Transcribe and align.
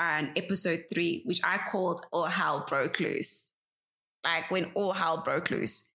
on 0.00 0.32
episode 0.34 0.84
three, 0.92 1.22
which 1.26 1.40
I 1.44 1.58
called 1.70 2.00
All 2.10 2.24
Hell 2.24 2.64
Broke 2.66 2.98
Loose. 2.98 3.52
Like 4.24 4.50
when 4.50 4.66
all 4.74 4.92
hell 4.92 5.22
broke 5.24 5.50
loose. 5.50 5.90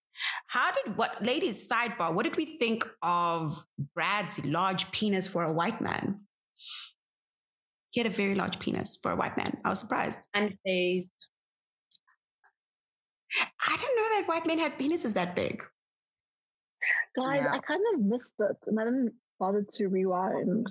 How 0.48 0.72
did 0.72 0.96
what, 0.96 1.22
ladies, 1.22 1.68
sidebar, 1.68 2.12
what 2.12 2.24
did 2.24 2.36
we 2.36 2.44
think 2.58 2.88
of 3.02 3.64
Brad's 3.94 4.44
large 4.44 4.90
penis 4.90 5.28
for 5.28 5.44
a 5.44 5.52
white 5.52 5.80
man? 5.80 6.22
He 7.90 8.00
had 8.00 8.06
a 8.06 8.14
very 8.14 8.34
large 8.34 8.58
penis 8.58 8.98
for 9.00 9.12
a 9.12 9.16
white 9.16 9.36
man. 9.36 9.56
I 9.64 9.68
was 9.68 9.78
surprised. 9.80 10.20
Unfazed. 10.34 11.10
I 13.68 13.76
didn't 13.76 13.96
know 13.96 14.08
that 14.18 14.24
white 14.26 14.46
men 14.46 14.58
had 14.58 14.78
penises 14.78 15.14
that 15.14 15.36
big. 15.36 15.62
Guys, 17.16 17.42
Yeah. 17.42 17.52
I 17.52 17.58
kind 17.58 17.82
of 17.94 18.00
missed 18.00 18.34
it 18.40 18.56
and 18.66 18.80
I 18.80 18.84
didn't 18.84 19.04
bother 19.06 19.14
to 19.72 19.86
rewind. 19.88 20.66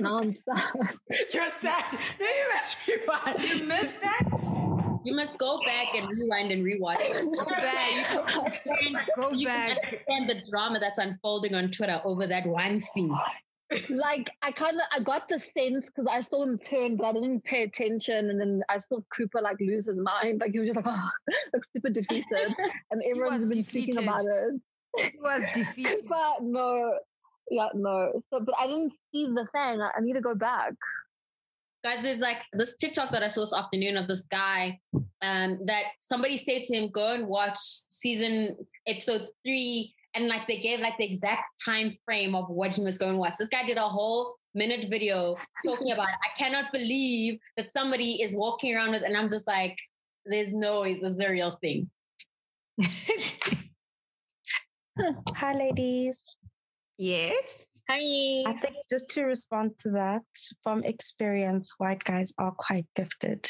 now 0.00 0.18
I'm. 0.18 0.36
You're 1.32 1.50
sad. 1.50 1.84
No, 2.20 2.26
you 2.26 2.46
must 2.54 2.76
rewind. 2.86 3.42
You 3.42 3.64
missed 3.64 4.00
that? 4.00 5.00
You 5.04 5.14
must 5.14 5.36
go 5.36 5.60
back 5.66 5.94
and 5.94 6.08
rewind 6.08 6.50
and 6.50 6.64
rewatch 6.64 6.96
it. 7.00 7.24
Go 7.24 7.44
back. 7.44 9.06
Go 9.20 9.30
you 9.32 9.46
back. 9.46 9.82
can 9.82 9.98
understand 10.08 10.30
the 10.30 10.50
drama 10.50 10.80
that's 10.80 10.98
unfolding 10.98 11.54
on 11.54 11.70
Twitter 11.70 12.00
over 12.04 12.26
that 12.26 12.46
one 12.46 12.80
scene. 12.80 13.14
like 13.90 14.30
I 14.42 14.52
kind 14.52 14.76
of 14.76 14.82
I 14.92 15.02
got 15.02 15.28
the 15.28 15.40
sense 15.40 15.86
because 15.86 16.06
I 16.10 16.22
saw 16.22 16.42
him 16.42 16.58
turn, 16.58 16.96
but 16.96 17.06
I 17.06 17.12
didn't 17.12 17.44
pay 17.44 17.64
attention, 17.64 18.30
and 18.30 18.40
then 18.40 18.62
I 18.68 18.78
saw 18.78 19.00
Cooper 19.14 19.40
like 19.42 19.56
lose 19.60 19.86
his 19.86 19.96
mind, 19.96 20.40
like 20.40 20.52
he 20.52 20.60
was 20.60 20.68
just 20.68 20.76
like, 20.76 20.86
oh, 20.88 21.10
like 21.52 21.62
super 21.74 21.90
defeated, 21.90 22.54
and 22.90 23.02
everyone's 23.10 23.44
been 23.46 23.64
speaking 23.64 23.98
about 23.98 24.22
it. 24.24 24.60
He 24.96 25.18
was 25.20 25.42
defeated. 25.52 26.02
But 26.08 26.42
no, 26.42 26.98
yeah, 27.50 27.68
no. 27.74 28.22
So, 28.30 28.40
but 28.40 28.54
I 28.58 28.66
didn't 28.66 28.92
see 29.12 29.26
the 29.26 29.46
thing. 29.52 29.80
I, 29.80 29.90
I 29.96 30.00
need 30.00 30.14
to 30.14 30.20
go 30.20 30.34
back. 30.34 30.72
Guys, 31.84 32.02
there's 32.02 32.18
like 32.18 32.38
this 32.54 32.74
TikTok 32.76 33.10
that 33.12 33.22
I 33.22 33.26
saw 33.26 33.44
this 33.44 33.54
afternoon 33.54 33.96
of 33.96 34.08
this 34.08 34.22
guy 34.30 34.80
um, 35.22 35.60
that 35.66 35.84
somebody 36.00 36.36
said 36.36 36.64
to 36.64 36.76
him, 36.76 36.90
go 36.90 37.08
and 37.08 37.26
watch 37.26 37.58
season 37.58 38.56
episode 38.86 39.28
three. 39.44 39.94
And 40.14 40.28
like 40.28 40.46
they 40.46 40.60
gave 40.60 40.80
like 40.80 40.96
the 40.96 41.04
exact 41.04 41.48
time 41.64 41.96
frame 42.04 42.34
of 42.34 42.48
what 42.48 42.70
he 42.70 42.82
was 42.82 42.96
going 42.98 43.14
to 43.14 43.18
watch. 43.18 43.34
This 43.38 43.48
guy 43.48 43.64
did 43.64 43.76
a 43.76 43.82
whole 43.82 44.36
minute 44.54 44.88
video 44.88 45.36
talking 45.66 45.92
about, 45.92 46.08
I 46.08 46.38
cannot 46.38 46.72
believe 46.72 47.38
that 47.56 47.72
somebody 47.76 48.22
is 48.22 48.34
walking 48.34 48.74
around 48.74 48.92
with, 48.92 49.02
and 49.02 49.16
I'm 49.16 49.28
just 49.28 49.46
like, 49.46 49.76
there's 50.24 50.52
no 50.52 50.82
way 50.82 50.98
this 51.00 51.18
a 51.18 51.30
real 51.30 51.58
thing. 51.60 51.90
Hi, 55.36 55.52
ladies. 55.54 56.36
Yes. 56.98 57.66
Hi. 57.88 58.42
I 58.46 58.52
think 58.62 58.76
just 58.88 59.10
to 59.10 59.24
respond 59.24 59.78
to 59.80 59.90
that, 59.90 60.22
from 60.62 60.84
experience, 60.84 61.74
white 61.78 62.02
guys 62.02 62.32
are 62.38 62.52
quite 62.52 62.86
gifted. 62.94 63.46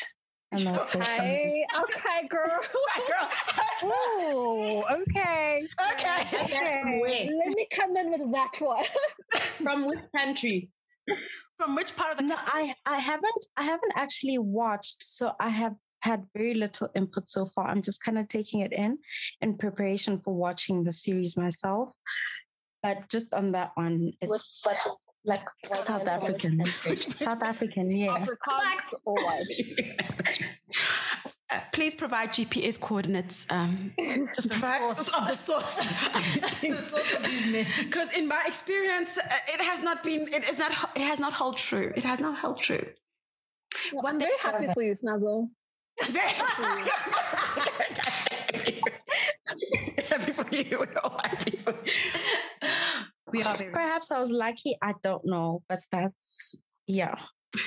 And 0.50 0.66
that's. 0.66 0.92
Hey, 0.92 1.64
okay, 1.82 2.28
girl. 2.28 2.46
White 2.48 3.06
girl. 3.08 3.28
Oh, 3.82 4.84
okay. 5.02 5.66
okay. 5.90 7.00
Where? 7.00 7.26
Let 7.26 7.56
me 7.56 7.66
come 7.72 7.96
in 7.96 8.10
with 8.12 8.32
that 8.32 8.52
one. 8.60 8.84
From 9.62 9.86
which 9.86 9.98
country? 10.16 10.70
From 11.58 11.74
which 11.74 11.96
part 11.96 12.12
of 12.12 12.18
the 12.18 12.24
No, 12.24 12.36
I, 12.38 12.72
I 12.86 12.98
haven't 12.98 13.46
I 13.56 13.62
haven't 13.62 13.92
actually 13.96 14.38
watched, 14.38 15.02
so 15.02 15.32
I 15.40 15.48
have 15.48 15.74
had 16.02 16.24
very 16.36 16.54
little 16.54 16.88
input 16.94 17.28
so 17.28 17.46
far. 17.46 17.66
I'm 17.66 17.82
just 17.82 18.04
kind 18.04 18.18
of 18.18 18.28
taking 18.28 18.60
it 18.60 18.72
in 18.72 18.98
in 19.40 19.56
preparation 19.56 20.20
for 20.20 20.34
watching 20.34 20.84
the 20.84 20.92
series 20.92 21.36
myself. 21.36 21.92
But 22.84 23.08
just 23.08 23.32
on 23.32 23.52
that 23.52 23.72
one, 23.76 24.12
it's 24.20 24.66
like 25.24 25.40
South 25.72 26.06
African. 26.06 26.62
South 26.66 27.42
African, 27.42 27.90
yeah. 27.90 28.08
Afrikaans 28.08 28.92
or 29.06 29.14
what? 29.14 29.42
Uh, 31.50 31.60
please 31.74 31.94
provide 31.94 32.30
GPS 32.30 32.80
coordinates. 32.80 33.46
Um, 33.50 33.92
just 34.34 34.48
provide 34.48 34.80
source. 34.96 35.08
of 35.18 35.28
the 35.28 35.36
source 35.36 35.80
of 35.82 36.24
these 36.32 36.50
things. 36.54 36.94
Because 37.84 38.10
in 38.12 38.26
my 38.26 38.42
experience, 38.46 39.18
uh, 39.18 39.28
it 39.48 39.60
has 39.60 39.82
not 39.82 40.02
been. 40.02 40.26
It 40.32 40.48
is 40.48 40.58
not. 40.58 40.72
It 40.96 41.02
has 41.02 41.20
not 41.20 41.34
held 41.34 41.58
true. 41.58 41.92
It 41.94 42.02
has 42.02 42.18
not 42.18 42.38
held 42.38 42.58
true. 42.58 42.86
I'm 44.04 44.18
very 44.18 44.32
happy 44.40 44.68
for 44.72 44.82
you, 44.82 44.94
Snazzle. 44.94 45.50
Very 46.10 46.30
happy 46.30 46.90
for 50.32 50.54
you. 50.54 50.78
We're 50.80 50.98
all 51.02 51.20
happy 51.22 51.56
for 51.56 51.72
you. 51.72 52.70
We 53.32 53.42
are 53.42 53.56
very. 53.56 53.72
Perhaps 53.72 54.10
I 54.10 54.20
was 54.20 54.30
lucky. 54.30 54.76
I 54.82 54.94
don't 55.02 55.24
know, 55.24 55.62
but 55.68 55.80
that's 55.90 56.56
yeah. 56.86 57.14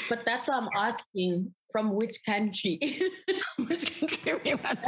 But 0.10 0.26
that's 0.26 0.48
why 0.48 0.56
I'm 0.56 0.70
asking 0.76 1.54
from 1.72 1.94
which 1.94 2.18
country? 2.26 2.80
Which 3.68 4.00
country 4.00 4.40
we 4.46 4.54
want? 4.56 4.80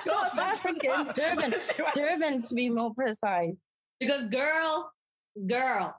South 0.00 0.38
African, 0.38 1.10
Durban, 1.14 1.54
Durban 1.94 2.42
to 2.42 2.54
be 2.54 2.70
more 2.70 2.94
precise. 2.94 3.64
because 4.00 4.28
girl, 4.28 4.90
girl. 5.46 5.94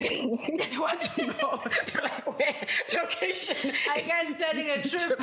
They 0.00 0.78
want 0.78 1.00
to 1.00 1.26
know. 1.26 1.62
They're 1.64 2.02
like, 2.02 2.38
where 2.38 2.54
location? 2.92 3.56
You 3.64 4.02
guys 4.02 4.34
planning 4.36 4.70
a 4.70 4.82
trip? 4.82 5.20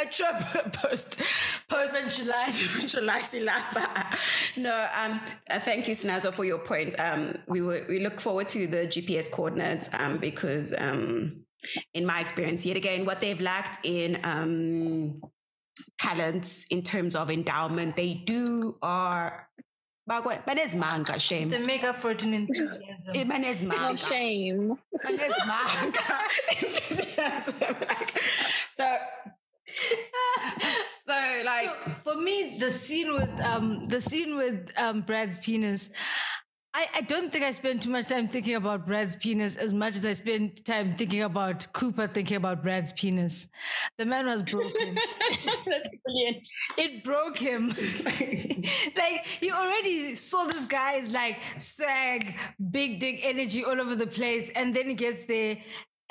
a 0.00 0.06
trip 0.06 0.72
post 0.72 1.20
post 1.68 2.18
July 2.18 2.46
July 2.86 3.20
Silapa. 3.20 4.56
No, 4.56 4.88
um, 4.96 5.20
uh, 5.50 5.58
thank 5.58 5.88
you, 5.88 5.94
Snazo, 5.94 6.32
for 6.32 6.44
your 6.44 6.58
point. 6.58 6.98
Um, 6.98 7.38
we 7.46 7.60
were, 7.60 7.84
we 7.88 8.00
look 8.00 8.20
forward 8.20 8.48
to 8.50 8.66
the 8.66 8.86
GPS 8.86 9.30
coordinates 9.30 9.90
um, 9.92 10.18
because 10.18 10.74
um, 10.78 11.44
in 11.94 12.06
my 12.06 12.20
experience, 12.20 12.64
yet 12.64 12.76
again, 12.76 13.04
what 13.04 13.20
they've 13.20 13.40
lacked 13.40 13.84
in 13.84 14.20
um, 14.24 15.20
talents 16.00 16.66
in 16.70 16.82
terms 16.82 17.14
of 17.14 17.30
endowment, 17.30 17.96
they 17.96 18.14
do 18.14 18.76
are. 18.82 19.47
Bagwe- 20.08 20.42
Banezimanga, 20.46 21.20
shame. 21.20 21.50
to 21.50 21.58
make 21.58 21.84
up 21.84 21.98
for 21.98 22.10
it 22.12 22.22
in 22.24 22.32
enthusiasm. 22.34 23.12
Eh, 23.14 23.24
No 23.24 23.34
Banezimanga. 23.34 24.08
shame. 24.08 24.78
Banezimanga. 25.04 26.20
Enthusiasm. 26.62 27.76
Like, 27.80 28.18
so, 28.70 28.96
so 31.06 31.42
like, 31.44 31.70
So 31.84 31.90
for 32.04 32.16
me, 32.16 32.56
the 32.58 32.70
scene 32.70 33.12
with 33.14 33.40
um 33.40 33.86
the 33.88 34.00
scene 34.00 34.36
with 34.36 34.70
um 34.76 35.02
Brad's 35.02 35.38
penis, 35.38 35.90
I, 36.78 36.86
I 36.94 37.00
don't 37.00 37.32
think 37.32 37.44
I 37.44 37.50
spend 37.50 37.82
too 37.82 37.90
much 37.90 38.06
time 38.06 38.28
thinking 38.28 38.54
about 38.54 38.86
Brad's 38.86 39.16
penis 39.16 39.56
as 39.56 39.74
much 39.74 39.96
as 39.96 40.06
I 40.06 40.12
spend 40.12 40.64
time 40.64 40.94
thinking 40.94 41.22
about 41.22 41.66
Cooper 41.72 42.06
thinking 42.06 42.36
about 42.36 42.62
Brad's 42.62 42.92
penis. 42.92 43.48
The 43.96 44.06
man 44.06 44.26
was 44.26 44.42
broken. 44.42 44.96
That's 45.44 45.88
brilliant. 46.04 46.48
it 46.76 47.02
broke 47.02 47.36
him. 47.36 47.70
like 48.96 49.26
you 49.40 49.52
already 49.54 50.14
saw 50.14 50.44
this 50.44 50.66
guy's 50.66 51.12
like 51.12 51.40
swag, 51.56 52.36
big 52.70 53.00
dick 53.00 53.22
energy 53.24 53.64
all 53.64 53.80
over 53.80 53.96
the 53.96 54.06
place, 54.06 54.48
and 54.54 54.72
then 54.72 54.86
he 54.86 54.94
gets 54.94 55.26
there 55.26 55.58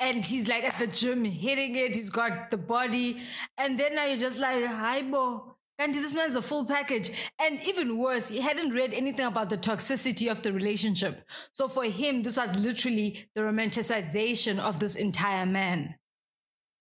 and 0.00 0.22
he's 0.22 0.48
like 0.48 0.64
at 0.64 0.78
the 0.78 0.86
gym 0.86 1.24
hitting 1.24 1.76
it. 1.76 1.96
He's 1.96 2.10
got 2.10 2.50
the 2.50 2.58
body, 2.58 3.22
and 3.56 3.80
then 3.80 3.94
now 3.94 4.04
you're 4.04 4.18
just 4.18 4.38
like, 4.38 4.66
hi, 4.66 5.00
bo. 5.00 5.57
And 5.78 5.94
this 5.94 6.12
man's 6.14 6.34
a 6.34 6.42
full 6.42 6.64
package. 6.66 7.10
And 7.40 7.60
even 7.62 7.98
worse, 7.98 8.28
he 8.28 8.40
hadn't 8.40 8.70
read 8.74 8.92
anything 8.92 9.26
about 9.26 9.48
the 9.48 9.56
toxicity 9.56 10.28
of 10.30 10.42
the 10.42 10.52
relationship. 10.52 11.22
So 11.52 11.68
for 11.68 11.84
him, 11.84 12.22
this 12.22 12.36
was 12.36 12.54
literally 12.56 13.28
the 13.34 13.42
romanticization 13.42 14.58
of 14.58 14.80
this 14.80 14.96
entire 14.96 15.46
man. 15.46 15.94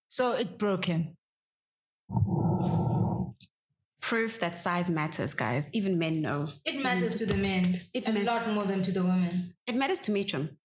So 0.10 0.32
it 0.32 0.58
broke 0.58 0.86
him. 0.86 1.16
proof 4.02 4.40
that 4.40 4.58
size 4.58 4.90
matters, 4.90 5.34
guys. 5.34 5.70
Even 5.74 6.00
men 6.00 6.22
know. 6.22 6.50
It 6.66 6.82
matters 6.82 7.16
to 7.16 7.26
the 7.26 7.36
men 7.36 7.82
It 7.94 8.08
a 8.08 8.14
ma- 8.14 8.22
lot 8.22 8.50
more 8.54 8.66
than 8.66 8.82
to 8.84 8.92
the 8.92 9.04
women. 9.04 9.54
It 9.68 9.76
matters 9.76 10.00
to 10.02 10.12
Mitchum. 10.14 10.56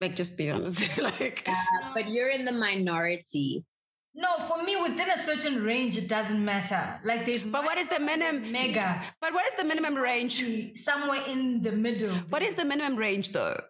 Like, 0.00 0.16
just 0.16 0.38
be 0.38 0.48
honest. 0.50 0.96
like, 1.02 1.44
Uh, 1.46 1.52
but 1.94 2.08
you're 2.08 2.30
in 2.30 2.46
the 2.46 2.52
minority. 2.52 3.62
No, 4.14 4.38
for 4.48 4.62
me, 4.62 4.76
within 4.76 5.08
a 5.10 5.18
certain 5.18 5.62
range, 5.62 5.96
it 5.96 6.08
doesn't 6.08 6.44
matter. 6.44 7.00
Like 7.04 7.26
there's 7.26 7.44
but 7.44 7.64
what 7.64 7.78
is 7.78 7.86
the 7.86 8.00
minimum? 8.00 8.50
mega 8.50 9.02
But 9.20 9.32
what 9.32 9.46
is 9.46 9.54
the 9.54 9.64
minimum 9.64 9.94
range? 9.94 10.42
somewhere 10.76 11.22
in 11.28 11.60
the 11.60 11.72
middle. 11.72 12.14
What 12.28 12.42
is 12.42 12.56
the 12.56 12.64
minimum 12.64 12.96
range, 12.96 13.30
though? 13.30 13.60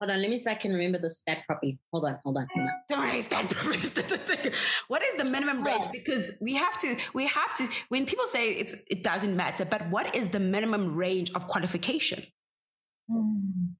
Hold 0.00 0.10
on, 0.12 0.20
let 0.20 0.30
me 0.30 0.38
see 0.38 0.42
if 0.48 0.56
I 0.56 0.60
can 0.60 0.72
remember 0.72 0.98
the 0.98 1.08
stat 1.10 1.38
properly. 1.46 1.78
Hold 1.90 2.04
on, 2.04 2.18
hold 2.22 2.36
on, 2.36 2.46
hold 2.54 2.66
on. 2.68 2.72
Don't 2.88 2.98
worry, 3.00 3.18
it's 3.18 3.28
that 3.28 3.48
proper 3.48 3.78
statistic. 3.82 4.54
What 4.88 5.02
is 5.02 5.14
the 5.14 5.24
minimum 5.24 5.64
range? 5.64 5.86
Because 5.90 6.32
we 6.40 6.54
have 6.54 6.76
to, 6.78 6.96
we 7.14 7.26
have 7.26 7.54
to. 7.54 7.66
When 7.88 8.04
people 8.04 8.26
say 8.26 8.52
it's, 8.52 8.76
it 8.90 9.02
doesn't 9.02 9.34
matter. 9.34 9.64
But 9.64 9.88
what 9.88 10.14
is 10.14 10.28
the 10.28 10.38
minimum 10.40 10.94
range 10.94 11.32
of 11.34 11.48
qualification? 11.48 12.22
Hmm. 13.10 13.72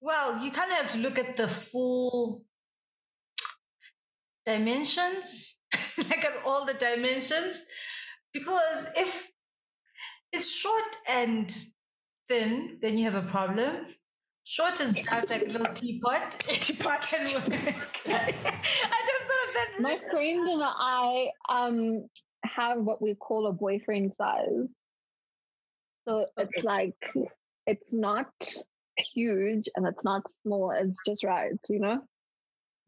Well, 0.00 0.44
you 0.44 0.50
kind 0.50 0.70
of 0.70 0.76
have 0.78 0.92
to 0.92 0.98
look 0.98 1.18
at 1.18 1.36
the 1.36 1.48
full 1.48 2.44
dimensions, 4.46 5.58
like 5.98 6.24
at 6.24 6.32
all 6.44 6.64
the 6.64 6.74
dimensions, 6.74 7.64
because 8.32 8.86
if 8.96 9.30
it's 10.32 10.50
short 10.50 10.96
and 11.08 11.54
thin, 12.28 12.78
then 12.80 12.98
you 12.98 13.10
have 13.10 13.14
a 13.14 13.28
problem. 13.30 13.86
Short 14.44 14.80
and 14.80 14.94
stout 14.96 15.30
like 15.30 15.42
a 15.42 15.50
little 15.50 15.72
teapot. 15.72 16.32
Teapot. 16.40 17.02
Can 17.02 17.20
work. 17.20 17.60
I 18.06 18.30
just 19.06 19.24
thought 19.28 19.48
of 19.48 19.54
that. 19.54 19.68
My 19.78 19.98
friend 20.10 20.48
and 20.48 20.62
I 20.64 21.28
um 21.48 22.08
have 22.44 22.78
what 22.78 23.00
we 23.00 23.14
call 23.14 23.46
a 23.46 23.52
boyfriend 23.52 24.12
size. 24.18 24.66
So 26.08 26.26
it's 26.36 26.64
like 26.64 26.96
it's 27.66 27.92
not 27.92 28.32
huge 28.98 29.68
and 29.76 29.86
it's 29.86 30.02
not 30.02 30.22
small. 30.42 30.72
It's 30.72 30.98
just 31.06 31.22
right, 31.22 31.52
you 31.68 31.78
know. 31.78 32.00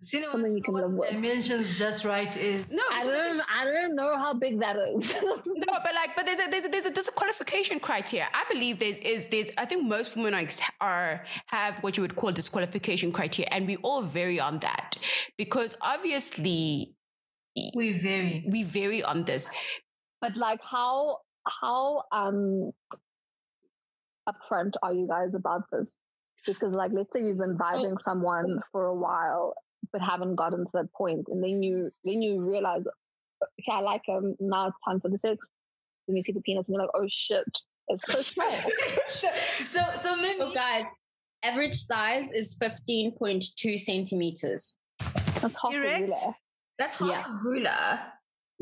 See, 0.00 0.18
you 0.18 0.24
know 0.24 0.32
Something 0.32 0.52
you 0.56 0.62
can 0.62 0.74
live 0.74 0.90
with. 0.92 1.10
dimensions 1.12 1.78
just 1.78 2.04
right 2.04 2.36
is. 2.36 2.70
No, 2.70 2.82
I 2.92 3.04
don't 3.04 3.40
I 3.48 3.64
don't 3.64 3.94
know 3.94 4.16
how 4.18 4.34
big 4.34 4.60
that 4.60 4.76
is. 4.76 5.14
no, 5.22 5.36
but 5.46 5.94
like, 5.94 6.14
but 6.16 6.26
there's 6.26 6.40
a 6.40 6.50
there's 6.50 6.64
a, 6.64 6.68
there's 6.68 6.86
a, 6.86 6.90
there's 6.90 7.08
a 7.08 7.12
qualification 7.12 7.78
criteria. 7.80 8.28
I 8.34 8.44
believe 8.52 8.80
there's 8.80 8.98
is 8.98 9.28
there's 9.28 9.50
I 9.56 9.64
think 9.64 9.86
most 9.86 10.16
women 10.16 10.34
are, 10.34 10.48
are 10.80 11.24
have 11.46 11.76
what 11.82 11.96
you 11.96 12.02
would 12.02 12.16
call 12.16 12.32
disqualification 12.32 13.12
criteria, 13.12 13.48
and 13.52 13.66
we 13.66 13.76
all 13.78 14.02
vary 14.02 14.38
on 14.40 14.58
that 14.60 14.96
because 15.38 15.76
obviously 15.80 16.94
We 17.76 17.92
vary. 17.96 18.44
we 18.50 18.62
vary 18.64 19.02
on 19.02 19.24
this. 19.24 19.48
but 20.20 20.36
like 20.36 20.60
how 20.70 21.18
how 21.62 22.02
um 22.12 22.72
upfront 24.28 24.72
are 24.82 24.92
you 24.92 25.06
guys 25.08 25.34
about 25.34 25.62
this? 25.72 25.96
Because 26.46 26.74
like 26.74 26.90
let's 26.92 27.10
say 27.12 27.20
you've 27.22 27.38
been 27.38 27.56
vibing 27.56 27.96
someone 28.02 28.60
for 28.72 28.86
a 28.86 28.94
while 28.94 29.54
but 29.92 30.00
haven't 30.00 30.36
gotten 30.36 30.64
to 30.64 30.70
that 30.74 30.92
point 30.92 31.26
and 31.28 31.42
then 31.42 31.62
you 31.62 31.90
then 32.04 32.22
you 32.22 32.40
realize 32.40 32.84
okay, 33.42 33.72
I 33.72 33.80
like 33.80 34.02
him, 34.06 34.36
now 34.40 34.68
it's 34.68 34.76
time 34.86 35.00
for 35.00 35.08
the 35.08 35.18
sex. 35.18 35.38
Then 36.06 36.16
you 36.16 36.22
see 36.24 36.32
the 36.32 36.40
penis 36.40 36.68
and 36.68 36.74
you're 36.74 36.82
like, 36.82 36.90
oh 36.94 37.06
shit, 37.08 37.44
it's 37.88 38.06
so 38.06 38.20
small. 38.20 38.54
So, 39.08 39.82
so 39.96 40.16
maybe. 40.16 40.38
So 40.38 40.52
guys, 40.52 40.84
average 41.42 41.74
size 41.74 42.30
is 42.34 42.56
15.2 42.58 43.78
centimeters. 43.78 44.74
That's 44.98 45.42
half 45.42 45.72
a 45.72 45.78
ruler. 45.78 46.16
That's 46.78 46.98
half 46.98 47.08
Yeah. 47.08 47.24
a 47.26 47.42
ruler. 47.42 48.00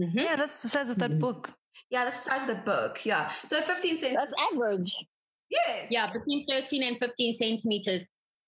Mm-hmm. 0.01 0.19
Yeah, 0.19 0.37
that's 0.37 0.63
the 0.63 0.69
size 0.69 0.89
of 0.89 0.99
that 0.99 1.11
mm-hmm. 1.11 1.21
book. 1.21 1.51
Yeah, 1.91 2.05
that's 2.05 2.25
the 2.25 2.31
size 2.31 2.49
of 2.49 2.57
the 2.57 2.63
book. 2.63 3.05
Yeah, 3.05 3.31
so 3.47 3.61
15 3.61 4.01
centimeters. 4.01 4.17
That's 4.17 4.53
average. 4.53 4.95
Yes. 5.51 5.89
Yeah, 5.91 6.11
between 6.13 6.47
13 6.49 6.83
and 6.83 6.97
15 6.99 7.35
centimeters. 7.35 8.03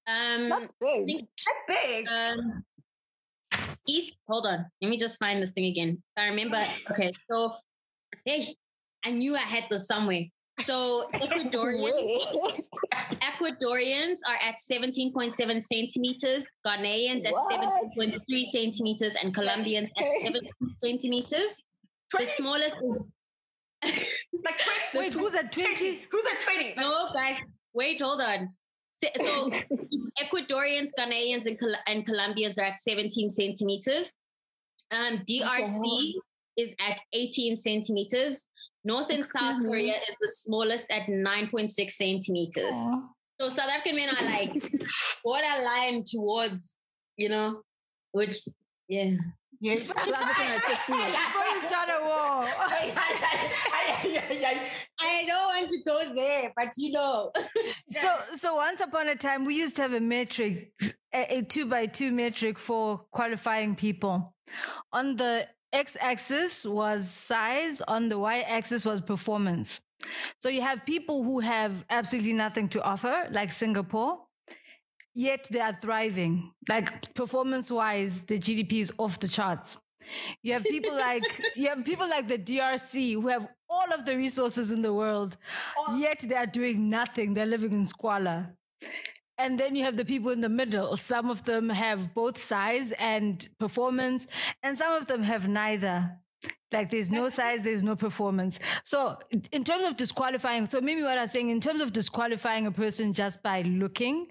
Um, 0.07 0.49
That's 0.49 0.67
big. 0.81 1.07
think- 1.07 1.29
that's 1.47 1.81
big. 1.87 2.07
um, 2.09 2.65
East, 3.87 4.17
hold 4.29 4.47
on. 4.47 4.65
Let 4.81 4.89
me 4.89 4.99
just 4.99 5.19
find 5.19 5.43
this 5.43 5.51
thing 5.51 5.67
again. 5.67 6.03
I 6.17 6.27
remember. 6.27 6.63
Okay, 6.91 7.13
so 7.31 7.53
hey, 8.25 8.55
I 9.05 9.11
knew 9.11 9.35
I 9.35 9.41
had 9.41 9.65
this 9.71 9.87
somewhere. 9.87 10.25
So 10.65 11.09
Ecuadorian 11.15 12.63
Ecuadorians 12.95 14.17
are 14.29 14.39
at 14.43 14.57
17.7 14.71 15.35
centimeters, 15.63 16.45
Ghanaians 16.67 17.27
at 17.27 17.35
17.3 17.35 18.45
centimeters, 18.53 19.15
and 19.23 19.35
Colombians 19.35 19.89
at. 19.99 20.05
7 20.27 20.41
centimeters. 20.81 21.51
The 22.13 22.27
smallest 22.27 22.75
like 23.83 24.59
20. 24.93 24.99
Wait, 24.99 25.13
who's 25.15 25.35
at 25.35 25.51
20? 25.53 26.05
Who's 26.11 26.25
at 26.33 26.41
20? 26.41 26.75
no, 26.77 27.09
guys. 27.13 27.37
Wait, 27.75 28.01
hold 28.01 28.21
on. 28.21 28.51
So 29.03 29.51
Ecuadorians, 30.23 30.91
Ghanaians, 30.99 31.47
and, 31.47 31.59
Col- 31.59 31.75
and 31.87 32.05
Colombians 32.05 32.59
are 32.59 32.65
at 32.65 32.83
17 32.87 33.31
centimeters. 33.31 34.13
Um, 34.91 35.25
DRC 35.29 36.15
is 36.57 36.75
at 36.81 37.01
18 37.13 37.57
centimeters. 37.57 38.45
North 38.85 39.11
and 39.11 39.27
South? 39.27 39.59
Korea 39.59 39.95
is 39.95 40.17
the 40.21 40.29
smallest 40.29 40.87
at 40.91 41.07
9.6 41.07 41.91
centimeters. 41.91 42.75
So 43.41 43.49
South 43.49 43.71
African 43.71 43.97
men 43.97 44.11
are 44.11 44.25
like 44.25 44.73
borderline 45.25 46.05
towards, 46.07 46.71
you 47.17 47.29
know, 47.29 47.63
which 48.13 48.37
yeah. 48.89 49.17
Yes. 49.65 49.87
South 49.87 49.97
African 49.97 50.57
at 50.57 50.63
15. 50.63 50.97
Before 51.07 51.47
you 51.55 51.61
start 51.67 51.89
a 51.89 52.05
war. 52.05 52.45
I 55.01 55.25
don't 55.27 55.47
want 55.57 55.71
to 55.71 55.79
go 55.87 56.15
there, 56.15 56.53
but 56.55 56.75
you 56.77 56.93
know. 56.93 57.33
So, 57.89 58.15
so 58.35 58.57
once 58.57 58.83
upon 58.83 59.09
a 59.09 59.17
time, 59.17 59.47
we 59.47 59.57
used 59.57 59.77
to 59.77 59.83
have 59.83 59.95
a 59.95 60.01
metric, 60.01 60.73
a, 61.15 61.39
a 61.39 61.43
two 61.43 61.65
by 61.65 61.87
two 61.87 62.13
metric 62.13 62.59
for 62.59 63.07
qualifying 63.11 63.75
people. 63.75 64.35
On 64.93 65.17
the 65.17 65.49
x 65.73 65.97
axis 65.99 66.67
was 66.67 67.09
size, 67.09 67.81
on 67.81 68.11
the 68.11 68.19
y 68.19 68.41
axis 68.41 68.85
was 68.85 69.01
performance. 69.01 69.81
So 70.43 70.51
you 70.51 70.61
have 70.61 70.85
people 70.85 71.25
who 71.25 71.41
have 71.41 71.87
absolutely 71.89 72.35
nothing 72.35 72.69
to 72.71 72.83
offer, 72.83 73.29
like 73.31 73.51
Singapore, 73.51 74.19
yet 75.15 75.47
they 75.51 75.61
are 75.61 75.73
thriving. 75.73 76.53
Like 76.69 77.15
performance 77.15 77.71
wise, 77.71 78.23
the 78.23 78.39
GDP 78.39 78.81
is 78.81 78.93
off 78.99 79.19
the 79.21 79.29
charts. 79.29 79.77
You 80.43 80.53
have 80.53 80.65
people 80.65 80.95
like 81.09 81.43
you 81.57 81.69
have 81.69 81.85
people 81.85 82.09
like 82.09 82.29
the 82.29 82.39
DRC 82.39 83.15
who 83.15 83.29
have 83.29 83.49
all 83.69 83.93
of 83.93 84.05
the 84.05 84.17
resources 84.17 84.71
in 84.71 84.83
the 84.83 84.93
world, 84.93 85.37
oh. 85.79 85.97
yet 85.97 86.25
they 86.27 86.35
are 86.35 86.47
doing 86.47 86.91
nothing. 86.91 87.35
They're 87.35 87.47
living 87.47 87.73
in 87.73 87.87
squalor. 87.87 88.55
And 89.37 89.59
then 89.59 89.75
you 89.75 89.83
have 89.85 89.97
the 89.97 90.05
people 90.05 90.31
in 90.31 90.41
the 90.41 90.49
middle. 90.49 90.97
Some 90.97 91.29
of 91.29 91.43
them 91.45 91.69
have 91.69 92.15
both 92.15 92.39
size 92.39 92.93
and 92.93 93.49
performance, 93.59 94.29
and 94.63 94.79
some 94.79 94.93
of 94.93 95.07
them 95.07 95.23
have 95.23 95.49
neither. 95.49 96.19
Like 96.73 96.91
there's 96.91 97.11
no 97.11 97.29
size, 97.39 97.63
there's 97.63 97.83
no 97.83 97.97
performance. 97.97 98.59
So 98.85 99.19
in 99.51 99.65
terms 99.65 99.87
of 99.87 99.97
disqualifying, 99.97 100.67
so 100.67 100.81
maybe 100.81 101.03
what 101.03 101.19
I'm 101.19 101.29
saying, 101.29 101.49
in 101.49 101.61
terms 101.61 101.81
of 101.81 101.93
disqualifying 101.93 102.67
a 102.67 102.73
person 102.73 103.13
just 103.13 103.43
by 103.43 103.63
looking, 103.63 104.29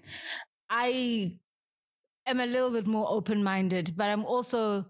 I 0.69 1.37
am 2.25 2.39
a 2.39 2.45
little 2.45 2.71
bit 2.71 2.87
more 2.87 3.07
open-minded, 3.09 3.93
but 3.95 4.05
I'm 4.09 4.25
also 4.25 4.85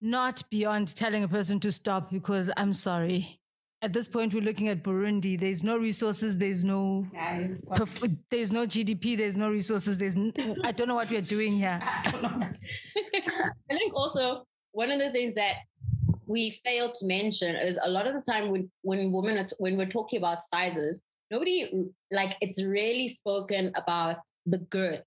not 0.00 0.42
beyond 0.50 0.94
telling 0.96 1.24
a 1.24 1.28
person 1.28 1.60
to 1.60 1.70
stop 1.72 2.10
because 2.10 2.50
I'm 2.56 2.72
sorry. 2.74 3.38
At 3.82 3.92
this 3.92 4.06
point, 4.06 4.32
we're 4.32 4.42
looking 4.42 4.68
at 4.68 4.84
Burundi. 4.84 5.38
There's 5.38 5.64
no 5.64 5.76
resources. 5.76 6.36
There's 6.38 6.62
no, 6.64 7.04
perf- 7.70 8.16
there's 8.30 8.52
no 8.52 8.64
GDP. 8.64 9.16
There's 9.16 9.36
no 9.36 9.50
resources. 9.50 9.98
There's, 9.98 10.14
n- 10.14 10.32
I 10.62 10.70
don't 10.70 10.86
know 10.86 10.94
what 10.94 11.10
we're 11.10 11.20
doing 11.20 11.52
here. 11.52 11.80
I 11.82 12.54
think 13.70 13.92
also 13.94 14.46
one 14.70 14.92
of 14.92 15.00
the 15.00 15.10
things 15.10 15.34
that 15.34 15.56
we 16.26 16.60
fail 16.64 16.92
to 16.92 17.06
mention 17.06 17.56
is 17.56 17.76
a 17.82 17.90
lot 17.90 18.06
of 18.06 18.14
the 18.14 18.22
time 18.22 18.50
when 18.50 18.70
when 18.82 19.10
women 19.12 19.36
are 19.38 19.44
t- 19.48 19.56
when 19.58 19.76
we're 19.76 19.86
talking 19.88 20.18
about 20.18 20.38
sizes, 20.44 21.02
nobody 21.32 21.88
like 22.10 22.36
it's 22.40 22.62
really 22.62 23.08
spoken 23.08 23.72
about 23.74 24.18
the 24.46 24.58
girth 24.58 25.02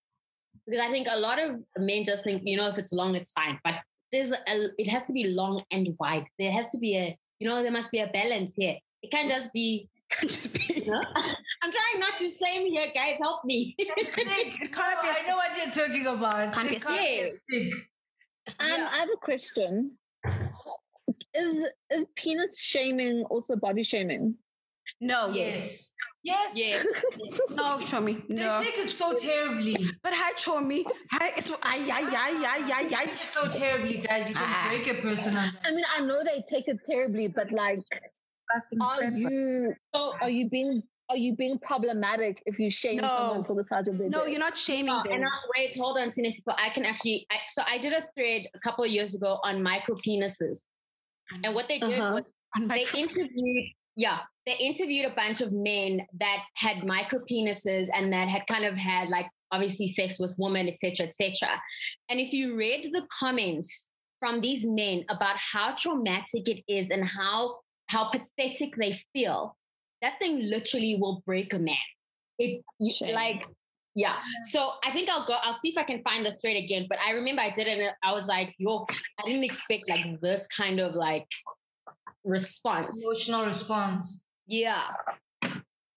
because 0.66 0.81
I 0.81 0.89
think 0.89 1.07
a 1.10 1.18
lot 1.18 1.39
of 1.39 1.60
men 1.77 2.04
just 2.04 2.24
think 2.24 2.42
you 2.45 2.57
know 2.57 2.68
if 2.68 2.77
it's 2.77 2.92
long 2.92 3.16
it's 3.16 3.31
fine, 3.31 3.60
but 3.63 3.75
there's 4.12 4.31
a 4.31 4.69
it 4.78 4.90
has 4.90 5.04
to 5.04 5.14
be 5.14 5.26
long 5.26 5.64
and 5.71 5.95
wide. 5.99 6.26
There 6.40 6.52
has 6.52 6.68
to 6.69 6.78
be 6.78 6.97
a 6.97 7.18
you 7.40 7.47
know 7.47 7.61
there 7.61 7.71
must 7.71 7.92
be 7.92 7.99
a 7.99 8.07
balance 8.07 8.54
here. 8.57 8.78
It 9.02 9.11
can't 9.11 9.30
just 9.30 9.54
be. 9.54 9.90
Can't 10.11 10.30
just 10.30 10.54
be. 10.54 10.81
You 10.85 10.92
know? 10.92 11.02
I'm 11.64 11.71
trying 11.71 11.99
not 11.99 12.18
to 12.19 12.30
shame 12.30 12.68
here, 12.68 12.92
guys. 12.94 13.16
Help 13.19 13.44
me. 13.44 13.76
It 13.80 14.14
can't 14.14 15.02
be 15.02 15.07
a 15.07 15.11
I 15.11 15.28
know 15.28 15.35
what 15.35 15.57
you're 15.57 15.71
talking 15.71 16.06
about. 16.06 16.54
Can't 16.54 16.71
It 16.71 16.83
can't 16.83 16.99
be 16.99 17.19
a 17.21 17.31
stick. 17.31 17.73
Um, 18.59 18.88
I 18.94 18.99
have 18.99 19.09
a 19.11 19.18
question. 19.18 19.97
Is 21.33 21.66
is 21.90 22.06
penis 22.16 22.61
shaming 22.61 23.26
also 23.31 23.56
body 23.56 23.83
shaming? 23.83 24.35
No. 25.02 25.31
Yes. 25.31 25.92
Yes. 26.23 26.54
yeah. 26.56 26.81
No, 27.56 27.78
Chomi. 27.90 28.28
No. 28.30 28.59
They 28.59 28.66
take 28.66 28.78
it 28.80 28.90
so 28.90 29.16
terribly. 29.16 29.75
But 30.02 30.14
hi, 30.16 30.33
Chomi. 30.33 30.83
Hi, 31.11 31.31
it's 31.37 31.52
ay, 31.52 31.57
ay, 31.92 32.07
ay, 32.07 32.45
ay, 32.45 32.71
ay, 32.73 32.95
ay. 32.97 33.06
So 33.28 33.47
terribly, 33.47 33.97
guys. 33.97 34.30
You 34.30 34.35
can 34.35 34.44
Ah. 34.47 34.68
break 34.69 34.87
a 34.87 35.02
person 35.02 35.35
on 35.37 35.44
that. 35.45 35.54
I 35.66 35.71
mean, 35.71 35.85
I 35.95 35.99
know 36.02 36.23
they 36.23 36.44
take 36.49 36.68
it 36.68 36.80
terribly, 36.85 37.28
but 37.28 37.52
like, 37.52 37.80
are 38.81 39.04
you 39.04 39.73
So 39.94 40.14
are 40.21 40.30
you 40.30 40.49
being 40.49 40.81
are 41.09 41.18
you 41.18 41.35
being 41.35 41.59
problematic 41.59 42.42
if 42.47 42.57
you 42.57 42.71
shame 42.71 42.97
No. 42.97 43.07
someone 43.18 43.44
for 43.44 43.54
the 43.56 43.64
size 43.69 43.87
of 43.87 43.97
their 43.99 44.09
No, 44.09 44.21
dick? 44.23 44.31
you're 44.31 44.40
not 44.40 44.57
shaming 44.57 44.87
No, 44.87 45.04
them. 45.04 45.14
and 45.14 45.23
I, 45.23 45.28
wait, 45.56 45.78
hold 45.78 45.97
on, 45.99 46.09
Sinisipo. 46.09 46.56
I 46.57 46.69
can 46.73 46.83
actually. 46.85 47.28
I, 47.31 47.35
so 47.54 47.61
I 47.68 47.78
did 47.78 47.94
a 47.94 48.04
thread 48.16 48.47
a 48.56 48.59
couple 48.59 48.83
of 48.83 48.90
years 48.90 49.14
ago 49.14 49.40
on 49.44 49.61
micro 49.61 49.94
penises, 49.95 50.59
and 51.44 51.54
what 51.54 51.68
they 51.68 51.78
did 51.80 51.99
Uh-huh. 51.99 52.14
was 52.16 52.23
they 52.69 52.85
interviewed. 52.99 53.66
Yeah, 53.95 54.19
they 54.45 54.57
interviewed 54.57 55.06
a 55.06 55.16
bunch 55.16 55.42
of 55.42 55.52
men 55.52 56.06
that 56.19 56.44
had 56.56 56.85
micro 56.85 57.19
penises 57.30 57.87
and 57.94 58.11
that 58.14 58.28
had 58.28 58.45
kind 58.47 58.66
of 58.66 58.78
had 58.78 59.09
like 59.09 59.28
obviously 59.52 59.87
sex 59.87 60.19
with 60.19 60.35
women, 60.37 60.68
etc., 60.68 61.07
etc. 61.07 61.49
And 62.09 62.19
if 62.19 62.33
you 62.33 62.56
read 62.56 62.90
the 62.92 63.07
comments 63.19 63.87
from 64.19 64.42
these 64.42 64.66
men 64.66 65.06
about 65.09 65.37
how 65.37 65.75
traumatic 65.75 66.47
it 66.47 66.64
is 66.68 66.90
and 66.90 67.07
how 67.07 67.57
how 67.87 68.09
pathetic 68.09 68.75
they 68.75 68.99
feel, 69.14 69.56
that 70.02 70.18
thing 70.19 70.42
literally 70.49 70.97
will 70.99 71.23
break 71.25 71.54
a 71.54 71.59
man. 71.59 71.75
It 72.37 72.64
Shame. 72.81 73.14
like 73.14 73.45
yeah. 73.95 74.18
So 74.52 74.71
I 74.83 74.92
think 74.92 75.09
I'll 75.09 75.25
go. 75.25 75.35
I'll 75.42 75.54
see 75.54 75.69
if 75.69 75.78
I 75.78 75.83
can 75.83 76.02
find 76.04 76.25
the 76.25 76.35
thread 76.42 76.57
again. 76.57 76.85
But 76.90 76.99
I 76.99 77.11
remember 77.11 77.42
I 77.42 77.52
did 77.52 77.68
it. 77.68 77.80
And 77.80 77.92
I 78.04 78.11
was 78.11 78.25
like, 78.25 78.54
yo, 78.57 78.85
I 79.19 79.25
didn't 79.25 79.45
expect 79.45 79.90
like 79.90 80.06
this 80.21 80.45
kind 80.56 80.81
of 80.81 80.95
like 80.95 81.25
response. 82.25 83.01
Emotional 83.03 83.45
response. 83.45 84.23
Yeah. 84.47 84.83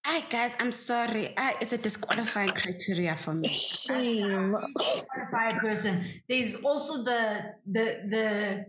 I 0.04 0.20
guys, 0.30 0.56
I'm 0.58 0.72
sorry. 0.72 1.34
I, 1.36 1.54
it's 1.60 1.72
a 1.72 1.78
disqualifying 1.78 2.50
criteria 2.50 3.14
for 3.16 3.34
me. 3.34 3.48
Shame. 3.48 4.54
qualified 4.74 5.58
person. 5.60 6.04
There's 6.28 6.54
also 6.56 7.02
the 7.04 7.52
the 7.70 7.84
the 8.08 8.64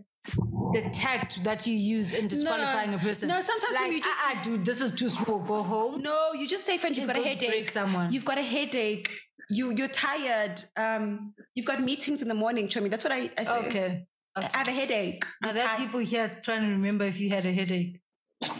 the 0.74 0.90
tact 0.90 1.42
that 1.44 1.66
you 1.66 1.74
use 1.74 2.12
in 2.12 2.28
disqualifying 2.28 2.92
a 2.92 2.98
person. 2.98 3.28
no, 3.28 3.40
sometimes 3.40 3.78
when 3.80 3.92
you 3.92 4.00
just- 4.02 4.20
ah, 4.22 4.34
ah, 4.36 4.42
dude, 4.42 4.66
this 4.66 4.82
is 4.82 4.92
too 4.92 5.08
small. 5.08 5.38
Go 5.38 5.62
home. 5.62 6.02
No, 6.02 6.32
you 6.34 6.46
just 6.46 6.66
say, 6.66 6.76
friend, 6.76 6.94
you've 6.96 7.06
got 7.06 7.16
a 7.16 7.20
don't 7.20 7.38
break 7.38 7.42
headache. 7.42 7.70
someone. 7.70 8.12
You've 8.12 8.26
got 8.26 8.36
a 8.38 8.42
headache. 8.42 9.10
You 9.48 9.74
you're 9.76 9.88
tired. 9.88 10.62
Um, 10.76 11.32
you've 11.54 11.66
got 11.66 11.82
meetings 11.82 12.20
in 12.22 12.28
the 12.28 12.34
morning, 12.34 12.68
Chomi. 12.68 12.90
That's 12.90 13.02
what 13.02 13.12
I, 13.12 13.30
I 13.38 13.44
say. 13.44 13.68
Okay. 13.68 14.06
I 14.36 14.58
have 14.58 14.68
a 14.68 14.72
headache. 14.72 15.24
Are 15.44 15.52
there 15.52 15.68
people 15.76 16.00
here 16.00 16.38
trying 16.42 16.62
to 16.62 16.68
remember 16.68 17.04
if 17.04 17.20
you 17.20 17.30
had 17.30 17.46
a 17.46 17.52
headache? 17.52 18.00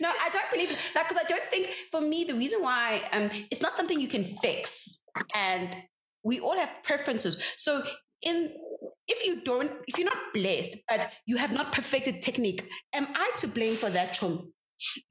no, 0.00 0.08
I 0.08 0.28
don't 0.32 0.50
believe. 0.50 0.70
Like, 0.94 1.08
because 1.08 1.22
I 1.22 1.28
don't 1.28 1.44
think, 1.44 1.68
for 1.90 2.00
me, 2.00 2.24
the 2.24 2.34
reason 2.34 2.62
why 2.62 3.02
um, 3.12 3.30
it's 3.50 3.62
not 3.62 3.76
something 3.76 4.00
you 4.00 4.08
can 4.08 4.24
fix, 4.24 5.02
and 5.34 5.76
we 6.24 6.40
all 6.40 6.56
have 6.56 6.72
preferences. 6.82 7.42
So, 7.56 7.84
in 8.22 8.50
if 9.08 9.26
you 9.26 9.42
don't, 9.42 9.70
if 9.86 9.98
you're 9.98 10.06
not 10.06 10.32
blessed, 10.32 10.76
but 10.88 11.10
you 11.26 11.36
have 11.36 11.52
not 11.52 11.72
perfected 11.72 12.22
technique, 12.22 12.68
am 12.92 13.08
I 13.14 13.32
to 13.38 13.48
blame 13.48 13.74
for 13.74 13.90
that, 13.90 14.14
Chum? 14.14 14.52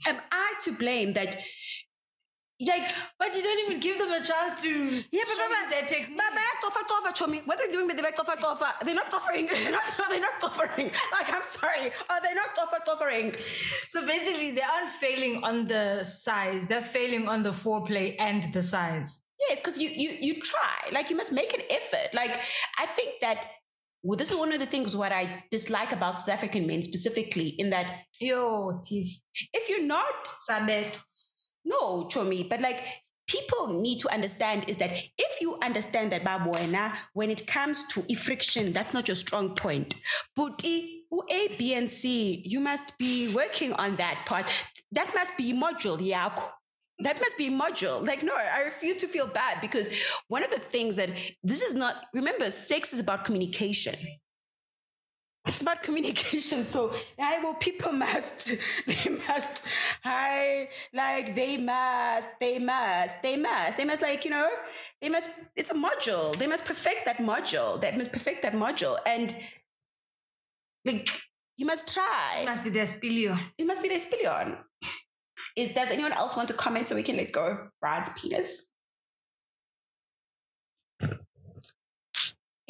Am 0.08 0.18
I 0.32 0.54
to 0.62 0.72
blame 0.72 1.14
that? 1.14 1.38
Like, 2.68 2.92
But 3.18 3.36
you 3.36 3.42
don't 3.42 3.60
even 3.66 3.80
give 3.80 3.98
them 3.98 4.12
a 4.12 4.22
chance 4.24 4.62
to 4.62 4.70
yeah, 4.70 5.24
but, 5.26 5.36
show 5.36 5.48
but, 5.50 5.64
you 5.64 5.70
their 5.70 5.86
technique. 5.88 6.18
but 6.18 6.88
tofa 6.88 7.12
chomi. 7.14 7.46
What 7.48 7.60
are 7.60 7.68
they 7.68 7.74
doing 7.74 7.88
with 7.88 7.98
the 7.98 8.04
back 8.04 8.16
tofa 8.16 8.36
tofa? 8.40 8.74
They're 8.86 8.96
not 8.96 9.12
offering. 9.14 9.48
They're 9.52 9.72
not. 9.72 9.84
They're 10.10 10.20
not 10.20 10.44
offering. 10.44 10.92
Like 11.12 11.34
I'm 11.34 11.44
sorry. 11.44 11.92
Oh, 12.10 12.16
are 12.16 12.22
they 12.22 12.34
not 12.34 12.50
offer 12.62 12.78
offering? 12.92 13.34
So 13.88 14.06
basically, 14.06 14.52
they 14.52 14.62
aren't 14.62 14.90
failing 14.90 15.44
on 15.44 15.68
the 15.68 16.04
size; 16.04 16.68
they're 16.68 16.82
failing 16.98 17.28
on 17.28 17.42
the 17.44 17.52
foreplay 17.52 18.16
and 18.20 18.44
the 18.54 18.64
size. 18.64 19.22
Yes, 19.50 19.60
because 19.60 19.78
you 19.80 19.90
you 19.90 20.18
you 20.22 20.42
try. 20.42 20.90
Like 20.92 21.10
you 21.10 21.16
must 21.16 21.32
make 21.32 21.54
an 21.54 21.62
effort. 21.70 22.14
Like 22.14 22.40
I 22.78 22.86
think 22.86 23.22
that. 23.22 23.40
Well, 24.04 24.18
this 24.18 24.32
is 24.32 24.38
one 24.38 24.52
of 24.52 24.60
the 24.60 24.66
things 24.66 24.96
what 24.98 25.12
I 25.12 25.44
dislike 25.52 25.92
about 25.92 26.18
South 26.18 26.30
African 26.30 26.66
men 26.66 26.82
specifically, 26.82 27.50
in 27.60 27.70
that 27.70 27.88
Yo, 28.20 28.82
teeth. 28.84 29.22
if 29.54 29.70
you're 29.70 29.84
not. 29.86 30.28
No 31.66 32.06
chomi, 32.06 32.48
but 32.50 32.62
like 32.62 32.84
people 33.28 33.82
need 33.82 33.98
to 34.00 34.14
understand 34.14 34.66
is 34.68 34.78
that 34.78 34.92
if 35.18 35.42
you 35.42 35.58
understand 35.64 36.12
that 36.12 36.24
babuena, 36.24 36.94
when 37.14 37.30
it 37.30 37.48
comes 37.48 37.84
to 37.90 38.04
friction, 38.16 38.72
that's 38.72 38.94
not 38.94 39.08
your 39.08 39.16
strong 39.16 39.56
point. 39.56 39.96
But 40.36 40.64
A, 40.66 41.48
B, 41.58 41.74
and 41.74 41.90
C, 41.90 42.42
you 42.46 42.60
must 42.60 42.98
be 42.98 43.34
working 43.34 43.74
on 43.74 43.96
that 43.96 44.24
part. 44.26 44.46
That 44.92 45.14
must 45.16 45.38
be 45.38 45.54
module, 45.54 45.98
yako. 45.98 46.44
That 47.00 47.20
must 47.20 47.38
be 47.38 47.50
module. 47.50 48.06
Like, 48.06 48.22
no, 48.22 48.36
I 48.36 48.64
refuse 48.64 48.98
to 48.98 49.08
feel 49.08 49.28
bad 49.28 49.62
because 49.62 49.90
one 50.28 50.44
of 50.44 50.52
the 50.52 50.60
things 50.60 50.96
that 50.98 51.10
this 51.44 51.62
is 51.62 51.74
not, 51.74 51.96
remember, 52.14 52.52
sex 52.52 52.94
is 52.94 53.00
about 53.00 53.26
communication. 53.26 53.96
It's 55.46 55.62
about 55.62 55.84
communication. 55.84 56.64
So, 56.72 56.94
I 57.20 57.40
well, 57.44 57.56
people 57.56 57.92
must, 57.92 58.52
they 58.88 59.10
must, 59.28 59.68
I 60.06 60.70
like, 60.94 61.36
they 61.36 61.58
must, 61.58 62.30
they 62.40 62.60
must, 62.60 63.22
they 63.22 63.38
must, 63.38 63.78
they 63.78 63.86
must, 63.86 64.02
like, 64.02 64.24
you 64.26 64.32
know, 64.32 64.50
they 65.02 65.10
must, 65.10 65.30
it's 65.56 65.72
a 65.72 65.74
module. 65.74 66.36
They 66.36 66.48
must 66.48 66.66
perfect 66.66 67.06
that 67.06 67.18
module. 67.18 67.82
That 67.82 67.98
must 67.98 68.12
perfect 68.12 68.44
that 68.44 68.54
module. 68.54 68.98
And, 69.06 69.36
like, 70.86 71.10
you 71.58 71.66
must 71.66 71.92
try. 71.92 72.42
It 72.42 72.48
must 72.48 72.64
be 72.64 72.70
their 72.70 72.86
spilio. 72.86 73.40
It 73.58 73.66
must 73.66 73.82
be 73.82 73.90
the 73.90 73.96
spillion. 73.96 74.58
Is 75.56 75.74
does 75.74 75.90
anyone 75.90 76.14
else 76.14 76.38
want 76.38 76.48
to 76.50 76.54
comment 76.54 76.88
so 76.88 76.96
we 76.96 77.04
can 77.04 77.18
let 77.18 77.32
go 77.32 77.46
of 77.46 77.58
Brad's 77.82 78.14
penis? 78.20 78.68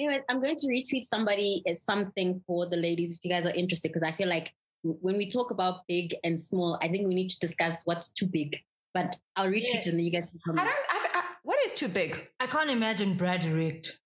Anyways, 0.02 0.24
I'm 0.30 0.42
going 0.42 0.56
to 0.56 0.68
retweet 0.68 1.06
somebody 1.06 1.62
as 1.68 1.84
something 1.84 2.42
for 2.48 2.68
the 2.68 2.76
ladies 2.76 3.14
if 3.14 3.20
you 3.22 3.30
guys 3.30 3.46
are 3.46 3.54
interested 3.54 3.90
because 3.90 4.02
I 4.02 4.12
feel 4.12 4.28
like 4.28 4.52
when 4.82 5.16
we 5.16 5.30
talk 5.30 5.52
about 5.52 5.82
big 5.88 6.16
and 6.24 6.42
small, 6.42 6.80
I 6.82 6.88
think 6.88 7.08
we 7.08 7.14
need 7.14 7.30
to 7.30 7.40
discuss 7.40 7.84
what's 7.86 8.10
too 8.10 8.26
big. 8.26 8.58
But 8.96 9.16
I'll 9.36 9.46
retweet 9.46 9.76
it 9.76 9.86
and 9.86 10.00
then 10.00 10.06
you 10.06 10.12
guys 10.12 10.34
can 10.44 10.58
I 10.58 10.64
don't. 10.64 10.76
I, 10.90 11.20
I, 11.20 11.24
what 11.44 11.60
is 11.66 11.74
too 11.74 11.88
big? 11.88 12.30
I 12.40 12.48
can't 12.48 12.72
imagine 12.72 13.16
Brad 13.16 13.46
erect. 13.46 14.00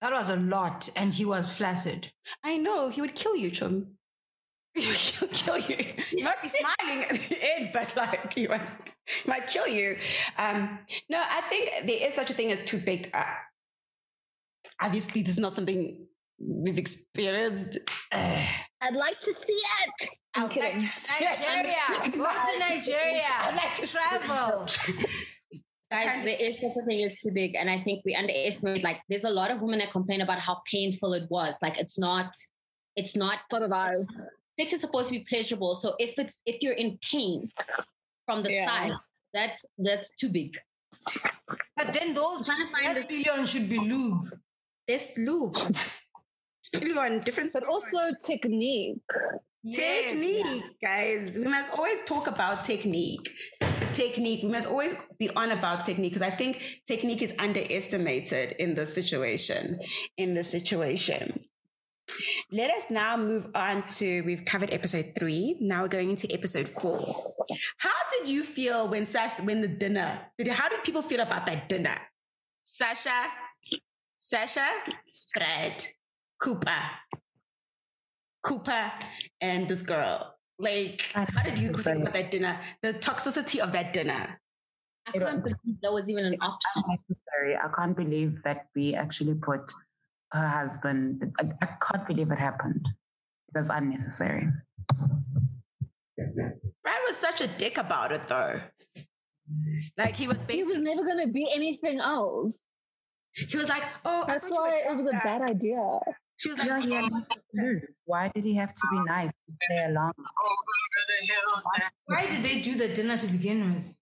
That 0.00 0.12
was 0.12 0.28
a 0.28 0.36
lot, 0.36 0.88
and 0.96 1.14
he 1.14 1.24
was 1.24 1.50
flaccid. 1.50 2.10
I 2.42 2.56
know 2.56 2.88
he 2.88 3.00
would 3.00 3.14
kill 3.14 3.36
you, 3.36 3.52
Chum. 3.52 3.94
He'll 4.74 5.28
kill 5.28 5.58
you. 5.58 5.84
You 6.10 6.24
might 6.24 6.42
be 6.42 6.48
smiling 6.48 7.04
at 7.04 7.10
the 7.10 7.38
end, 7.40 7.70
but 7.72 7.96
like 7.96 8.32
he 8.32 8.48
might, 8.48 8.60
he 9.06 9.28
might 9.28 9.46
kill 9.46 9.68
you. 9.68 9.96
Um, 10.36 10.80
no, 11.08 11.22
I 11.24 11.42
think 11.42 11.70
there 11.86 12.08
is 12.08 12.14
such 12.14 12.30
a 12.30 12.34
thing 12.34 12.50
as 12.50 12.64
too 12.64 12.78
big. 12.78 13.10
Uh, 13.14 13.24
obviously, 14.80 15.22
this 15.22 15.32
is 15.34 15.38
not 15.40 15.54
something 15.54 16.06
we've 16.38 16.78
experienced. 16.78 17.78
Uh, 18.12 18.42
I'd 18.80 18.94
like 18.94 19.20
to 19.22 19.34
see 19.34 19.60
it. 19.80 20.08
I'm 20.34 20.44
I'd 20.44 20.56
like 20.56 20.72
kidding. 20.72 20.80
to. 20.80 21.20
Nigeria, 21.20 21.76
go 22.12 22.26
to 22.52 22.58
Nigeria. 22.58 23.22
I'd 23.40 23.54
like 23.56 23.74
to 23.74 23.86
see 23.86 23.98
it. 23.98 24.22
travel. 24.22 24.66
Guys, 25.90 26.22
there 26.22 26.36
is 26.38 26.60
such 26.60 26.72
a 26.80 26.84
thing 26.84 27.02
as 27.04 27.16
too 27.22 27.30
big. 27.32 27.54
And 27.54 27.70
I 27.70 27.80
think 27.82 28.02
we 28.04 28.14
underestimate 28.14 28.84
like 28.84 28.98
there's 29.08 29.24
a 29.24 29.30
lot 29.30 29.50
of 29.50 29.62
women 29.62 29.78
that 29.78 29.90
complain 29.90 30.20
about 30.20 30.38
how 30.38 30.60
painful 30.70 31.14
it 31.14 31.24
was. 31.30 31.56
Like 31.62 31.78
it's 31.78 31.98
not, 31.98 32.34
it's 32.94 33.16
not 33.16 33.38
So 33.50 33.58
did 33.60 33.72
I. 33.72 33.94
sex 34.60 34.74
is 34.74 34.82
supposed 34.82 35.08
to 35.08 35.14
be 35.18 35.24
pleasurable. 35.26 35.74
So 35.74 35.94
if 35.98 36.12
it's 36.18 36.42
if 36.44 36.62
you're 36.62 36.74
in 36.74 36.98
pain 37.00 37.50
from 38.26 38.42
the 38.42 38.52
Yeah. 38.52 38.66
side, 38.68 38.92
that's 39.32 39.64
that's 39.78 40.10
too 40.16 40.28
big. 40.28 40.58
But 41.74 41.94
then 41.94 42.12
those 42.12 42.44
Trying 42.44 42.66
to 42.66 42.72
find 42.72 42.94
that 42.96 43.08
spillion 43.08 43.48
should 43.48 43.68
be 43.70 43.78
lube. 43.78 44.28
This 44.88 45.12
lube. 45.18 45.54
It's 45.58 46.82
really 46.82 46.96
on 46.98 47.20
different 47.20 47.52
But 47.52 47.64
also 47.64 47.98
technique. 48.24 49.02
technique, 49.70 50.62
guys. 50.82 51.38
We 51.38 51.44
must 51.44 51.74
always 51.76 52.02
talk 52.04 52.26
about 52.26 52.64
technique. 52.64 53.28
Technique. 53.92 54.42
We 54.42 54.48
must 54.48 54.66
always 54.68 54.96
be 55.18 55.28
on 55.30 55.50
about 55.50 55.84
technique 55.84 56.14
because 56.14 56.26
I 56.26 56.34
think 56.34 56.80
technique 56.86 57.20
is 57.20 57.34
underestimated 57.38 58.52
in 58.58 58.74
this 58.74 58.94
situation. 58.94 59.78
In 60.16 60.32
this 60.32 60.50
situation. 60.50 61.44
Let 62.50 62.70
us 62.70 62.90
now 62.90 63.18
move 63.18 63.48
on 63.54 63.86
to 63.98 64.22
we've 64.22 64.46
covered 64.46 64.72
episode 64.72 65.12
three. 65.18 65.58
Now 65.60 65.82
we're 65.82 65.88
going 65.88 66.08
into 66.10 66.32
episode 66.32 66.66
four. 66.66 67.34
How 67.76 67.98
did 68.10 68.28
you 68.28 68.42
feel 68.42 68.88
when 68.88 69.04
Sasha 69.04 69.42
when 69.42 69.60
the 69.60 69.68
dinner? 69.68 70.18
Did 70.38 70.48
how 70.48 70.70
did 70.70 70.82
people 70.82 71.02
feel 71.02 71.20
about 71.20 71.44
that 71.44 71.68
dinner? 71.68 71.96
Sasha, 72.62 73.24
Sasha, 74.28 74.68
Fred, 75.32 75.86
Cooper, 76.38 76.82
Cooper, 78.42 78.92
and 79.40 79.66
this 79.66 79.80
girl. 79.80 80.34
Like, 80.58 81.00
how 81.14 81.42
did 81.42 81.58
you 81.58 81.72
feel 81.72 82.02
about 82.02 82.12
that 82.12 82.30
dinner? 82.30 82.60
The 82.82 82.92
toxicity 82.92 83.60
of 83.60 83.72
that 83.72 83.94
dinner. 83.94 84.38
I 85.06 85.12
can't 85.12 85.42
believe 85.42 85.80
that 85.82 85.90
was 85.94 86.10
even 86.10 86.26
an 86.26 86.36
option. 86.42 86.82
Necessary. 87.08 87.56
I 87.56 87.68
can't 87.74 87.96
believe 87.96 88.42
that 88.44 88.66
we 88.76 88.94
actually 88.94 89.32
put 89.32 89.72
her 90.32 90.46
husband. 90.46 91.32
I, 91.40 91.48
I 91.62 91.66
can't 91.80 92.06
believe 92.06 92.30
it 92.30 92.38
happened. 92.38 92.84
It 92.84 93.58
was 93.58 93.70
unnecessary. 93.70 94.46
Brad 96.18 97.00
was 97.06 97.16
such 97.16 97.40
a 97.40 97.46
dick 97.46 97.78
about 97.78 98.12
it, 98.12 98.28
though. 98.28 98.60
Like 99.96 100.14
he 100.14 100.28
was 100.28 100.36
He 100.50 100.64
was 100.64 100.76
never 100.76 101.02
going 101.02 101.26
to 101.26 101.32
be 101.32 101.50
anything 101.50 101.98
else. 101.98 102.58
He 103.46 103.56
was 103.56 103.68
like, 103.68 103.82
"Oh, 104.04 104.24
I 104.24 104.26
That's 104.34 104.48
thought 104.48 104.54
you 104.54 104.60
why 104.60 104.92
it 104.92 104.96
was 104.96 105.10
a 105.10 105.20
bad 105.24 105.42
idea. 105.42 106.00
She 106.38 106.50
was 106.50 106.58
like, 106.58 106.68
Yeah, 106.68 106.80
he 106.80 106.92
had 106.92 107.04
"Oh, 107.04 107.08
nothing 107.08 107.42
to 107.54 107.62
lose. 107.62 107.98
Why 108.04 108.28
did 108.34 108.44
he 108.44 108.54
have 108.56 108.72
to 108.74 108.88
be 108.90 108.98
oh. 108.98 109.02
nice 109.02 109.30
to 109.30 109.52
play 109.68 109.84
along? 109.86 110.12
Why 112.06 112.26
did 112.28 112.42
they 112.42 112.60
do 112.60 112.76
the 112.76 112.88
dinner 112.88 113.18
to 113.18 113.26
begin 113.26 113.74
with? 113.74 113.94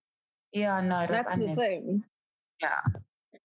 Yeah, 0.53 0.81
no, 0.81 1.01
it 1.01 1.11
was 1.11 1.17
That's 1.17 1.29
the 1.37 1.43
unnecessary. 1.43 1.77
thing. 1.77 2.05
Yeah. 2.63 2.81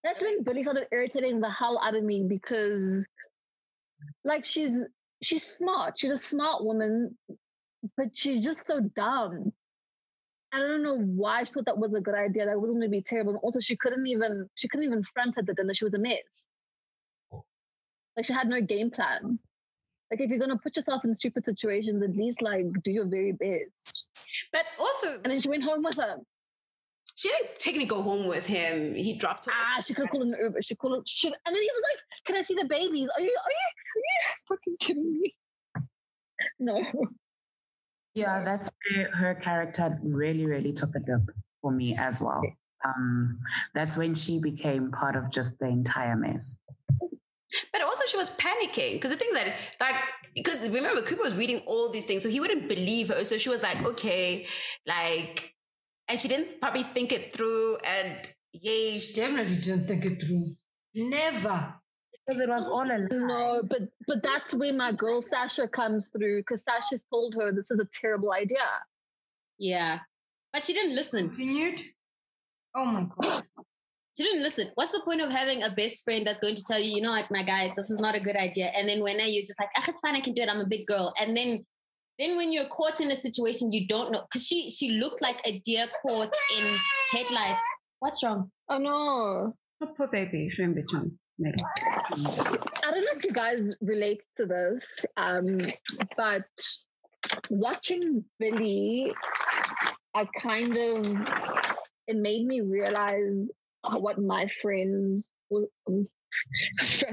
That's 0.04 0.22
when 0.22 0.44
Billie 0.44 0.64
started 0.64 0.88
irritating 0.92 1.42
the 1.42 1.50
hell 1.50 1.80
out 1.84 1.96
of 1.96 2.04
me 2.04 2.26
because, 2.28 3.06
like, 4.24 4.46
she's 4.46 4.76
she's 5.22 5.44
smart. 5.44 6.00
She's 6.00 6.12
a 6.12 6.18
smart 6.18 6.64
woman, 6.64 7.18
but 7.98 8.08
she's 8.14 8.44
just 8.44 8.66
so 8.68 8.80
dumb. 8.80 9.54
I 10.54 10.60
don't 10.60 10.84
know 10.84 10.98
why 11.00 11.44
she 11.44 11.54
thought 11.54 11.66
that 11.66 11.78
was 11.78 11.94
a 11.94 12.02
good 12.02 12.16
idea. 12.16 12.46
That 12.46 12.60
wasn't 12.60 12.80
going 12.80 12.90
to 12.92 12.98
be 12.98 13.02
terrible. 13.02 13.32
And 13.32 13.40
also, 13.42 13.60
she 13.60 13.78
couldn't 13.78 14.06
even 14.08 14.50
she 14.56 14.68
couldn't 14.68 14.86
even 14.86 15.04
front 15.04 15.38
at 15.38 15.46
the 15.46 15.54
dinner. 15.54 15.74
She 15.74 15.86
was 15.86 15.94
a 15.94 16.00
mess. 16.00 16.48
Like 18.18 18.26
she 18.26 18.34
had 18.34 18.48
no 18.48 18.62
game 18.62 18.92
plan. 18.92 19.40
Like 20.12 20.20
if 20.20 20.30
you're 20.30 20.40
gonna 20.40 20.58
put 20.58 20.76
yourself 20.76 21.06
in 21.06 21.16
stupid 21.16 21.46
situations, 21.46 22.04
at 22.04 22.16
least 22.18 22.42
like 22.42 22.66
do 22.84 22.92
your 22.92 23.06
very 23.06 23.32
best. 23.32 24.06
But 24.52 24.66
also, 24.78 25.14
And 25.24 25.32
then 25.32 25.40
she 25.40 25.48
went 25.48 25.64
home 25.64 25.84
with 25.84 25.96
her. 25.96 26.18
she 27.16 27.30
didn't 27.30 27.58
technically 27.58 27.86
go 27.86 28.02
home 28.02 28.28
with 28.28 28.46
him. 28.46 28.94
He 28.94 29.14
dropped 29.14 29.46
her. 29.46 29.52
Ah, 29.56 29.80
she 29.82 29.94
could 29.94 30.02
have 30.04 30.12
called 30.12 30.24
an 30.28 30.36
Uber. 30.42 30.62
She 30.62 30.76
called. 30.76 31.08
She, 31.08 31.28
and 31.28 31.36
then 31.56 31.62
he 31.62 31.70
was 31.74 31.84
like, 31.90 32.00
"Can 32.26 32.36
I 32.36 32.44
see 32.44 32.56
the 32.56 32.66
babies? 32.66 33.08
Are 33.16 33.22
you? 33.22 33.30
Are 33.46 33.52
you? 33.52 33.68
Are 33.96 34.04
you 34.10 34.22
fucking 34.50 34.76
kidding 34.82 35.22
me? 35.22 35.34
No. 36.60 36.76
Yeah, 38.14 38.44
that's 38.44 38.70
where 38.90 39.10
her 39.16 39.36
character 39.36 39.98
really, 40.04 40.46
really 40.46 40.74
took 40.74 40.96
a 40.96 41.00
dip 41.00 41.22
for 41.62 41.72
me 41.72 41.96
as 41.98 42.22
well. 42.22 42.42
Um, 42.84 43.40
that's 43.74 43.96
when 43.96 44.16
she 44.16 44.40
became 44.40 44.92
part 44.92 45.16
of 45.16 45.30
just 45.30 45.58
the 45.60 45.68
entire 45.68 46.16
mess. 46.16 46.58
But 47.74 47.82
also, 47.82 48.06
she 48.08 48.18
was 48.18 48.32
panicking 48.32 48.94
because 48.94 49.12
the 49.12 49.18
things 49.18 49.34
that, 49.36 49.56
like, 49.80 49.96
because 50.36 50.70
remember, 50.70 51.02
Cooper 51.02 51.22
was 51.24 51.36
reading 51.36 51.60
all 51.68 51.90
these 51.90 52.06
things, 52.06 52.24
so 52.24 52.30
he 52.30 52.40
wouldn't 52.40 52.70
believe 52.70 53.10
her. 53.10 53.24
So 53.26 53.38
she 53.38 53.50
was 53.50 53.62
like, 53.62 53.84
okay, 53.84 54.48
like, 54.88 55.54
and 56.08 56.20
she 56.20 56.28
didn't 56.28 56.62
probably 56.62 56.84
think 56.84 57.12
it 57.12 57.34
through. 57.34 57.78
And 57.86 58.32
yay, 58.54 59.00
She 59.00 59.14
definitely 59.14 59.56
didn't 59.58 59.86
think 59.88 60.06
it 60.06 60.20
through. 60.22 60.46
Never. 60.96 61.74
Because 62.26 62.42
it 62.42 62.50
was 62.50 62.68
all 62.68 62.86
a 62.86 62.98
lie. 62.98 63.08
No, 63.12 63.64
but 63.68 63.82
but 64.08 64.24
that's 64.24 64.54
where 64.54 64.74
my 64.74 64.92
girl 64.92 65.22
Sasha 65.22 65.68
comes 65.68 66.08
through 66.08 66.40
because 66.42 66.62
Sasha's 66.64 67.02
told 67.10 67.36
her 67.36 67.52
this 67.52 67.72
is 67.72 67.80
a 67.80 67.88
terrible 68.00 68.32
idea. 68.32 68.68
Yeah. 69.58 70.00
But 70.54 70.64
she 70.64 70.74
didn't 70.74 70.96
listen. 70.96 71.30
Continued. 71.30 71.82
Oh 72.76 72.86
my 72.86 73.06
god. 73.22 73.44
She 74.18 74.24
didn't 74.24 74.44
listen. 74.44 74.70
What's 74.76 74.92
the 74.92 75.00
point 75.06 75.22
of 75.22 75.32
having 75.32 75.64
a 75.64 75.70
best 75.70 76.04
friend 76.04 76.28
that's 76.28 76.42
going 76.42 76.56
to 76.56 76.64
tell 76.68 76.78
you, 76.78 76.98
you 76.98 77.02
know 77.02 77.12
what, 77.12 77.32
my 77.32 77.44
guy, 77.44 77.72
this 77.78 77.90
is 77.90 77.98
not 77.98 78.14
a 78.14 78.20
good 78.20 78.36
idea. 78.36 78.66
And 78.76 78.88
then 78.88 79.02
when 79.02 79.22
are 79.22 79.24
you're 79.24 79.46
just 79.46 79.58
like, 79.58 79.70
ah, 79.78 79.86
it's 79.88 80.02
fine, 80.02 80.18
I 80.18 80.20
can 80.20 80.34
do 80.34 80.42
it. 80.42 80.50
I'm 80.50 80.60
a 80.60 80.68
big 80.68 80.86
girl. 80.86 81.14
And 81.18 81.36
then 81.36 81.66
then 82.20 82.38
when 82.38 82.52
you're 82.52 82.68
caught 82.68 83.00
in 83.00 83.10
a 83.10 83.16
situation 83.16 83.72
you 83.72 83.88
don't 83.88 84.12
know, 84.12 84.24
because 84.24 84.46
she 84.46 84.70
she 84.70 84.90
looked 84.92 85.22
like 85.22 85.38
a 85.46 85.60
deer 85.60 85.88
caught 86.06 86.36
in 86.58 86.66
headlights. 87.12 87.62
What's 88.00 88.22
wrong? 88.24 88.52
Oh 88.70 88.78
no. 88.78 89.56
oh, 89.82 89.94
poor 89.96 90.08
baby, 90.08 90.50
shouldn't 90.50 90.76
be 90.76 90.84
too. 90.84 91.14
I 91.44 92.92
don't 92.92 93.02
know 93.02 93.16
if 93.16 93.24
you 93.24 93.32
guys 93.32 93.74
relate 93.82 94.22
to 94.38 94.46
this, 94.46 95.06
um, 95.18 95.62
but 96.18 96.46
watching 97.50 98.24
Billie, 98.40 99.14
I 100.14 100.28
kind 100.40 100.78
of 100.78 101.08
it 102.08 102.16
made 102.16 102.46
me 102.46 102.62
realize 102.62 103.48
what 103.84 104.20
my 104.20 104.48
friends 104.62 105.28
will 105.50 105.68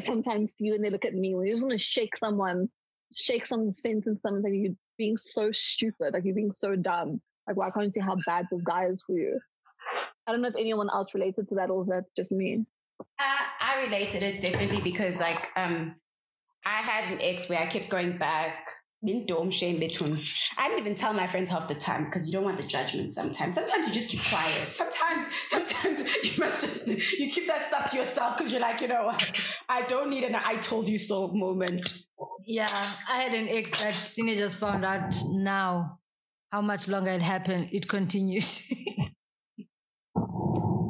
sometimes 0.01 0.53
see 0.57 0.71
when 0.71 0.83
they 0.83 0.91
look 0.91 1.05
at 1.05 1.15
me. 1.15 1.35
When 1.35 1.47
you 1.47 1.53
just 1.53 1.63
want 1.63 1.73
to 1.73 1.79
shake 1.79 2.17
someone, 2.17 2.69
shake 3.15 3.47
someone's 3.47 3.81
sense 3.81 4.07
in 4.07 4.19
something, 4.19 4.55
you're 4.55 4.75
being 4.97 5.17
so 5.17 5.51
stupid, 5.53 6.15
like 6.15 6.25
you're 6.25 6.35
being 6.35 6.53
so 6.53 6.77
dumb. 6.77 7.21
Like, 7.47 7.57
why 7.57 7.71
can't 7.71 7.87
you 7.87 7.93
see 7.95 8.01
how 8.01 8.17
bad 8.27 8.47
this 8.51 8.65
guy 8.65 8.87
is 8.87 9.03
for 9.07 9.13
you? 9.13 9.41
I 10.27 10.33
don't 10.33 10.43
know 10.43 10.49
if 10.49 10.57
anyone 10.57 10.91
else 10.91 11.15
related 11.15 11.49
to 11.49 11.55
that 11.55 11.71
or 11.71 11.83
if 11.83 11.89
that's 11.89 12.11
just 12.15 12.31
me. 12.31 12.67
Uh, 13.01 13.37
I 13.61 13.83
related 13.85 14.23
it 14.23 14.41
definitely 14.41 14.81
because 14.81 15.21
like 15.21 15.49
um 15.57 15.95
I 16.65 16.79
had 16.83 17.13
an 17.13 17.19
ex 17.21 17.49
where 17.49 17.61
I 17.61 17.67
kept 17.67 17.89
going 17.89 18.19
back 18.19 18.67
in 19.03 19.27
dorm 19.27 19.51
shame 19.51 19.79
between 19.79 20.19
I 20.57 20.69
didn't 20.69 20.81
even 20.81 20.95
tell 20.97 21.13
my 21.13 21.27
friends 21.27 21.51
half 21.51 21.69
the 21.69 21.75
time 21.75 22.07
because 22.07 22.27
you 22.27 22.33
don't 22.33 22.45
want 22.45 22.61
the 22.61 22.67
judgment 22.67 23.13
sometimes. 23.13 23.55
Sometimes 23.55 23.87
you 23.87 23.95
just 23.95 24.11
keep 24.11 24.21
quiet. 24.25 24.69
Sometimes, 24.73 25.27
sometimes 25.49 26.01
you 26.25 26.33
must 26.39 26.61
just 26.61 26.89
you 26.89 27.31
keep 27.31 27.47
that 27.47 27.67
stuff 27.69 27.91
to 27.93 27.97
yourself 27.97 28.37
because 28.37 28.51
you're 28.51 28.61
like, 28.61 28.81
you 28.81 28.89
know 28.89 29.13
I 29.69 29.83
don't 29.83 30.11
need 30.11 30.25
an 30.25 30.35
I 30.35 30.57
told 30.57 30.89
you 30.89 30.99
so 30.99 31.29
moment. 31.29 32.05
Yeah, 32.45 32.67
I 33.09 33.23
had 33.23 33.35
an 33.35 33.49
ex 33.49 33.81
that 33.81 33.93
Cine 33.93 34.37
just 34.37 34.57
found 34.57 34.85
out 34.85 35.15
now 35.27 35.99
how 36.51 36.63
much 36.63 36.89
longer 36.89 37.11
it 37.11 37.23
happened. 37.23 37.69
It 37.73 37.89
continued. 37.89 38.45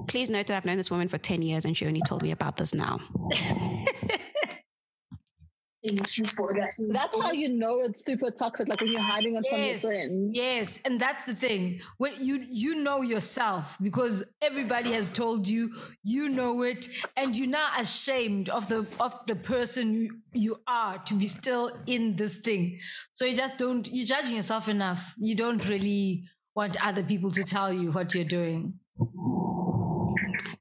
Please 0.09 0.31
note 0.31 0.47
that 0.47 0.57
I've 0.57 0.65
known 0.65 0.79
this 0.79 0.91
woman 0.91 1.09
for 1.09 1.19
10 1.19 1.43
years 1.43 1.65
and 1.65 1.77
she 1.77 1.87
only 1.87 2.01
told 2.07 2.23
me 2.23 2.33
about 2.33 2.57
this 2.57 2.75
now. 2.75 2.99
That's 5.85 7.21
how 7.21 7.31
you 7.31 7.49
know 7.49 7.81
it's 7.81 8.05
super 8.05 8.31
toxic, 8.31 8.69
like 8.69 8.81
when 8.81 8.91
you're 8.91 9.01
hiding 9.01 9.37
it 9.37 9.49
from 9.49 9.63
your 9.63 9.79
friends. 9.79 10.37
yes, 10.37 10.81
and 10.85 11.01
that's 11.01 11.25
the 11.25 11.35
thing. 11.35 11.81
When 11.99 12.13
you 12.21 12.45
you 12.51 12.75
know 12.75 13.03
yourself 13.03 13.77
because 13.81 14.25
everybody 14.43 14.91
has 14.93 15.09
told 15.09 15.47
you, 15.47 15.73
you 16.03 16.29
know 16.29 16.63
it, 16.63 16.89
and 17.17 17.37
you're 17.37 17.49
now 17.49 17.69
ashamed 17.79 18.49
of 18.49 18.69
the 18.69 18.87
of 18.99 19.17
the 19.27 19.37
person 19.37 19.95
you, 19.95 20.19
you 20.33 20.61
are 20.67 20.99
to 20.99 21.15
be 21.15 21.29
still 21.29 21.71
in 21.87 22.17
this 22.17 22.39
thing. 22.39 22.81
So 23.15 23.25
you 23.25 23.37
just 23.37 23.57
don't. 23.57 23.89
You're 23.91 24.07
judging 24.07 24.37
yourself 24.37 24.69
enough. 24.69 25.15
You 25.17 25.37
don't 25.37 25.67
really 25.69 26.25
want 26.57 26.85
other 26.85 27.05
people 27.05 27.31
to 27.31 27.45
tell 27.45 27.73
you 27.73 27.93
what 27.93 28.15
you're 28.15 28.25
doing. 28.25 28.75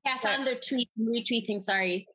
Yeah, 0.08 0.14
I 0.14 0.18
found 0.18 0.48
their 0.48 0.56
tweet 0.56 0.90
retweeting, 1.00 1.62
sorry. 1.62 2.08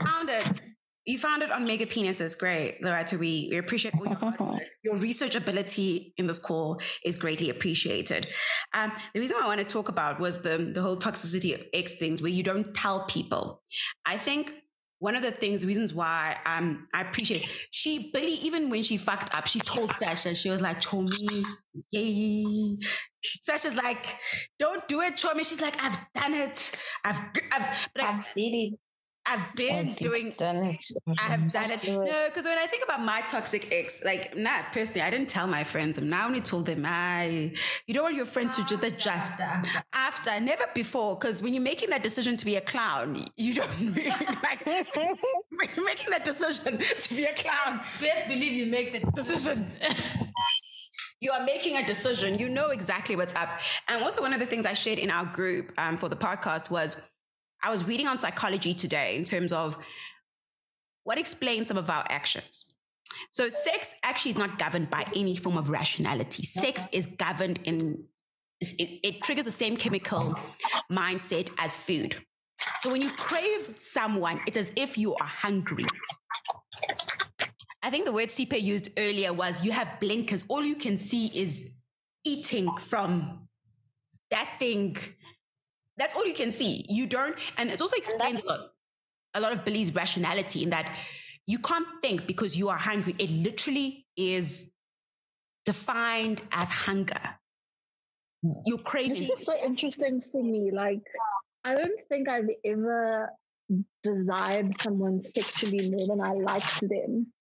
Found 0.00 0.30
it. 0.30 0.62
You 1.04 1.18
found 1.18 1.42
it 1.42 1.50
on 1.50 1.64
Mega 1.64 1.84
Penises. 1.84 2.38
Great, 2.38 2.80
Loretta. 2.80 3.18
We, 3.18 3.48
we 3.50 3.58
appreciate 3.58 3.94
all 3.98 4.06
your 4.06 4.14
hard 4.14 4.38
work. 4.38 4.62
Your 4.84 4.96
research 4.96 5.36
ability 5.36 6.12
in 6.16 6.26
this 6.26 6.40
call 6.40 6.80
is 7.04 7.14
greatly 7.14 7.50
appreciated. 7.50 8.26
Um, 8.74 8.92
the 9.14 9.20
reason 9.20 9.36
I 9.40 9.46
want 9.46 9.60
to 9.60 9.64
talk 9.64 9.88
about 9.88 10.18
was 10.18 10.42
the, 10.42 10.70
the 10.72 10.82
whole 10.82 10.96
toxicity 10.96 11.54
of 11.54 11.62
X 11.72 11.94
things 11.94 12.20
where 12.20 12.32
you 12.32 12.42
don't 12.42 12.74
tell 12.74 13.04
people. 13.06 13.62
I 14.06 14.16
think 14.16 14.52
one 15.02 15.16
of 15.16 15.22
the 15.22 15.32
things, 15.32 15.66
reasons 15.66 15.92
why 15.92 16.36
um, 16.46 16.86
I 16.94 17.00
appreciate 17.00 17.50
she, 17.72 18.12
Billie, 18.12 18.34
even 18.34 18.70
when 18.70 18.84
she 18.84 18.96
fucked 18.96 19.34
up, 19.34 19.48
she 19.48 19.58
told 19.58 19.92
Sasha, 19.96 20.32
she 20.32 20.48
was 20.48 20.62
like, 20.62 20.80
Chomi, 20.80 21.42
yay. 21.90 22.76
Sasha's 23.40 23.74
like, 23.74 24.16
don't 24.60 24.86
do 24.86 25.00
it, 25.00 25.14
Chomi. 25.14 25.44
She's 25.44 25.60
like, 25.60 25.74
I've 25.82 25.98
done 26.14 26.34
it. 26.34 26.78
I've, 27.04 27.16
I've, 27.50 27.90
I, 27.98 28.08
I've 28.10 28.26
really 28.36 28.78
I've 29.24 29.54
been 29.54 29.94
doing 29.94 30.34
done 30.36 30.56
it. 30.64 30.84
I 31.18 31.22
have 31.22 31.52
done 31.52 31.64
it. 31.64 31.72
Absolutely. 31.72 32.10
No, 32.10 32.26
because 32.28 32.44
when 32.44 32.58
I 32.58 32.66
think 32.66 32.82
about 32.84 33.00
my 33.02 33.20
toxic 33.28 33.72
ex, 33.72 34.02
like 34.04 34.36
not 34.36 34.72
personally, 34.72 35.02
I 35.02 35.10
didn't 35.10 35.28
tell 35.28 35.46
my 35.46 35.62
friends. 35.62 35.98
I'm 35.98 36.08
now 36.08 36.26
only 36.26 36.40
told 36.40 36.66
them, 36.66 36.84
I 36.86 37.52
you 37.86 37.94
don't 37.94 38.02
want 38.02 38.16
your 38.16 38.26
friends 38.26 38.56
to 38.56 38.64
do 38.64 38.76
the 38.76 38.90
judge 38.90 39.22
after, 39.92 40.40
never 40.40 40.64
before. 40.74 41.16
Because 41.16 41.42
when 41.42 41.54
you're 41.54 41.62
making 41.62 41.90
that 41.90 42.02
decision 42.02 42.36
to 42.36 42.44
be 42.44 42.56
a 42.56 42.60
clown, 42.60 43.16
you 43.36 43.54
don't 43.54 43.78
really 43.94 44.10
like 44.42 44.66
you're 44.66 45.84
making 45.84 46.10
that 46.10 46.24
decision 46.24 46.78
to 46.78 47.14
be 47.14 47.24
a 47.24 47.34
clown. 47.34 47.80
Best 48.00 48.26
believe 48.26 48.52
you 48.52 48.66
make 48.66 48.92
the 48.92 49.12
Decision. 49.12 49.70
You 51.20 51.30
are 51.30 51.44
making 51.44 51.76
a 51.76 51.86
decision. 51.86 52.38
You 52.38 52.48
know 52.48 52.70
exactly 52.70 53.14
what's 53.14 53.34
up. 53.34 53.60
And 53.88 54.02
also, 54.02 54.20
one 54.22 54.32
of 54.32 54.40
the 54.40 54.46
things 54.46 54.66
I 54.66 54.72
shared 54.72 54.98
in 54.98 55.10
our 55.10 55.24
group 55.24 55.72
um, 55.78 55.96
for 55.96 56.08
the 56.08 56.16
podcast 56.16 56.70
was 56.70 57.00
I 57.62 57.70
was 57.70 57.84
reading 57.84 58.08
on 58.08 58.18
psychology 58.18 58.74
today 58.74 59.16
in 59.16 59.24
terms 59.24 59.52
of 59.52 59.78
what 61.04 61.18
explains 61.18 61.68
some 61.68 61.76
of 61.76 61.88
our 61.90 62.04
actions. 62.10 62.76
So, 63.30 63.48
sex 63.48 63.94
actually 64.02 64.30
is 64.30 64.38
not 64.38 64.58
governed 64.58 64.90
by 64.90 65.06
any 65.14 65.36
form 65.36 65.56
of 65.56 65.70
rationality. 65.70 66.44
Sex 66.44 66.86
is 66.92 67.06
governed 67.06 67.60
in, 67.64 68.04
it, 68.60 69.00
it 69.02 69.22
triggers 69.22 69.44
the 69.44 69.50
same 69.50 69.76
chemical 69.76 70.34
mindset 70.90 71.50
as 71.58 71.76
food. 71.76 72.16
So, 72.80 72.90
when 72.90 73.02
you 73.02 73.10
crave 73.10 73.70
someone, 73.72 74.40
it's 74.46 74.56
as 74.56 74.72
if 74.76 74.98
you 74.98 75.14
are 75.14 75.26
hungry. 75.26 75.86
I 77.82 77.90
think 77.90 78.04
the 78.04 78.12
word 78.12 78.28
Sipe 78.28 78.60
used 78.60 78.90
earlier 78.96 79.32
was 79.32 79.64
you 79.64 79.72
have 79.72 79.98
blinkers. 80.00 80.44
All 80.48 80.64
you 80.64 80.76
can 80.76 80.98
see 80.98 81.26
is 81.26 81.72
eating 82.24 82.74
from 82.76 83.48
that 84.30 84.56
thing. 84.58 84.96
That's 85.96 86.14
all 86.14 86.26
you 86.26 86.34
can 86.34 86.52
see. 86.52 86.84
You 86.88 87.06
don't, 87.06 87.36
and 87.58 87.70
it 87.70 87.80
also 87.80 87.96
explains 87.96 88.40
a 88.40 88.46
lot, 88.46 88.72
a 89.34 89.40
lot 89.40 89.52
of 89.52 89.64
Billie's 89.64 89.94
rationality 89.94 90.62
in 90.62 90.70
that 90.70 90.96
you 91.46 91.58
can't 91.58 91.86
think 92.00 92.26
because 92.26 92.56
you 92.56 92.68
are 92.68 92.78
hungry. 92.78 93.14
It 93.18 93.30
literally 93.30 94.06
is 94.16 94.72
defined 95.64 96.42
as 96.52 96.68
hunger. 96.68 97.20
You're 98.66 98.78
craving. 98.78 99.14
This 99.14 99.40
is 99.40 99.46
so 99.46 99.54
interesting 99.62 100.22
for 100.32 100.42
me. 100.42 100.70
Like, 100.72 101.02
I 101.64 101.74
don't 101.74 102.00
think 102.08 102.28
I've 102.28 102.48
ever 102.64 103.30
desired 104.02 104.80
someone 104.80 105.22
sexually 105.22 105.90
more 105.90 106.06
than 106.08 106.20
I 106.20 106.32
liked 106.32 106.80
them. 106.80 107.32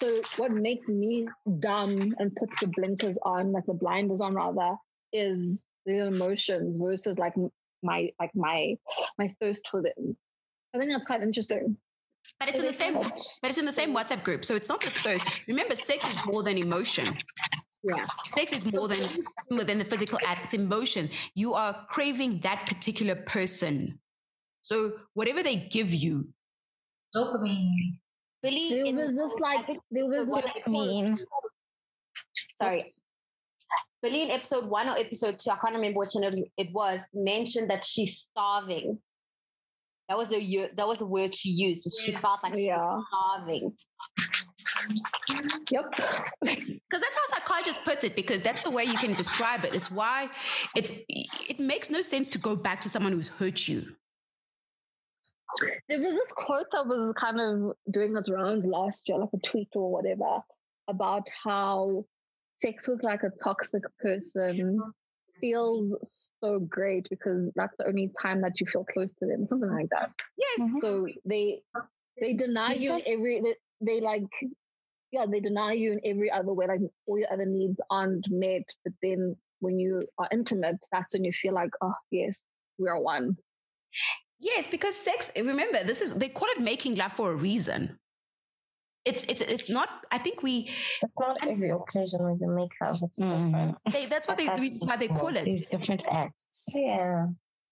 So 0.00 0.08
what 0.36 0.52
makes 0.52 0.86
me 0.88 1.28
dumb 1.58 2.14
and 2.18 2.34
puts 2.34 2.60
the 2.60 2.68
blinkers 2.68 3.16
on, 3.22 3.52
like 3.52 3.66
the 3.66 3.74
blinders 3.74 4.20
on 4.20 4.34
rather, 4.34 4.76
is 5.12 5.64
the 5.86 6.06
emotions 6.06 6.76
versus 6.78 7.18
like 7.18 7.34
my 7.82 8.10
like 8.18 8.30
my 8.34 8.74
my 9.18 9.34
thirst 9.40 9.68
for 9.70 9.82
them. 9.82 10.16
I 10.74 10.78
think 10.78 10.90
that's 10.90 11.06
quite 11.06 11.22
interesting. 11.22 11.76
But 12.38 12.48
it's 12.48 12.58
in 12.58 12.66
the 12.66 12.72
same. 12.72 12.94
But 12.94 13.50
it's 13.50 13.58
in 13.58 13.64
the 13.64 13.72
same 13.72 13.94
WhatsApp 13.94 14.22
group, 14.22 14.44
so 14.44 14.54
it's 14.54 14.68
not 14.68 14.80
the 14.80 14.90
thirst. 14.90 15.46
Remember, 15.48 15.74
sex 15.74 16.10
is 16.10 16.26
more 16.26 16.42
than 16.42 16.58
emotion. 16.58 17.16
Yeah. 17.82 18.04
Sex 18.36 18.52
is 18.52 18.70
more 18.72 18.88
than 18.88 18.98
more 19.50 19.64
than 19.64 19.78
the 19.78 19.84
physical 19.84 20.18
act. 20.26 20.44
It's 20.44 20.54
emotion. 20.54 21.10
You 21.34 21.54
are 21.54 21.86
craving 21.88 22.40
that 22.40 22.66
particular 22.66 23.14
person. 23.16 23.98
So 24.62 24.92
whatever 25.14 25.42
they 25.42 25.56
give 25.56 25.92
you, 25.92 26.28
dopamine. 27.16 27.72
Billie, 28.42 28.82
There 28.84 28.94
was 28.94 29.14
this 29.16 29.40
like 29.40 29.66
there 29.90 30.06
was 30.06 30.14
episode 30.14 30.44
this 30.44 30.62
one, 30.66 30.72
mean. 30.72 31.18
sorry. 32.60 32.82
Billie 34.02 34.22
in 34.22 34.30
episode 34.30 34.66
one 34.66 34.88
or 34.88 34.96
episode 34.96 35.38
two, 35.38 35.50
I 35.50 35.56
can't 35.56 35.74
remember 35.74 35.98
which 35.98 36.10
one 36.14 36.24
it 36.56 36.68
was, 36.72 37.00
mentioned 37.12 37.70
that 37.70 37.84
she's 37.84 38.18
starving. 38.30 38.98
That 40.08 40.16
was 40.18 40.28
the 40.28 40.70
that 40.76 40.88
was 40.88 40.98
the 40.98 41.06
word 41.06 41.34
she 41.34 41.50
used. 41.50 41.82
was 41.84 42.00
She 42.02 42.12
felt 42.12 42.40
like 42.42 42.54
she 42.54 42.66
Yeah. 42.66 42.78
was 42.78 43.04
starving. 43.08 43.72
Yep. 45.70 45.84
because 46.40 47.00
that's 47.02 47.14
how 47.14 47.26
psychologists 47.36 47.80
put 47.84 48.02
it 48.02 48.16
because 48.16 48.40
that's 48.42 48.62
the 48.62 48.70
way 48.70 48.84
you 48.84 48.94
can 48.94 49.12
describe 49.14 49.64
it 49.64 49.74
it's 49.74 49.90
why 49.90 50.28
it's 50.74 50.92
it 51.08 51.60
makes 51.60 51.90
no 51.90 52.00
sense 52.00 52.26
to 52.28 52.38
go 52.38 52.56
back 52.56 52.80
to 52.80 52.88
someone 52.88 53.12
who's 53.12 53.28
hurt 53.28 53.68
you 53.68 53.94
There 55.88 56.00
was 56.00 56.12
this 56.14 56.32
quote 56.32 56.66
that 56.72 56.86
was 56.86 57.12
kind 57.16 57.38
of 57.40 57.76
doing 57.92 58.16
its 58.16 58.30
rounds 58.30 58.64
last 58.64 59.08
year, 59.08 59.18
like 59.18 59.28
a 59.34 59.38
tweet 59.38 59.68
or 59.74 59.92
whatever, 59.92 60.40
about 60.88 61.26
how 61.44 62.04
sex 62.60 62.86
with 62.88 63.02
like 63.02 63.22
a 63.22 63.30
toxic 63.42 63.82
person 63.98 64.80
feels 65.40 66.30
so 66.42 66.58
great 66.60 67.06
because 67.08 67.50
that's 67.56 67.74
the 67.78 67.86
only 67.86 68.10
time 68.20 68.42
that 68.42 68.60
you 68.60 68.66
feel 68.66 68.84
close 68.84 69.12
to 69.14 69.26
them, 69.26 69.46
something 69.48 69.70
like 69.70 69.88
that. 69.90 70.10
yes 70.36 70.60
Mhm. 70.60 70.80
So 70.82 71.06
they 71.24 71.62
they 72.20 72.34
deny 72.34 72.74
you 72.74 72.94
in 72.94 73.02
every 73.06 73.40
they, 73.40 73.54
they 73.80 74.00
like 74.00 74.28
yeah 75.12 75.26
they 75.26 75.40
deny 75.40 75.72
you 75.72 75.92
in 75.92 76.00
every 76.04 76.30
other 76.30 76.52
way 76.52 76.66
like 76.66 76.80
all 77.06 77.18
your 77.18 77.32
other 77.32 77.46
needs 77.46 77.78
aren't 77.90 78.26
met 78.30 78.62
but 78.84 78.92
then 79.02 79.34
when 79.60 79.78
you 79.78 80.06
are 80.18 80.28
intimate 80.30 80.78
that's 80.92 81.14
when 81.14 81.24
you 81.24 81.32
feel 81.32 81.54
like 81.54 81.70
oh 81.80 81.94
yes 82.10 82.36
we 82.78 82.88
are 82.88 83.00
one 83.00 83.36
yes 84.38 84.66
because 84.70 84.96
sex 84.96 85.30
remember 85.36 85.82
this 85.84 86.00
is 86.00 86.14
they 86.14 86.28
call 86.28 86.48
it 86.56 86.60
making 86.60 86.94
love 86.94 87.12
for 87.12 87.32
a 87.32 87.34
reason 87.34 87.98
it's 89.04 89.24
it's 89.24 89.40
it's 89.40 89.70
not 89.70 89.88
i 90.12 90.18
think 90.18 90.42
we 90.42 90.68
It's 91.02 91.12
not 91.18 91.36
And- 91.40 91.50
every 91.52 91.70
occasion 91.70 92.18
when 92.26 92.36
you 92.40 92.48
make 92.60 92.72
love. 92.82 92.98
It's 93.02 93.18
Mhm. 93.18 93.46
different. 93.46 93.78
they, 93.92 94.06
that's 94.06 94.28
what 94.28 94.36
they 94.36 94.46
that's 94.46 94.60
reason 94.62 94.78
why 94.88 94.96
they 94.96 95.08
call 95.08 95.34
it 95.36 95.44
These 95.44 95.64
different 95.70 96.02
acts. 96.10 96.66
Yeah. 96.74 97.26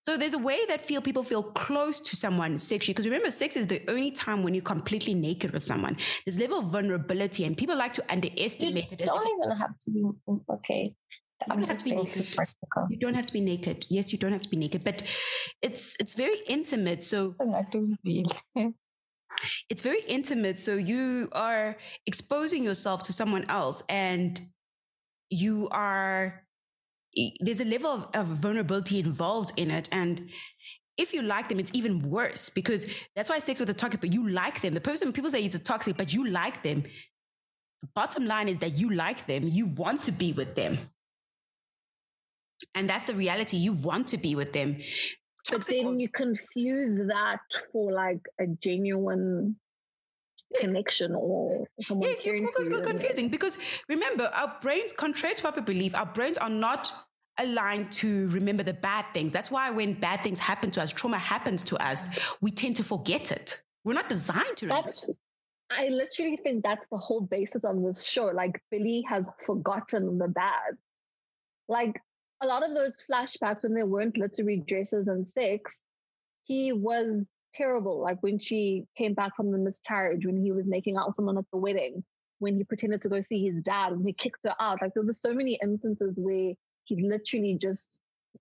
So 0.06 0.16
there's 0.16 0.32
a 0.32 0.38
way 0.50 0.60
that 0.70 0.80
feel 0.80 1.00
people 1.02 1.22
feel 1.22 1.42
close 1.42 2.00
to 2.08 2.16
someone 2.16 2.58
sexually 2.58 2.94
because 2.94 3.04
remember, 3.04 3.30
sex 3.30 3.56
is 3.58 3.66
the 3.66 3.80
only 3.90 4.10
time 4.10 4.42
when 4.42 4.54
you're 4.54 4.70
completely 4.76 5.12
naked 5.12 5.50
with 5.52 5.62
someone. 5.64 5.94
There's 6.24 6.38
level 6.38 6.60
of 6.60 6.66
vulnerability, 6.76 7.44
and 7.44 7.54
people 7.62 7.76
like 7.76 7.92
to 7.94 8.02
You 8.02 8.14
underestimate 8.16 8.90
it. 8.92 9.00
As 9.02 9.06
don't 9.06 9.26
if 9.26 9.32
even 9.36 9.56
have 9.58 9.74
to 9.84 9.90
be 9.90 10.02
okay. 10.56 10.94
I'm 11.50 11.62
just 11.64 11.84
being 11.84 12.06
too 12.06 12.22
practical. 12.36 12.86
you 12.88 12.96
don't 13.04 13.14
have 13.20 13.26
to 13.26 13.32
be 13.34 13.42
naked. 13.42 13.84
Yes, 13.90 14.10
you 14.12 14.18
don't 14.18 14.32
have 14.32 14.42
to 14.48 14.48
be 14.48 14.56
naked, 14.56 14.82
but 14.82 15.02
it's 15.60 15.84
it's 16.00 16.14
very 16.14 16.38
intimate. 16.56 17.04
So 17.04 17.34
I 17.38 17.64
do 17.70 17.94
feel. 18.02 18.24
it's 19.68 19.82
very 19.82 20.00
intimate. 20.08 20.58
So 20.60 20.74
you 20.74 21.28
are 21.32 21.76
exposing 22.06 22.62
yourself 22.64 23.02
to 23.04 23.12
someone 23.12 23.44
else, 23.48 23.82
and 23.88 24.40
you 25.30 25.68
are 25.70 26.42
there's 27.40 27.60
a 27.60 27.64
level 27.64 27.90
of, 27.90 28.08
of 28.14 28.26
vulnerability 28.26 28.98
involved 28.98 29.52
in 29.56 29.70
it, 29.70 29.88
and 29.90 30.28
if 30.98 31.14
you 31.14 31.22
like 31.22 31.48
them, 31.48 31.60
it's 31.60 31.70
even 31.72 32.10
worse 32.10 32.50
because 32.50 32.92
that's 33.14 33.30
why 33.30 33.38
sex 33.38 33.60
with 33.60 33.70
a 33.70 33.74
toxic, 33.74 34.00
but 34.00 34.12
you 34.12 34.28
like 34.28 34.60
them. 34.60 34.74
The 34.74 34.80
person, 34.80 35.12
people 35.12 35.30
say 35.30 35.42
it's 35.44 35.54
a 35.54 35.60
toxic, 35.60 35.96
but 35.96 36.12
you 36.12 36.26
like 36.26 36.64
them. 36.64 36.84
Bottom 37.94 38.26
line 38.26 38.48
is 38.48 38.58
that 38.58 38.76
you 38.76 38.90
like 38.90 39.26
them. 39.26 39.44
You 39.46 39.66
want 39.66 40.02
to 40.04 40.12
be 40.12 40.32
with 40.32 40.56
them. 40.56 40.76
And 42.74 42.90
that's 42.90 43.04
the 43.04 43.14
reality. 43.14 43.56
You 43.56 43.72
want 43.72 44.08
to 44.08 44.18
be 44.18 44.34
with 44.34 44.52
them. 44.52 44.78
But 45.50 45.64
then 45.66 45.98
you 45.98 46.08
confuse 46.08 46.98
that 47.08 47.40
for 47.72 47.92
like 47.92 48.20
a 48.38 48.46
genuine 48.46 49.56
Yes. 50.50 50.60
connection 50.62 51.14
or 51.14 51.66
Yes, 52.00 52.24
you 52.24 52.38
focus 52.38 52.64
you 52.64 52.70
go 52.70 52.76
and- 52.76 52.86
confusing 52.86 53.28
because 53.28 53.58
remember, 53.86 54.30
our 54.32 54.56
brains, 54.62 54.92
contrary 54.92 55.34
to 55.34 55.42
popular 55.42 55.66
belief, 55.66 55.94
our 55.94 56.06
brains 56.06 56.38
are 56.38 56.48
not 56.48 56.90
aligned 57.38 57.92
to 57.92 58.30
remember 58.30 58.62
the 58.62 58.72
bad 58.72 59.04
things. 59.12 59.30
That's 59.30 59.50
why 59.50 59.68
when 59.70 59.92
bad 60.00 60.22
things 60.22 60.38
happen 60.38 60.70
to 60.70 60.82
us, 60.82 60.90
trauma 60.90 61.18
happens 61.18 61.62
to 61.64 61.76
us, 61.84 62.08
we 62.40 62.50
tend 62.50 62.76
to 62.76 62.84
forget 62.84 63.30
it. 63.30 63.62
We're 63.84 63.92
not 63.92 64.08
designed 64.08 64.56
to 64.58 64.66
remember. 64.66 64.86
That's 64.86 65.10
I 65.70 65.88
literally 65.88 66.38
think 66.42 66.64
that's 66.64 66.86
the 66.90 66.96
whole 66.96 67.20
basis 67.20 67.62
of 67.64 67.82
this 67.82 68.02
show. 68.04 68.26
Like 68.26 68.62
Billie 68.70 69.04
has 69.06 69.24
forgotten 69.44 70.16
the 70.16 70.28
bad. 70.28 70.78
Like 71.68 72.00
a 72.40 72.46
lot 72.46 72.68
of 72.68 72.74
those 72.74 73.02
flashbacks 73.10 73.62
when 73.62 73.74
there 73.74 73.86
weren't 73.86 74.16
literary 74.16 74.62
dresses 74.66 75.08
and 75.08 75.28
sex, 75.28 75.78
he 76.44 76.72
was 76.72 77.24
terrible. 77.54 78.00
Like 78.00 78.22
when 78.22 78.38
she 78.38 78.86
came 78.96 79.14
back 79.14 79.34
from 79.36 79.50
the 79.50 79.58
miscarriage, 79.58 80.24
when 80.24 80.42
he 80.42 80.52
was 80.52 80.66
making 80.66 80.96
out 80.96 81.08
with 81.08 81.16
someone 81.16 81.38
at 81.38 81.44
the 81.52 81.58
wedding, 81.58 82.04
when 82.38 82.56
he 82.56 82.64
pretended 82.64 83.02
to 83.02 83.08
go 83.08 83.22
see 83.28 83.44
his 83.46 83.62
dad, 83.62 83.90
when 83.90 84.06
he 84.06 84.12
kicked 84.12 84.44
her 84.44 84.54
out. 84.60 84.80
Like 84.80 84.94
there 84.94 85.02
were 85.02 85.12
so 85.12 85.34
many 85.34 85.58
instances 85.62 86.14
where 86.16 86.54
he 86.84 87.02
literally 87.02 87.58
just 87.60 87.98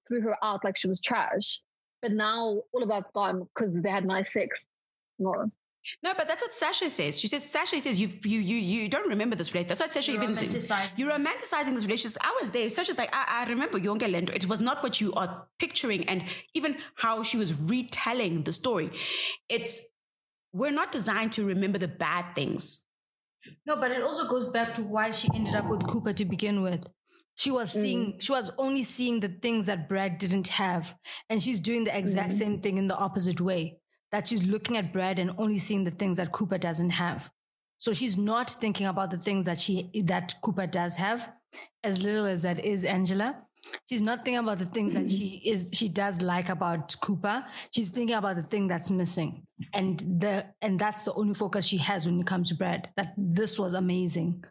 threw 0.07 0.21
her 0.21 0.37
out 0.43 0.63
like 0.63 0.77
she 0.77 0.87
was 0.87 1.01
trash. 1.01 1.59
But 2.01 2.11
now 2.11 2.61
all 2.71 2.83
of 2.83 2.89
that's 2.89 3.11
gone 3.13 3.47
because 3.55 3.73
they 3.73 3.89
had 3.89 4.05
nice 4.05 4.31
sex. 4.31 4.65
No. 5.17 5.51
No, 6.03 6.13
but 6.17 6.27
that's 6.27 6.43
what 6.43 6.53
Sasha 6.53 6.89
says. 6.89 7.19
She 7.19 7.27
says, 7.27 7.49
Sasha 7.49 7.79
says, 7.79 7.99
you 7.99 8.09
you 8.23 8.39
you 8.39 8.57
you 8.57 8.89
don't 8.89 9.07
remember 9.09 9.35
this 9.35 9.53
relationship. 9.53 9.69
That's 9.77 9.81
what 9.81 9.93
Sasha 9.93 10.11
even 10.13 10.35
said. 10.35 10.89
You're 10.97 11.11
romanticizing 11.11 11.73
this 11.73 11.83
relationship. 11.85 12.17
I 12.21 12.35
was 12.41 12.51
there. 12.51 12.69
Sasha's 12.69 12.97
like, 12.97 13.09
I, 13.13 13.45
I 13.45 13.49
remember 13.49 13.77
Yonga 13.77 14.07
Lendo. 14.07 14.33
It 14.35 14.47
was 14.47 14.61
not 14.61 14.83
what 14.83 14.99
you 15.01 15.13
are 15.13 15.47
picturing, 15.59 16.03
and 16.09 16.23
even 16.53 16.77
how 16.95 17.23
she 17.23 17.37
was 17.37 17.53
retelling 17.53 18.43
the 18.43 18.53
story. 18.53 18.91
It's 19.49 19.81
we're 20.53 20.71
not 20.71 20.91
designed 20.91 21.31
to 21.33 21.45
remember 21.45 21.77
the 21.77 21.87
bad 21.87 22.35
things. 22.35 22.83
No, 23.65 23.75
but 23.77 23.91
it 23.91 24.01
also 24.03 24.27
goes 24.27 24.45
back 24.45 24.73
to 24.75 24.83
why 24.83 25.11
she 25.11 25.29
ended 25.33 25.55
up 25.55 25.69
with 25.69 25.85
Cooper 25.87 26.13
to 26.13 26.25
begin 26.25 26.61
with. 26.61 26.85
She 27.35 27.51
was 27.51 27.71
seeing, 27.71 28.15
she 28.19 28.31
was 28.31 28.51
only 28.57 28.81
seeing 28.83 29.19
the 29.19 29.29
things 29.29 29.67
that 29.67 29.87
Brad 29.87 30.17
didn't 30.17 30.47
have. 30.47 30.95
And 31.29 31.41
she's 31.41 31.59
doing 31.59 31.83
the 31.83 31.95
exact 31.95 32.31
Mhm. 32.33 32.37
same 32.39 32.61
thing 32.61 32.77
in 32.79 32.87
the 32.87 32.95
opposite 32.97 33.39
way. 33.39 33.77
That 34.11 34.27
she's 34.27 34.43
looking 34.43 34.77
at 34.77 34.93
Brad 34.93 35.19
and 35.19 35.31
only 35.37 35.59
seeing 35.59 35.83
the 35.83 35.91
things 35.91 36.17
that 36.17 36.31
Cooper 36.31 36.57
doesn't 36.57 36.91
have. 36.91 37.29
So 37.77 37.93
she's 37.93 38.17
not 38.17 38.49
thinking 38.49 38.87
about 38.87 39.11
the 39.11 39.17
things 39.17 39.45
that 39.45 39.59
she 39.59 39.89
that 40.05 40.33
Cooper 40.41 40.67
does 40.67 40.95
have, 40.97 41.31
as 41.83 42.01
little 42.01 42.25
as 42.25 42.41
that 42.41 42.63
is 42.63 42.85
Angela. 42.85 43.43
She's 43.89 44.01
not 44.01 44.23
thinking 44.23 44.39
about 44.39 44.59
the 44.59 44.65
things 44.65 44.93
that 44.93 45.11
she 45.11 45.41
mm-hmm. 45.43 45.53
is 45.53 45.69
she 45.73 45.89
does 45.89 46.21
like 46.21 46.49
about 46.49 46.95
Cooper. 47.01 47.45
She's 47.71 47.89
thinking 47.89 48.15
about 48.15 48.35
the 48.35 48.43
thing 48.43 48.67
that's 48.67 48.89
missing. 48.89 49.43
And 49.73 49.99
the 49.99 50.45
and 50.61 50.79
that's 50.79 51.03
the 51.03 51.13
only 51.13 51.33
focus 51.33 51.65
she 51.65 51.77
has 51.77 52.05
when 52.05 52.19
it 52.19 52.27
comes 52.27 52.49
to 52.49 52.55
Brad. 52.55 52.89
That 52.97 53.13
this 53.17 53.59
was 53.59 53.73
amazing. 53.73 54.43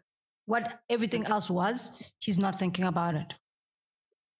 What 0.45 0.79
everything 0.89 1.25
else 1.25 1.49
was, 1.49 1.91
she's 2.19 2.39
not 2.39 2.57
thinking 2.57 2.85
about 2.85 3.15
it. 3.15 3.33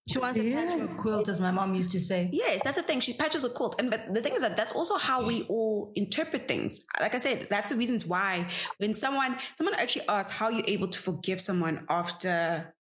She 0.07 0.19
wants 0.19 0.37
to 0.37 0.51
patch 0.51 0.79
a 0.79 0.87
quilt, 0.87 1.27
as 1.27 1.41
my 1.41 1.51
mom 1.51 1.75
used 1.75 1.91
to 1.91 1.99
say. 1.99 2.29
Yes, 2.31 2.61
that's 2.63 2.77
the 2.77 2.83
thing. 2.83 3.01
She 3.01 3.13
patches 3.13 3.43
a 3.43 3.49
quilt. 3.49 3.75
And 3.79 3.89
but 3.91 4.13
the 4.13 4.21
thing 4.21 4.33
is 4.35 4.41
that 4.41 4.55
that's 4.55 4.71
also 4.71 4.97
how 4.97 5.25
we 5.25 5.43
all 5.43 5.91
interpret 5.95 6.47
things. 6.47 6.85
Like 6.99 7.13
I 7.13 7.17
said, 7.17 7.47
that's 7.49 7.69
the 7.69 7.75
reasons 7.75 8.05
why 8.05 8.47
when 8.77 8.93
someone 8.93 9.37
someone 9.55 9.75
actually 9.75 10.07
asked 10.07 10.31
how 10.31 10.49
you're 10.49 10.63
able 10.67 10.87
to 10.87 10.99
forgive 10.99 11.41
someone 11.41 11.85
after 11.89 12.73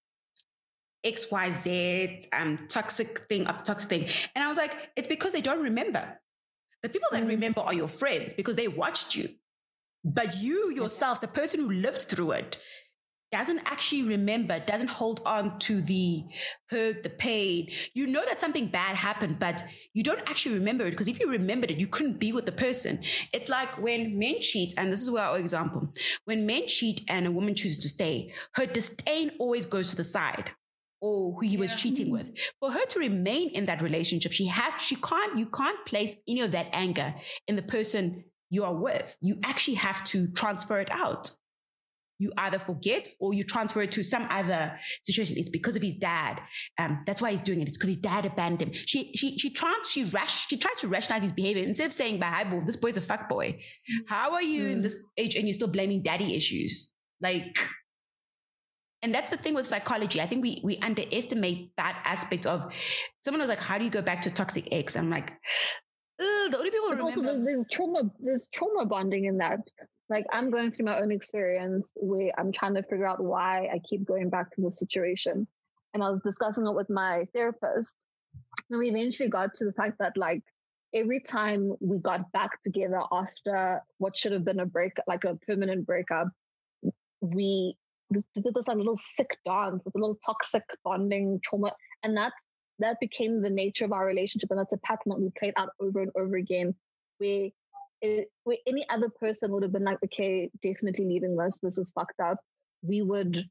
XYZ 1.05 2.25
um 2.33 2.65
toxic 2.69 3.19
thing 3.27 3.45
after 3.45 3.63
toxic 3.63 3.89
thing. 3.89 4.09
And 4.33 4.43
I 4.43 4.47
was 4.47 4.57
like, 4.57 4.73
it's 4.95 5.07
because 5.07 5.33
they 5.33 5.41
don't 5.41 5.61
remember. 5.61 6.19
The 6.83 6.89
people 6.89 7.09
that 7.11 7.27
remember 7.27 7.59
are 7.61 7.73
your 7.73 7.89
friends 7.89 8.33
because 8.33 8.55
they 8.55 8.69
watched 8.69 9.15
you. 9.15 9.29
But 10.05 10.37
you 10.37 10.71
yourself, 10.71 11.19
the 11.19 11.27
person 11.27 11.59
who 11.59 11.71
lived 11.71 12.03
through 12.03 12.31
it, 12.31 12.57
doesn't 13.31 13.59
actually 13.65 14.03
remember, 14.03 14.59
doesn't 14.59 14.89
hold 14.89 15.21
on 15.25 15.59
to 15.59 15.81
the 15.81 16.23
hurt, 16.69 17.03
the 17.03 17.09
pain. 17.09 17.69
You 17.93 18.07
know 18.07 18.23
that 18.25 18.39
something 18.39 18.67
bad 18.67 18.95
happened, 18.95 19.39
but 19.39 19.63
you 19.93 20.03
don't 20.03 20.29
actually 20.29 20.55
remember 20.55 20.85
it 20.85 20.91
because 20.91 21.07
if 21.07 21.19
you 21.19 21.29
remembered 21.29 21.71
it, 21.71 21.79
you 21.79 21.87
couldn't 21.87 22.19
be 22.19 22.31
with 22.31 22.45
the 22.45 22.51
person. 22.51 22.99
It's 23.33 23.49
like 23.49 23.81
when 23.81 24.17
men 24.17 24.41
cheat, 24.41 24.73
and 24.77 24.91
this 24.91 25.01
is 25.01 25.11
where 25.11 25.23
our 25.23 25.37
example 25.37 25.93
when 26.25 26.45
men 26.45 26.67
cheat 26.67 27.01
and 27.07 27.25
a 27.25 27.31
woman 27.31 27.55
chooses 27.55 27.79
to 27.79 27.89
stay, 27.89 28.33
her 28.53 28.65
disdain 28.65 29.31
always 29.39 29.65
goes 29.65 29.89
to 29.89 29.95
the 29.95 30.03
side 30.03 30.51
or 31.01 31.33
who 31.33 31.41
he 31.41 31.57
was 31.57 31.75
cheating 31.75 32.09
with. 32.09 32.31
For 32.59 32.71
her 32.71 32.85
to 32.85 32.99
remain 32.99 33.49
in 33.49 33.65
that 33.65 33.81
relationship, 33.81 34.31
she 34.31 34.47
has, 34.47 34.75
she 34.81 34.95
can't, 34.95 35.37
you 35.37 35.45
can't 35.45 35.85
place 35.85 36.15
any 36.27 36.41
of 36.41 36.51
that 36.51 36.69
anger 36.73 37.13
in 37.47 37.55
the 37.55 37.61
person 37.61 38.23
you 38.49 38.63
are 38.63 38.73
with. 38.73 39.15
You 39.21 39.39
actually 39.43 39.75
have 39.75 40.03
to 40.05 40.27
transfer 40.31 40.79
it 40.79 40.89
out 40.91 41.29
you 42.19 42.31
either 42.37 42.57
forget 42.59 43.07
or 43.19 43.33
you 43.33 43.43
transfer 43.43 43.81
it 43.81 43.91
to 43.91 44.03
some 44.03 44.25
other 44.29 44.77
situation. 45.03 45.37
It's 45.37 45.49
because 45.49 45.75
of 45.75 45.81
his 45.81 45.95
dad. 45.95 46.41
Um, 46.79 47.03
that's 47.05 47.21
why 47.21 47.31
he's 47.31 47.41
doing 47.41 47.61
it. 47.61 47.67
It's 47.67 47.77
because 47.77 47.89
his 47.89 47.97
dad 47.99 48.25
abandoned 48.25 48.61
him. 48.61 48.73
She 48.73 49.11
she 49.15 49.37
she 49.37 49.49
tried 49.51 49.81
she 49.89 50.03
rash 50.05 50.47
she 50.47 50.57
tried 50.57 50.77
to 50.79 50.87
rationalize 50.87 51.23
his 51.23 51.31
behavior 51.31 51.63
instead 51.63 51.85
of 51.87 51.93
saying, 51.93 52.19
"But 52.19 52.27
hi, 52.27 52.43
boy, 52.43 52.61
this 52.65 52.77
boy's 52.77 52.97
a 52.97 53.01
fuck 53.01 53.29
boy." 53.29 53.59
How 54.07 54.33
are 54.33 54.41
you 54.41 54.67
in 54.67 54.79
Mm. 54.79 54.83
this 54.83 55.05
age 55.17 55.35
and 55.35 55.45
you're 55.47 55.53
still 55.53 55.67
blaming 55.67 56.01
daddy 56.03 56.35
issues? 56.35 56.93
Like, 57.21 57.57
and 59.03 59.13
that's 59.13 59.29
the 59.29 59.37
thing 59.37 59.53
with 59.53 59.67
psychology. 59.67 60.19
I 60.19 60.25
think 60.27 60.41
we 60.43 60.61
we 60.63 60.77
underestimate 60.77 61.71
that 61.77 62.01
aspect 62.03 62.45
of. 62.45 62.73
Someone 63.23 63.41
was 63.41 63.49
like, 63.49 63.59
"How 63.59 63.77
do 63.77 63.83
you 63.85 63.91
go 63.91 64.01
back 64.01 64.21
to 64.23 64.31
toxic 64.31 64.67
ex?" 64.71 64.95
I'm 64.95 65.09
like, 65.09 65.29
"Ugh, 66.19 66.51
the 66.51 66.57
only 66.57 66.71
people 66.71 66.89
But 66.89 66.99
also 67.01 67.21
remember. 67.21 67.45
there's, 67.45 67.57
there's 67.57 67.65
trauma 67.71 68.01
there's 68.19 68.47
trauma 68.53 68.85
bonding 68.87 69.25
in 69.25 69.37
that 69.37 69.59
like 70.09 70.25
i'm 70.31 70.49
going 70.49 70.71
through 70.71 70.85
my 70.85 70.99
own 70.99 71.11
experience 71.11 71.89
where 71.95 72.31
i'm 72.37 72.51
trying 72.51 72.75
to 72.75 72.83
figure 72.83 73.07
out 73.07 73.23
why 73.23 73.67
i 73.73 73.79
keep 73.89 74.05
going 74.05 74.29
back 74.29 74.51
to 74.51 74.61
this 74.61 74.79
situation 74.79 75.47
and 75.93 76.03
i 76.03 76.09
was 76.09 76.21
discussing 76.21 76.65
it 76.65 76.75
with 76.75 76.89
my 76.89 77.25
therapist 77.33 77.89
and 78.69 78.79
we 78.79 78.89
eventually 78.89 79.29
got 79.29 79.53
to 79.55 79.65
the 79.65 79.73
fact 79.73 79.97
that 79.99 80.15
like 80.15 80.41
every 80.93 81.19
time 81.19 81.73
we 81.79 81.99
got 81.99 82.31
back 82.31 82.61
together 82.61 83.01
after 83.11 83.81
what 83.97 84.15
should 84.17 84.31
have 84.31 84.45
been 84.45 84.59
a 84.59 84.65
break 84.65 84.93
like 85.07 85.23
a 85.25 85.35
permanent 85.47 85.85
breakup 85.85 86.27
we 87.21 87.75
did 88.11 88.23
this 88.35 88.67
like 88.67 88.77
little 88.77 88.97
sick 89.15 89.37
dance, 89.45 89.83
this 89.83 89.95
little 89.95 90.17
toxic 90.25 90.63
bonding 90.83 91.39
trauma, 91.43 91.71
and 92.03 92.15
that 92.17 92.33
that 92.79 92.99
became 92.99 93.41
the 93.41 93.49
nature 93.49 93.85
of 93.85 93.91
our 93.91 94.05
relationship, 94.05 94.49
and 94.51 94.59
that's 94.59 94.73
a 94.73 94.77
pattern 94.77 95.07
that 95.07 95.19
we 95.19 95.29
played 95.37 95.53
out 95.57 95.69
over 95.79 96.01
and 96.01 96.11
over 96.17 96.35
again. 96.35 96.75
Where, 97.17 97.49
it, 98.01 98.27
where 98.43 98.57
any 98.67 98.87
other 98.89 99.09
person 99.09 99.51
would 99.51 99.63
have 99.63 99.71
been 99.71 99.83
like, 99.83 99.99
okay, 100.05 100.49
definitely 100.61 101.05
leaving 101.05 101.35
this. 101.35 101.53
This 101.61 101.77
is 101.77 101.91
fucked 101.91 102.19
up. 102.19 102.37
We 102.81 103.01
would 103.01 103.41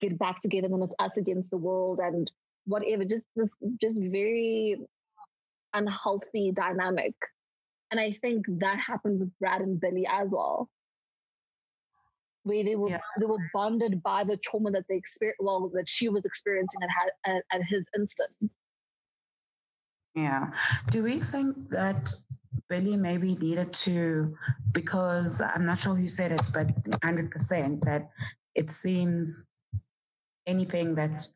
get 0.00 0.18
back 0.18 0.40
together 0.40 0.68
when 0.68 0.82
it's 0.82 0.94
us 0.98 1.16
against 1.16 1.50
the 1.50 1.56
world 1.56 2.00
and 2.02 2.30
whatever. 2.66 3.04
Just 3.04 3.22
this, 3.36 3.48
just 3.80 4.00
very 4.00 4.78
unhealthy 5.72 6.52
dynamic. 6.52 7.14
And 7.90 8.00
I 8.00 8.16
think 8.20 8.46
that 8.60 8.78
happened 8.78 9.20
with 9.20 9.38
Brad 9.38 9.60
and 9.60 9.80
Billie 9.80 10.06
as 10.10 10.28
well 10.30 10.68
where 12.44 12.62
they 12.62 12.76
were 12.76 12.90
yeah. 12.90 13.00
they 13.18 13.26
were 13.26 13.50
bonded 13.52 14.02
by 14.02 14.22
the 14.22 14.36
trauma 14.38 14.70
that 14.70 14.84
they 14.88 14.94
experienced 14.94 15.40
well 15.42 15.68
that 15.74 15.88
she 15.88 16.08
was 16.08 16.24
experiencing 16.24 16.80
at, 16.82 17.32
at, 17.34 17.42
at 17.50 17.62
his 17.64 17.84
instance 17.96 18.52
yeah 20.14 20.50
do 20.90 21.02
we 21.02 21.18
think 21.18 21.56
that 21.70 22.14
billie 22.74 22.96
maybe 22.96 23.36
needed 23.36 23.72
to 23.72 24.36
because 24.72 25.40
i'm 25.40 25.64
not 25.64 25.78
sure 25.78 25.94
who 25.94 26.08
said 26.08 26.32
it 26.32 26.42
but 26.52 26.68
100% 27.02 27.80
that 27.84 28.10
it 28.54 28.72
seems 28.72 29.44
anything 30.46 30.94
that's 30.94 31.30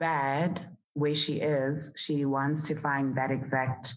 bad 0.00 0.66
where 0.94 1.14
she 1.14 1.34
is 1.34 1.92
she 1.96 2.24
wants 2.24 2.62
to 2.62 2.74
find 2.74 3.16
that 3.16 3.30
exact 3.30 3.94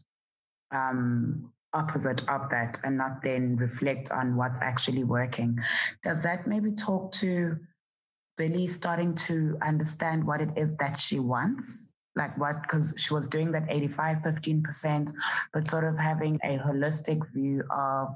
um 0.72 1.52
opposite 1.74 2.28
of 2.30 2.50
that 2.50 2.80
and 2.84 2.98
not 2.98 3.22
then 3.22 3.56
reflect 3.56 4.12
on 4.12 4.36
what's 4.36 4.62
actually 4.62 5.04
working. 5.04 5.60
Does 6.04 6.22
that 6.24 6.48
maybe 6.48 6.72
talk 6.72 7.12
to 7.14 7.58
Billie 8.38 8.68
starting 8.68 9.14
to 9.16 9.58
understand 9.62 10.26
what 10.26 10.42
it 10.42 10.50
is 10.56 10.76
that 10.78 11.00
she 11.00 11.20
wants? 11.20 11.92
Like 12.20 12.38
what, 12.38 12.62
because 12.62 12.94
she 12.98 13.14
was 13.14 13.28
doing 13.28 13.52
that 13.54 13.66
85, 13.70 14.18
15%, 14.18 15.12
but 15.54 15.70
sort 15.70 15.86
of 15.86 15.98
having 15.98 16.40
a 16.44 16.58
holistic 16.58 17.22
view 17.34 17.64
of 17.72 18.10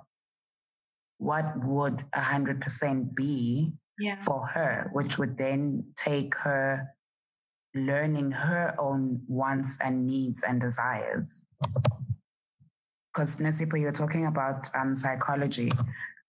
what 1.18 1.46
would 1.64 2.04
100% 2.16 3.16
be 3.16 3.72
yeah. 3.98 4.20
for 4.22 4.46
her, 4.46 4.90
which 4.94 5.18
would 5.18 5.38
then 5.38 5.86
take 5.96 6.36
her 6.36 6.94
learning 7.74 8.32
her 8.32 8.76
own 8.78 9.22
wants 9.28 9.80
and 9.82 10.06
needs 10.06 10.44
and 10.44 10.62
desires 10.62 11.48
because 13.14 13.36
Nasipa, 13.38 13.80
you're 13.80 13.92
talking 13.92 14.26
about 14.26 14.68
um, 14.76 14.96
psychology. 14.96 15.70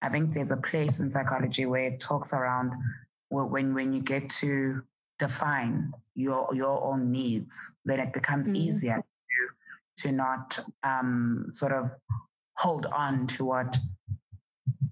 I 0.02 0.10
think 0.10 0.34
there's 0.34 0.50
a 0.50 0.56
place 0.58 1.00
in 1.00 1.08
psychology 1.08 1.64
where 1.66 1.84
it 1.84 2.00
talks 2.00 2.34
around 2.34 2.72
when 3.30 3.74
when 3.74 3.92
you 3.92 4.02
get 4.02 4.28
to 4.28 4.82
define 5.18 5.92
your 6.14 6.48
your 6.54 6.82
own 6.84 7.10
needs, 7.10 7.76
then 7.84 8.00
it 8.00 8.12
becomes 8.12 8.46
mm-hmm. 8.46 8.56
easier 8.56 8.96
to 8.96 10.08
to 10.08 10.12
not 10.12 10.58
um, 10.82 11.46
sort 11.50 11.72
of 11.72 11.94
hold 12.56 12.86
on 12.86 13.26
to 13.26 13.44
what 13.44 13.76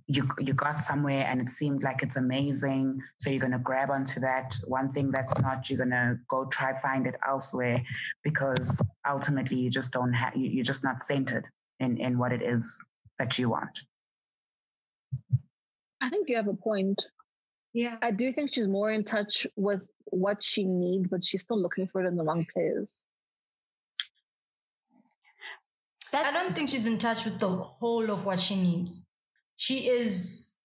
you 0.06 0.28
you 0.38 0.52
got 0.52 0.82
somewhere 0.82 1.26
and 1.26 1.40
it 1.40 1.48
seemed 1.48 1.82
like 1.82 2.02
it's 2.02 2.16
amazing. 2.16 3.00
So 3.18 3.30
you're 3.30 3.40
going 3.40 3.52
to 3.52 3.58
grab 3.58 3.90
onto 3.90 4.20
that. 4.20 4.56
One 4.66 4.92
thing 4.92 5.10
that's 5.10 5.36
not 5.40 5.70
you're 5.70 5.78
going 5.78 5.90
to 5.90 6.18
go 6.28 6.44
try 6.46 6.78
find 6.80 7.06
it 7.06 7.14
elsewhere 7.26 7.82
because 8.22 8.80
ultimately 9.08 9.58
you 9.58 9.70
just 9.70 9.92
don't 9.92 10.12
have 10.12 10.36
you, 10.36 10.50
you're 10.50 10.64
just 10.64 10.84
not 10.84 11.02
centered 11.02 11.46
in 11.80 11.98
in 11.98 12.18
what 12.18 12.32
it 12.32 12.42
is 12.42 12.84
that 13.18 13.38
you 13.38 13.48
want. 13.48 13.80
I 16.00 16.10
think 16.10 16.28
you 16.28 16.36
have 16.36 16.48
a 16.48 16.54
point. 16.54 17.00
Yeah. 17.72 17.96
I 18.02 18.10
do 18.10 18.32
think 18.32 18.52
she's 18.52 18.68
more 18.68 18.90
in 18.90 19.04
touch 19.04 19.46
with 19.56 19.82
what 20.10 20.42
she 20.42 20.64
needs 20.64 21.08
but 21.08 21.24
she's 21.24 21.42
still 21.42 21.60
looking 21.60 21.86
for 21.86 22.04
it 22.04 22.08
in 22.08 22.16
the 22.16 22.24
wrong 22.24 22.46
place 22.52 23.04
that, 26.10 26.26
i 26.26 26.32
don't 26.32 26.54
think 26.54 26.70
she's 26.70 26.86
in 26.86 26.98
touch 26.98 27.24
with 27.24 27.38
the 27.38 27.48
whole 27.48 28.10
of 28.10 28.24
what 28.24 28.40
she 28.40 28.56
needs 28.56 29.06
she 29.56 29.88
is 29.88 30.56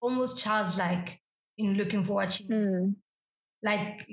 almost 0.00 0.38
childlike 0.38 1.20
in 1.58 1.74
looking 1.74 2.02
for 2.02 2.14
what 2.14 2.32
she 2.32 2.44
needs 2.44 2.54
mm. 2.54 2.94
like 3.62 4.06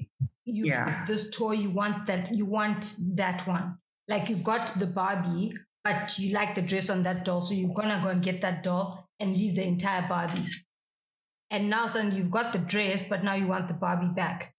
you 0.45 0.65
yeah. 0.65 1.05
this 1.05 1.29
toy 1.29 1.51
you 1.51 1.69
want 1.69 2.05
that 2.07 2.33
you 2.33 2.45
want 2.45 2.95
that 3.13 3.45
one 3.47 3.77
like 4.07 4.29
you've 4.29 4.43
got 4.43 4.67
the 4.79 4.85
barbie 4.85 5.53
but 5.83 6.17
you 6.19 6.33
like 6.33 6.55
the 6.55 6.61
dress 6.61 6.89
on 6.89 7.03
that 7.03 7.25
doll, 7.25 7.41
so 7.41 7.53
you're 7.53 7.73
gonna 7.73 7.99
go 8.03 8.09
and 8.09 8.21
get 8.21 8.41
that 8.41 8.63
doll 8.63 9.09
and 9.19 9.35
leave 9.35 9.55
the 9.55 9.63
entire 9.63 10.07
Barbie. 10.07 10.47
And 11.51 11.69
now 11.69 11.85
suddenly 11.85 12.17
you've 12.17 12.31
got 12.31 12.53
the 12.53 12.59
dress, 12.59 13.05
but 13.05 13.23
now 13.23 13.35
you 13.35 13.45
want 13.45 13.67
the 13.67 13.75
Barbie 13.75 14.13
back. 14.15 14.55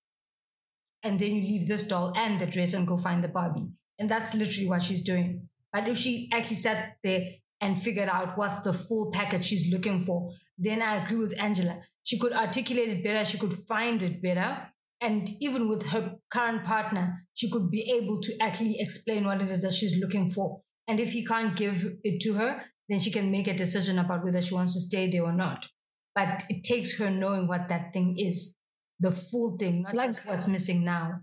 And 1.02 1.18
then 1.18 1.34
you 1.34 1.42
leave 1.42 1.66
this 1.66 1.82
doll 1.82 2.12
and 2.14 2.40
the 2.40 2.46
dress 2.46 2.74
and 2.74 2.86
go 2.86 2.96
find 2.96 3.24
the 3.24 3.28
Barbie. 3.28 3.66
And 3.98 4.08
that's 4.08 4.34
literally 4.34 4.68
what 4.68 4.82
she's 4.82 5.02
doing. 5.02 5.48
But 5.72 5.88
if 5.88 5.98
she 5.98 6.28
actually 6.32 6.56
sat 6.56 6.96
there 7.02 7.22
and 7.60 7.80
figured 7.80 8.08
out 8.08 8.38
what's 8.38 8.60
the 8.60 8.72
full 8.72 9.10
package 9.10 9.46
she's 9.46 9.72
looking 9.72 10.00
for, 10.00 10.30
then 10.58 10.80
I 10.80 11.04
agree 11.04 11.16
with 11.16 11.40
Angela. 11.40 11.80
She 12.04 12.18
could 12.18 12.32
articulate 12.32 12.90
it 12.90 13.02
better, 13.02 13.24
she 13.24 13.38
could 13.38 13.54
find 13.54 14.02
it 14.02 14.22
better. 14.22 14.68
And 15.00 15.28
even 15.40 15.68
with 15.68 15.82
her 15.86 16.14
current 16.30 16.64
partner, 16.64 17.24
she 17.34 17.50
could 17.50 17.70
be 17.70 17.90
able 17.90 18.20
to 18.20 18.36
actually 18.40 18.76
explain 18.78 19.24
what 19.24 19.40
it 19.40 19.50
is 19.50 19.62
that 19.62 19.72
she's 19.72 19.98
looking 19.98 20.30
for 20.30 20.60
and 20.88 21.00
if 21.00 21.12
he 21.12 21.24
can't 21.24 21.56
give 21.56 21.94
it 22.02 22.20
to 22.22 22.34
her, 22.34 22.62
then 22.88 22.98
she 22.98 23.10
can 23.10 23.30
make 23.30 23.48
a 23.48 23.54
decision 23.54 23.98
about 23.98 24.24
whether 24.24 24.42
she 24.42 24.54
wants 24.54 24.74
to 24.74 24.80
stay 24.80 25.10
there 25.10 25.24
or 25.24 25.32
not. 25.32 25.66
But 26.14 26.44
it 26.48 26.64
takes 26.64 26.98
her 26.98 27.10
knowing 27.10 27.48
what 27.48 27.68
that 27.68 27.92
thing 27.92 28.18
is, 28.18 28.56
the 29.00 29.10
full 29.10 29.56
thing, 29.56 29.82
not 29.82 29.94
like, 29.94 30.12
just 30.12 30.26
what's 30.26 30.48
missing 30.48 30.84
now. 30.84 31.20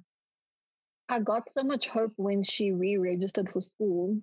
I 1.08 1.20
got 1.20 1.44
so 1.58 1.64
much 1.64 1.88
hope 1.88 2.14
when 2.18 2.44
she 2.44 2.72
re-registered 2.72 3.50
for 3.52 3.62
school 3.62 4.20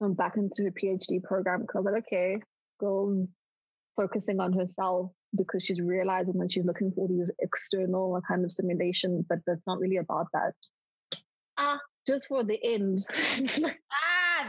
and 0.00 0.16
back 0.16 0.36
into 0.36 0.64
her 0.64 0.70
PhD 0.70 1.22
program 1.22 1.62
because 1.62 1.84
like, 1.84 2.04
okay, 2.06 2.36
girls 2.78 3.26
focusing 3.96 4.40
on 4.40 4.52
herself 4.52 5.12
because 5.36 5.64
she's 5.64 5.80
realizing 5.80 6.38
that 6.38 6.52
she's 6.52 6.64
looking 6.64 6.92
for 6.92 7.08
these 7.08 7.30
external 7.40 8.20
kind 8.26 8.44
of 8.44 8.52
stimulation, 8.52 9.24
but 9.28 9.38
that's 9.46 9.62
not 9.66 9.78
really 9.78 9.96
about 9.96 10.26
that. 10.32 10.52
Ah, 11.56 11.80
just 12.06 12.26
for 12.28 12.44
the 12.44 12.58
end. 12.62 13.04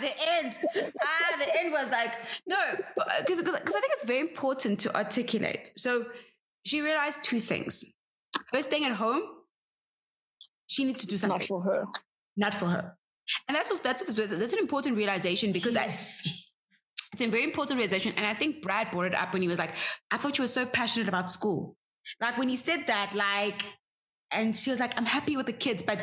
the 0.01 0.11
end. 0.37 0.57
ah, 1.01 1.37
the 1.37 1.59
end 1.59 1.71
was 1.71 1.89
like, 1.89 2.13
no, 2.45 2.57
because 3.25 3.39
I 3.39 3.79
think 3.81 3.93
it's 3.93 4.05
very 4.05 4.19
important 4.19 4.79
to 4.81 4.95
articulate. 4.95 5.71
So 5.77 6.05
she 6.65 6.81
realized 6.81 7.23
two 7.23 7.39
things. 7.39 7.93
First 8.51 8.69
thing 8.69 8.85
at 8.85 8.91
home, 8.91 9.21
she 10.67 10.83
needs 10.83 11.01
to 11.01 11.07
do 11.07 11.17
something. 11.17 11.39
Not 11.39 11.47
for 11.47 11.61
her. 11.61 11.85
Not 12.35 12.53
for 12.53 12.65
her. 12.65 12.97
And 13.47 13.55
that's 13.55 13.79
that's 13.79 14.03
that's 14.13 14.53
an 14.53 14.59
important 14.59 14.97
realization 14.97 15.51
because 15.51 15.73
yes. 15.73 16.23
I, 16.27 16.31
it's 17.13 17.21
a 17.21 17.27
very 17.27 17.43
important 17.43 17.77
realization. 17.77 18.13
And 18.17 18.25
I 18.25 18.33
think 18.33 18.61
Brad 18.61 18.91
brought 18.91 19.05
it 19.05 19.15
up 19.15 19.33
when 19.33 19.41
he 19.41 19.47
was 19.47 19.57
like, 19.57 19.73
I 20.11 20.17
thought 20.17 20.37
you 20.37 20.43
were 20.43 20.47
so 20.47 20.65
passionate 20.65 21.07
about 21.07 21.31
school. 21.31 21.77
Like 22.19 22.37
when 22.37 22.49
he 22.49 22.55
said 22.55 22.87
that, 22.87 23.13
like, 23.15 23.65
and 24.31 24.55
she 24.55 24.69
was 24.69 24.79
like, 24.79 24.97
I'm 24.97 25.05
happy 25.05 25.37
with 25.37 25.45
the 25.45 25.53
kids, 25.53 25.81
but 25.81 26.01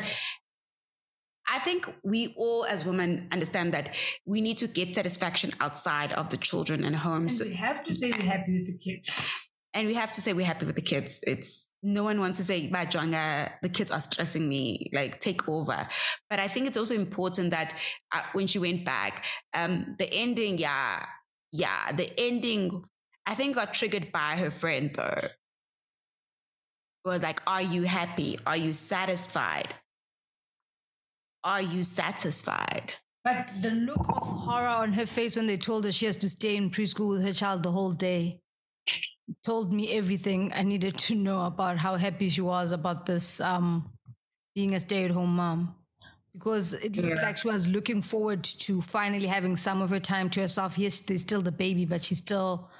I 1.47 1.59
think 1.59 1.89
we 2.03 2.33
all 2.37 2.65
as 2.65 2.85
women 2.85 3.27
understand 3.31 3.73
that 3.73 3.95
we 4.25 4.41
need 4.41 4.57
to 4.57 4.67
get 4.67 4.95
satisfaction 4.95 5.51
outside 5.59 6.13
of 6.13 6.29
the 6.29 6.37
children 6.37 6.83
and 6.83 6.95
home. 6.95 7.23
And 7.23 7.31
so 7.31 7.45
we 7.45 7.53
have 7.53 7.83
to 7.83 7.93
say 7.93 8.11
we're 8.11 8.25
happy 8.25 8.57
with 8.57 8.65
the 8.65 8.77
kids. 8.77 9.49
And 9.73 9.87
we 9.87 9.95
have 9.95 10.11
to 10.13 10.21
say 10.21 10.33
we're 10.33 10.45
happy 10.45 10.65
with 10.65 10.75
the 10.75 10.83
kids. 10.83 11.23
It's 11.25 11.73
no 11.81 12.03
one 12.03 12.19
wants 12.19 12.37
to 12.37 12.43
say, 12.43 12.69
Bajwanga, 12.69 13.51
the 13.61 13.69
kids 13.69 13.89
are 13.89 13.99
stressing 13.99 14.47
me, 14.47 14.89
like 14.93 15.19
take 15.19 15.49
over. 15.49 15.87
But 16.29 16.39
I 16.39 16.47
think 16.47 16.67
it's 16.67 16.77
also 16.77 16.93
important 16.93 17.49
that 17.51 17.73
uh, 18.13 18.21
when 18.33 18.45
she 18.47 18.59
went 18.59 18.85
back, 18.85 19.25
um, 19.53 19.95
the 19.97 20.11
ending, 20.13 20.59
yeah, 20.59 21.05
yeah, 21.51 21.91
the 21.91 22.11
ending, 22.19 22.83
I 23.25 23.33
think 23.35 23.55
got 23.55 23.73
triggered 23.73 24.11
by 24.11 24.35
her 24.37 24.51
friend 24.51 24.91
though. 24.93 25.27
It 27.05 27.09
was 27.09 27.23
like, 27.23 27.41
are 27.47 27.61
you 27.61 27.83
happy? 27.83 28.37
Are 28.45 28.55
you 28.55 28.73
satisfied? 28.73 29.73
Are 31.43 31.61
you 31.61 31.83
satisfied? 31.83 32.93
But 33.23 33.53
the 33.61 33.71
look 33.71 34.05
of 34.09 34.27
horror 34.27 34.67
on 34.67 34.93
her 34.93 35.05
face 35.05 35.35
when 35.35 35.47
they 35.47 35.57
told 35.57 35.85
her 35.85 35.91
she 35.91 36.05
has 36.05 36.17
to 36.17 36.29
stay 36.29 36.57
in 36.57 36.69
preschool 36.69 37.09
with 37.09 37.23
her 37.23 37.31
child 37.33 37.63
the 37.63 37.71
whole 37.71 37.91
day 37.91 38.41
told 39.43 39.71
me 39.71 39.93
everything 39.93 40.51
I 40.53 40.63
needed 40.63 40.97
to 40.99 41.15
know 41.15 41.45
about 41.45 41.77
how 41.77 41.95
happy 41.95 42.27
she 42.27 42.41
was 42.41 42.71
about 42.71 43.05
this 43.05 43.39
um, 43.39 43.89
being 44.55 44.75
a 44.75 44.79
stay 44.79 45.05
at 45.05 45.11
home 45.11 45.35
mom. 45.37 45.75
Because 46.33 46.73
it 46.73 46.97
looked 46.97 47.19
yeah. 47.19 47.25
like 47.25 47.37
she 47.37 47.47
was 47.47 47.67
looking 47.67 48.01
forward 48.01 48.43
to 48.43 48.81
finally 48.81 49.27
having 49.27 49.55
some 49.55 49.81
of 49.81 49.91
her 49.91 49.99
time 49.99 50.31
to 50.31 50.41
herself. 50.41 50.79
Yes, 50.79 50.99
there's 50.99 51.21
still 51.21 51.41
the 51.41 51.51
baby, 51.51 51.85
but 51.85 52.03
she's 52.03 52.17
still 52.17 52.71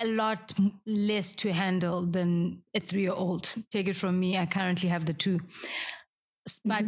a 0.00 0.06
lot 0.06 0.52
less 0.84 1.32
to 1.34 1.52
handle 1.52 2.02
than 2.02 2.62
a 2.74 2.80
three 2.80 3.02
year 3.02 3.12
old. 3.12 3.54
Take 3.70 3.86
it 3.86 3.94
from 3.94 4.18
me, 4.18 4.36
I 4.36 4.46
currently 4.46 4.88
have 4.88 5.04
the 5.04 5.12
two. 5.12 5.40
But 6.64 6.84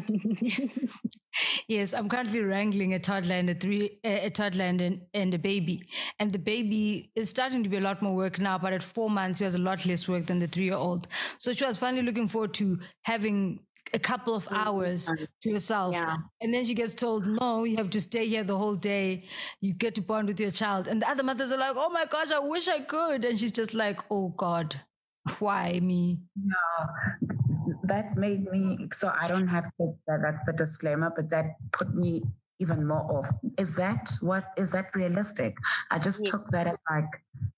yes, 1.69 1.95
I'm 1.95 2.09
currently 2.09 2.41
wrangling 2.41 2.95
a 2.95 2.99
toddler 2.99 3.35
and 3.35 3.51
a 3.51 3.55
three, 3.55 3.99
a 4.05 4.31
toddler 4.31 4.65
and, 4.65 4.81
an, 4.81 5.03
and 5.15 5.35
a 5.35 5.39
baby. 5.39 5.85
And 6.19 6.33
the 6.33 6.39
baby 6.39 7.11
is 7.15 7.31
starting 7.31 7.63
to 7.63 7.69
be 7.69 7.77
a 7.77 7.81
lot 7.81 8.03
more 8.03 8.15
work 8.15 8.39
now, 8.39 8.59
but 8.59 8.73
at 8.73 8.83
four 8.83 9.11
months, 9.11 9.39
he 9.41 9.45
has 9.45 9.55
a 9.55 9.59
lot 9.59 9.85
less 9.87 10.09
work 10.09 10.27
than 10.27 10.39
the 10.39 10.49
three 10.49 10.65
year 10.65 10.75
old. 10.75 11.09
So 11.39 11.53
she 11.53 11.65
was 11.65 11.79
finally 11.79 12.03
looking 12.03 12.29
forward 12.29 12.55
to 12.55 12.79
having 13.03 13.61
a 13.93 13.99
couple 13.99 14.35
of 14.35 14.47
hours 14.51 15.07
to 15.07 15.49
yourself. 15.49 15.95
Yeah. 15.95 16.17
And 16.41 16.55
then 16.55 16.65
she 16.65 16.75
gets 16.75 16.95
told, 16.95 17.27
no, 17.27 17.65
you 17.65 17.77
have 17.77 17.91
to 17.91 18.01
stay 18.01 18.29
here 18.29 18.45
the 18.45 18.57
whole 18.57 18.77
day. 18.77 19.25
You 19.61 19.73
get 19.75 19.95
to 19.97 20.03
bond 20.03 20.29
with 20.29 20.41
your 20.41 20.51
child. 20.51 20.89
And 20.89 21.03
the 21.03 21.09
other 21.09 21.23
mothers 21.23 21.51
are 21.51 21.59
like, 21.59 21.75
oh 21.77 21.91
my 21.91 22.07
gosh, 22.07 22.31
I 22.31 22.39
wish 22.39 22.69
I 22.69 22.81
could. 22.81 23.25
And 23.25 23.39
she's 23.39 23.53
just 23.53 23.75
like, 23.75 24.01
oh 24.11 24.29
God, 24.37 24.81
why 25.39 25.81
me? 25.83 26.21
No, 26.37 27.30
that 27.85 28.17
made 28.17 28.51
me 28.51 28.89
so 28.93 29.13
I 29.19 29.29
don't 29.29 29.49
have 29.49 29.71
kids. 29.81 30.03
That 30.07 30.21
that's 30.23 30.45
the 30.45 30.53
disclaimer, 30.53 31.13
but 31.15 31.31
that 31.31 31.57
put 31.73 31.95
me 31.95 32.23
even 32.59 32.87
more 32.87 33.05
off. 33.19 33.31
Is 33.59 33.75
that 33.77 34.13
what 34.21 34.45
is 34.57 34.73
that 34.73 34.95
realistic? 34.95 35.57
I 35.91 35.99
just 35.99 36.25
Yeah. 36.25 36.31
took 36.31 36.51
that 36.51 36.67
as 36.67 36.77
like, 36.91 37.11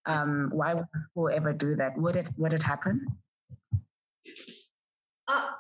um, 0.07 0.51
why 0.53 0.75
would 0.75 0.87
the 0.93 1.01
school 1.01 1.29
ever 1.29 1.53
do 1.53 1.77
that? 1.77 1.97
Would 1.99 2.17
it 2.17 2.29
would 2.37 2.53
it 2.53 2.63
happen? 2.63 3.07
Uh, 5.29 5.53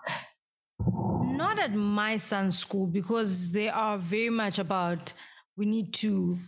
not 1.23 1.59
at 1.59 1.73
my 1.75 2.16
son's 2.16 2.59
school 2.59 2.87
because 2.87 3.53
they 3.53 3.68
are 3.68 3.99
very 3.99 4.31
much 4.31 4.59
about 4.59 5.12
we 5.57 5.66
need 5.66 5.92
to 5.95 6.38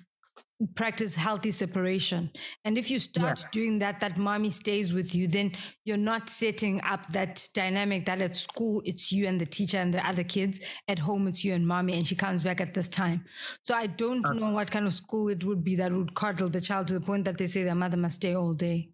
practice 0.76 1.16
healthy 1.16 1.50
separation. 1.50 2.30
And 2.64 2.78
if 2.78 2.90
you 2.90 2.98
start 2.98 3.44
doing 3.52 3.78
that, 3.80 4.00
that 4.00 4.16
mommy 4.16 4.50
stays 4.50 4.92
with 4.94 5.14
you, 5.14 5.26
then 5.26 5.52
you're 5.84 5.96
not 5.96 6.30
setting 6.30 6.80
up 6.82 7.08
that 7.12 7.48
dynamic 7.54 8.06
that 8.06 8.22
at 8.22 8.36
school 8.36 8.80
it's 8.84 9.10
you 9.12 9.26
and 9.26 9.40
the 9.40 9.46
teacher 9.46 9.78
and 9.78 9.92
the 9.92 10.06
other 10.06 10.24
kids. 10.24 10.60
At 10.88 10.98
home 11.00 11.26
it's 11.26 11.44
you 11.44 11.52
and 11.54 11.66
mommy, 11.66 11.94
and 11.94 12.06
she 12.06 12.14
comes 12.14 12.42
back 12.42 12.60
at 12.60 12.72
this 12.74 12.88
time. 12.88 13.24
So 13.62 13.74
I 13.74 13.86
don't 13.88 14.22
know 14.36 14.50
what 14.50 14.70
kind 14.70 14.86
of 14.86 14.94
school 14.94 15.28
it 15.28 15.44
would 15.44 15.64
be 15.64 15.76
that 15.76 15.92
would 15.92 16.14
coddle 16.14 16.48
the 16.48 16.60
child 16.60 16.88
to 16.88 16.94
the 16.94 17.00
point 17.00 17.24
that 17.24 17.36
they 17.38 17.46
say 17.46 17.64
their 17.64 17.74
mother 17.74 17.96
must 17.96 18.16
stay 18.16 18.34
all 18.34 18.54
day. 18.54 18.90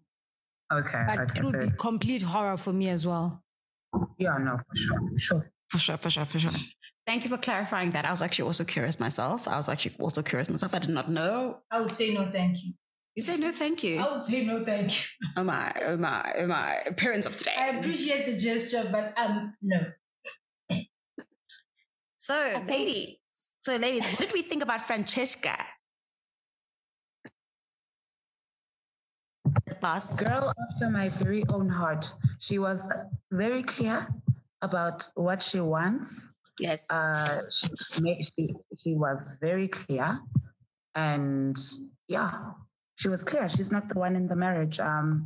Okay, 0.73 1.03
But 1.05 1.19
okay, 1.19 1.39
it 1.39 1.45
would 1.45 1.51
so 1.55 1.59
be 1.69 1.71
complete 1.77 2.21
horror 2.21 2.57
for 2.57 2.73
me 2.73 2.89
as 2.89 3.05
well. 3.05 3.43
yeah, 4.17 4.37
no, 4.37 4.57
for 4.57 4.75
sure, 4.75 4.99
sure. 5.17 5.51
For 5.69 5.77
sure, 5.77 5.97
for 5.97 6.09
sure, 6.09 6.25
for 6.25 6.39
sure. 6.39 6.51
Thank 7.07 7.23
you 7.23 7.29
for 7.29 7.37
clarifying 7.37 7.91
that. 7.91 8.05
I 8.05 8.11
was 8.11 8.21
actually 8.21 8.45
also 8.45 8.63
curious 8.63 8.99
myself. 8.99 9.47
I 9.47 9.57
was 9.57 9.69
actually 9.69 9.95
also 9.99 10.21
curious 10.21 10.49
myself. 10.49 10.75
I 10.75 10.79
did 10.79 10.91
not 10.91 11.09
know. 11.09 11.57
I 11.71 11.81
would 11.81 11.95
say 11.95 12.13
no, 12.13 12.29
thank 12.31 12.63
you. 12.63 12.73
You 13.15 13.23
say 13.23 13.37
no, 13.37 13.51
thank 13.51 13.83
you. 13.83 13.99
I 13.99 14.13
would 14.13 14.23
say 14.23 14.45
no, 14.45 14.63
thank 14.63 14.91
you. 14.91 15.07
Oh 15.35 15.43
my, 15.43 15.73
oh 15.85 15.97
my, 15.97 16.33
oh 16.37 16.47
my. 16.47 16.77
Parents 16.95 17.25
of 17.27 17.35
today. 17.35 17.55
I 17.57 17.67
appreciate 17.77 18.25
the 18.25 18.37
gesture, 18.37 18.87
but 18.91 19.13
um, 19.17 19.53
no. 19.61 19.79
So, 22.17 22.63
ladies, 22.67 23.17
so 23.59 23.75
ladies, 23.77 24.05
what 24.05 24.19
did 24.19 24.31
we 24.31 24.43
think 24.43 24.61
about 24.61 24.81
Francesca? 24.85 25.57
The 29.65 29.75
boss. 29.81 30.15
Girl 30.15 30.53
after 30.71 30.89
my 30.89 31.09
very 31.09 31.43
own 31.51 31.67
heart. 31.67 32.13
She 32.39 32.59
was 32.59 32.87
very 33.31 33.63
clear 33.63 34.07
about 34.61 35.09
what 35.15 35.41
she 35.41 35.59
wants. 35.59 36.33
Yes. 36.61 36.83
Uh, 36.89 37.41
she, 37.49 38.21
she, 38.21 38.55
she 38.77 38.93
was 38.93 39.35
very 39.41 39.67
clear, 39.67 40.19
and 40.93 41.57
yeah, 42.07 42.51
she 42.95 43.09
was 43.09 43.23
clear. 43.23 43.49
She's 43.49 43.71
not 43.71 43.87
the 43.89 43.97
one 43.97 44.15
in 44.15 44.27
the 44.27 44.35
marriage. 44.35 44.79
Um, 44.79 45.25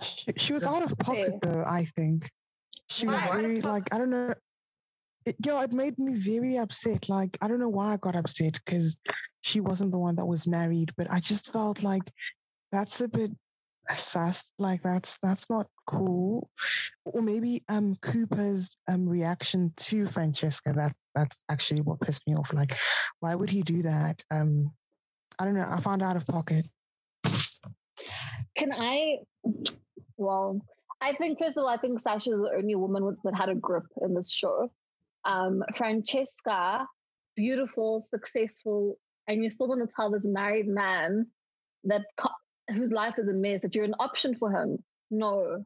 She, 0.00 0.32
she 0.36 0.52
was 0.52 0.62
out 0.62 0.82
of 0.82 0.96
pocket 0.98 1.34
fair. 1.42 1.52
though, 1.52 1.64
I 1.66 1.86
think. 1.96 2.30
She 2.88 3.06
was 3.06 3.16
Why? 3.16 3.28
Out 3.28 3.40
very 3.40 3.60
like 3.62 3.92
I 3.92 3.98
don't 3.98 4.10
know. 4.10 4.34
It, 5.24 5.36
yeah, 5.44 5.62
it 5.64 5.72
made 5.72 5.98
me 5.98 6.14
very 6.14 6.56
upset. 6.56 7.08
Like 7.08 7.36
I 7.40 7.48
don't 7.48 7.58
know 7.58 7.68
why 7.68 7.94
I 7.94 7.96
got 7.96 8.14
upset 8.14 8.60
because 8.64 8.96
she 9.40 9.58
wasn't 9.60 9.90
the 9.90 9.98
one 9.98 10.14
that 10.16 10.26
was 10.26 10.46
married, 10.46 10.92
but 10.96 11.08
I 11.10 11.18
just 11.18 11.52
felt 11.52 11.82
like 11.82 12.06
that's 12.70 13.00
a 13.00 13.08
bit 13.08 13.32
sus. 13.92 14.52
Like 14.58 14.82
that's 14.82 15.18
that's 15.18 15.50
not 15.50 15.66
cool. 15.86 16.50
Or 17.04 17.22
maybe 17.22 17.62
um 17.68 17.96
Cooper's 18.02 18.76
um 18.88 19.08
reaction 19.08 19.72
to 19.76 20.06
Francesca. 20.06 20.72
That 20.72 20.94
that's 21.14 21.42
actually 21.48 21.80
what 21.80 22.00
pissed 22.00 22.26
me 22.26 22.34
off. 22.34 22.52
Like, 22.52 22.76
why 23.20 23.34
would 23.34 23.50
he 23.50 23.62
do 23.62 23.82
that? 23.82 24.22
Um, 24.30 24.72
I 25.38 25.44
don't 25.44 25.54
know. 25.54 25.66
I 25.68 25.80
found 25.80 26.02
out 26.02 26.16
of 26.16 26.26
pocket. 26.26 26.66
Can 28.56 28.72
I? 28.72 29.18
Well, 30.16 30.60
I 31.00 31.14
think 31.14 31.38
first 31.38 31.56
of 31.56 31.62
all, 31.62 31.68
I 31.68 31.76
think 31.76 32.00
Sasha's 32.00 32.34
the 32.34 32.54
only 32.56 32.74
woman 32.74 33.16
that 33.24 33.34
had 33.34 33.48
a 33.48 33.54
grip 33.54 33.84
in 34.02 34.14
this 34.14 34.32
show. 34.32 34.70
Um, 35.24 35.62
Francesca, 35.76 36.86
beautiful, 37.36 38.06
successful, 38.10 38.98
and 39.26 39.42
you 39.42 39.50
still 39.50 39.68
want 39.68 39.86
to 39.86 39.94
tell 39.94 40.10
this 40.10 40.24
married 40.24 40.68
man 40.68 41.26
that 41.84 42.02
whose 42.68 42.90
life 42.90 43.14
is 43.18 43.28
a 43.28 43.32
mess 43.32 43.60
that 43.62 43.74
you're 43.74 43.84
an 43.84 43.94
option 43.98 44.34
for 44.36 44.50
him. 44.50 44.78
No, 45.10 45.64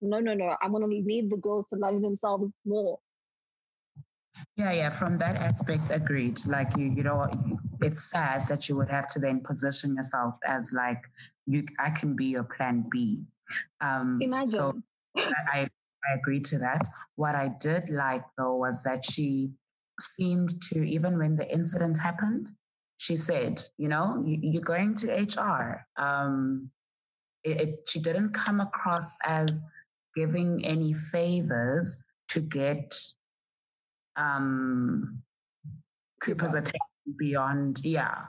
no, 0.00 0.20
no, 0.20 0.34
no. 0.34 0.56
I'm 0.62 0.72
going 0.72 0.88
to 0.88 0.88
lead 0.88 1.30
the 1.30 1.36
girls 1.36 1.66
to 1.70 1.76
love 1.76 2.00
themselves 2.00 2.52
more. 2.64 2.98
yeah, 4.56 4.72
yeah. 4.72 4.90
From 4.90 5.18
that 5.18 5.36
aspect, 5.36 5.90
agreed. 5.90 6.40
Like 6.46 6.76
you, 6.76 6.86
you 6.86 7.02
know, 7.02 7.28
it's 7.82 8.02
sad 8.10 8.46
that 8.48 8.68
you 8.68 8.76
would 8.76 8.88
have 8.90 9.08
to 9.08 9.18
then 9.18 9.40
position 9.40 9.96
yourself 9.96 10.34
as 10.46 10.72
like 10.72 11.02
you. 11.46 11.64
I 11.78 11.90
can 11.90 12.16
be 12.16 12.26
your 12.26 12.44
plan 12.44 12.86
B. 12.90 13.22
Um, 13.80 14.18
Imagine. 14.20 14.48
So 14.48 14.82
I, 15.16 15.32
I 15.52 15.68
I 16.04 16.16
agree 16.16 16.40
to 16.40 16.58
that. 16.58 16.82
What 17.16 17.34
I 17.34 17.48
did 17.48 17.90
like 17.90 18.24
though 18.36 18.56
was 18.56 18.82
that 18.82 19.04
she 19.04 19.50
seemed 20.00 20.62
to, 20.62 20.82
even 20.82 21.18
when 21.18 21.36
the 21.36 21.50
incident 21.52 21.98
happened, 21.98 22.50
she 22.98 23.16
said, 23.16 23.62
you 23.76 23.88
know, 23.88 24.22
you, 24.26 24.38
you're 24.42 24.62
going 24.62 24.94
to 24.96 25.12
HR. 25.12 25.86
Um, 25.96 26.70
it, 27.44 27.60
it, 27.60 27.88
she 27.88 28.00
didn't 28.00 28.30
come 28.30 28.60
across 28.60 29.16
as 29.24 29.64
giving 30.20 30.64
any 30.64 30.92
favors 30.92 32.02
to 32.28 32.40
get 32.40 32.94
um, 34.16 35.22
Cooper's 36.22 36.54
attention 36.54 36.80
beyond, 37.18 37.80
yeah. 37.84 38.26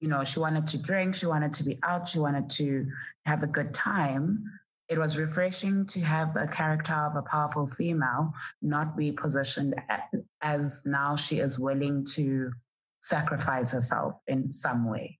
You 0.00 0.08
know, 0.08 0.22
she 0.22 0.38
wanted 0.38 0.68
to 0.68 0.78
drink, 0.78 1.16
she 1.16 1.26
wanted 1.26 1.52
to 1.54 1.64
be 1.64 1.78
out, 1.82 2.06
she 2.06 2.20
wanted 2.20 2.48
to 2.50 2.86
have 3.26 3.42
a 3.42 3.48
good 3.48 3.74
time 3.74 4.44
it 4.88 4.98
was 4.98 5.18
refreshing 5.18 5.84
to 5.86 6.00
have 6.00 6.34
a 6.36 6.46
character 6.46 6.94
of 6.94 7.16
a 7.16 7.22
powerful 7.22 7.66
female 7.66 8.32
not 8.62 8.96
be 8.96 9.12
positioned 9.12 9.74
as 10.40 10.82
now 10.86 11.14
she 11.14 11.40
is 11.40 11.58
willing 11.58 12.06
to 12.14 12.50
sacrifice 13.00 13.70
herself 13.72 14.14
in 14.26 14.52
some 14.52 14.88
way. 14.88 15.17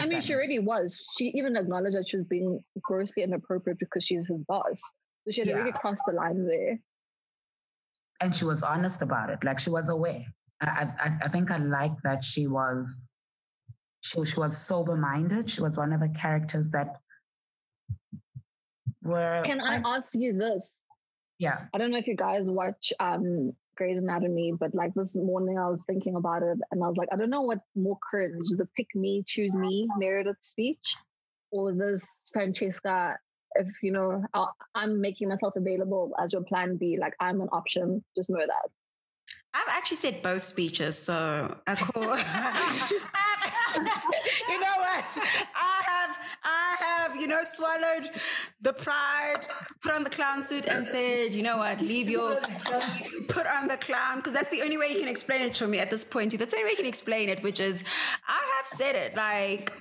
I 0.00 0.06
mean, 0.06 0.20
she 0.20 0.34
already 0.34 0.58
was. 0.58 1.06
She 1.16 1.26
even 1.36 1.56
acknowledged 1.56 1.96
that 1.96 2.08
she 2.08 2.16
was 2.16 2.26
being 2.26 2.62
grossly 2.82 3.22
inappropriate 3.22 3.78
because 3.78 4.04
she's 4.04 4.26
his 4.26 4.38
boss. 4.48 4.80
So 5.24 5.30
she 5.30 5.40
had 5.40 5.50
already 5.50 5.72
crossed 5.72 6.02
the 6.06 6.14
line 6.14 6.46
there. 6.46 6.78
and 8.20 8.34
she 8.34 8.44
was 8.44 8.62
honest 8.62 9.02
about 9.02 9.28
it 9.30 9.42
like 9.44 9.58
she 9.58 9.70
was 9.70 9.88
aware 9.88 10.24
i 10.60 10.88
i, 11.04 11.08
I 11.24 11.28
think 11.28 11.50
i 11.50 11.56
like 11.58 11.96
that 12.04 12.24
she 12.24 12.46
was 12.46 13.02
she, 14.06 14.24
she 14.24 14.38
was 14.38 14.56
sober 14.56 14.96
minded 14.96 15.50
she 15.50 15.60
was 15.66 15.76
one 15.76 15.92
of 15.92 16.00
the 16.00 16.08
characters 16.10 16.70
that 16.70 16.88
were 19.02 19.42
Can 19.44 19.60
I 19.60 19.80
quite- 19.80 19.96
ask 19.96 20.08
you 20.14 20.32
this? 20.44 20.72
yeah 21.38 21.64
I 21.74 21.78
don't 21.78 21.90
know 21.90 21.98
if 21.98 22.06
you 22.06 22.16
guys 22.16 22.48
watch 22.48 22.92
um 23.00 23.52
Grey's 23.76 23.98
Anatomy, 23.98 24.52
but 24.58 24.74
like 24.74 24.94
this 24.94 25.14
morning 25.14 25.58
I 25.58 25.68
was 25.68 25.80
thinking 25.86 26.16
about 26.16 26.42
it 26.42 26.58
and 26.70 26.82
I 26.82 26.88
was 26.88 26.96
like, 26.96 27.08
I 27.12 27.16
don't 27.16 27.30
know 27.30 27.42
what's 27.42 27.66
more 27.74 27.98
cringe, 28.08 28.48
the 28.50 28.66
pick 28.76 28.88
me, 28.94 29.22
choose 29.26 29.54
me 29.54 29.88
Meredith 29.98 30.36
speech 30.42 30.94
or 31.50 31.72
this 31.72 32.06
Francesca, 32.32 33.16
if 33.56 33.66
you 33.82 33.92
know, 33.92 34.24
I- 34.34 34.46
I'm 34.74 35.00
making 35.00 35.28
myself 35.28 35.54
available 35.56 36.12
as 36.18 36.32
your 36.32 36.42
plan 36.42 36.76
B, 36.76 36.98
like 37.00 37.14
I'm 37.20 37.40
an 37.40 37.48
option, 37.52 38.04
just 38.16 38.30
know 38.30 38.38
that. 38.38 38.70
I've 39.54 39.68
actually 39.68 39.98
said 39.98 40.22
both 40.22 40.42
speeches, 40.42 40.98
so 40.98 41.56
I 41.66 41.74
call. 41.76 42.02
you 44.48 44.60
know 44.60 44.76
what? 44.78 45.04
I 45.54 45.73
have, 47.14 47.20
you 47.22 47.28
know, 47.28 47.42
swallowed 47.42 48.10
the 48.60 48.72
pride, 48.72 49.46
put 49.82 49.92
on 49.92 50.04
the 50.04 50.10
clown 50.10 50.42
suit, 50.42 50.66
and 50.66 50.86
said, 50.86 51.32
you 51.34 51.42
know 51.42 51.58
what? 51.58 51.80
Leave 51.80 52.08
your, 52.08 52.40
put 53.28 53.46
on 53.46 53.68
the 53.68 53.76
clown, 53.76 54.16
because 54.18 54.32
that's 54.32 54.48
the 54.50 54.62
only 54.62 54.76
way 54.76 54.88
you 54.92 54.98
can 54.98 55.08
explain 55.08 55.42
it 55.42 55.54
to 55.54 55.66
me 55.66 55.78
at 55.78 55.90
this 55.90 56.04
point. 56.04 56.36
That's 56.38 56.50
the 56.52 56.58
only 56.58 56.66
way 56.66 56.70
you 56.72 56.76
can 56.76 56.86
explain 56.86 57.28
it, 57.28 57.42
which 57.42 57.60
is, 57.60 57.84
I 58.28 58.54
have 58.56 58.66
said 58.66 58.96
it 58.96 59.16
like, 59.16 59.72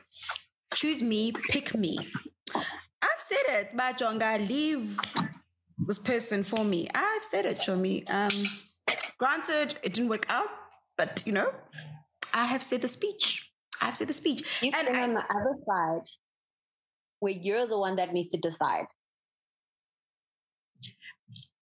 choose 0.76 1.02
me, 1.02 1.32
pick 1.50 1.76
me. 1.76 1.98
I've 2.56 3.20
said 3.20 3.46
it, 3.50 3.76
Bajonga, 3.76 4.48
leave 4.48 5.00
this 5.88 6.00
person 6.00 6.44
for 6.44 6.64
me. 6.64 6.88
I've 6.96 7.24
said 7.24 7.46
it, 7.46 7.60
Chomi. 7.60 8.10
Um, 8.10 8.32
granted, 9.18 9.76
it 9.84 9.94
didn't 9.94 10.10
work 10.10 10.26
out, 10.30 10.48
but 10.98 11.24
you 11.26 11.34
know, 11.34 11.52
I 12.34 12.46
have 12.46 12.64
said 12.64 12.82
the 12.82 12.88
speech. 12.88 13.50
I've 13.82 13.98
said 13.98 14.08
the 14.08 14.14
speech. 14.14 14.62
You've 14.62 14.74
And 14.76 14.88
been 14.88 14.96
I- 14.96 15.04
on 15.04 15.14
the 15.14 15.20
other 15.22 15.56
side 15.68 16.08
where 17.24 17.32
you're 17.32 17.66
the 17.66 17.80
one 17.80 17.96
that 17.96 18.12
needs 18.12 18.30
to 18.32 18.38
decide. 18.38 18.86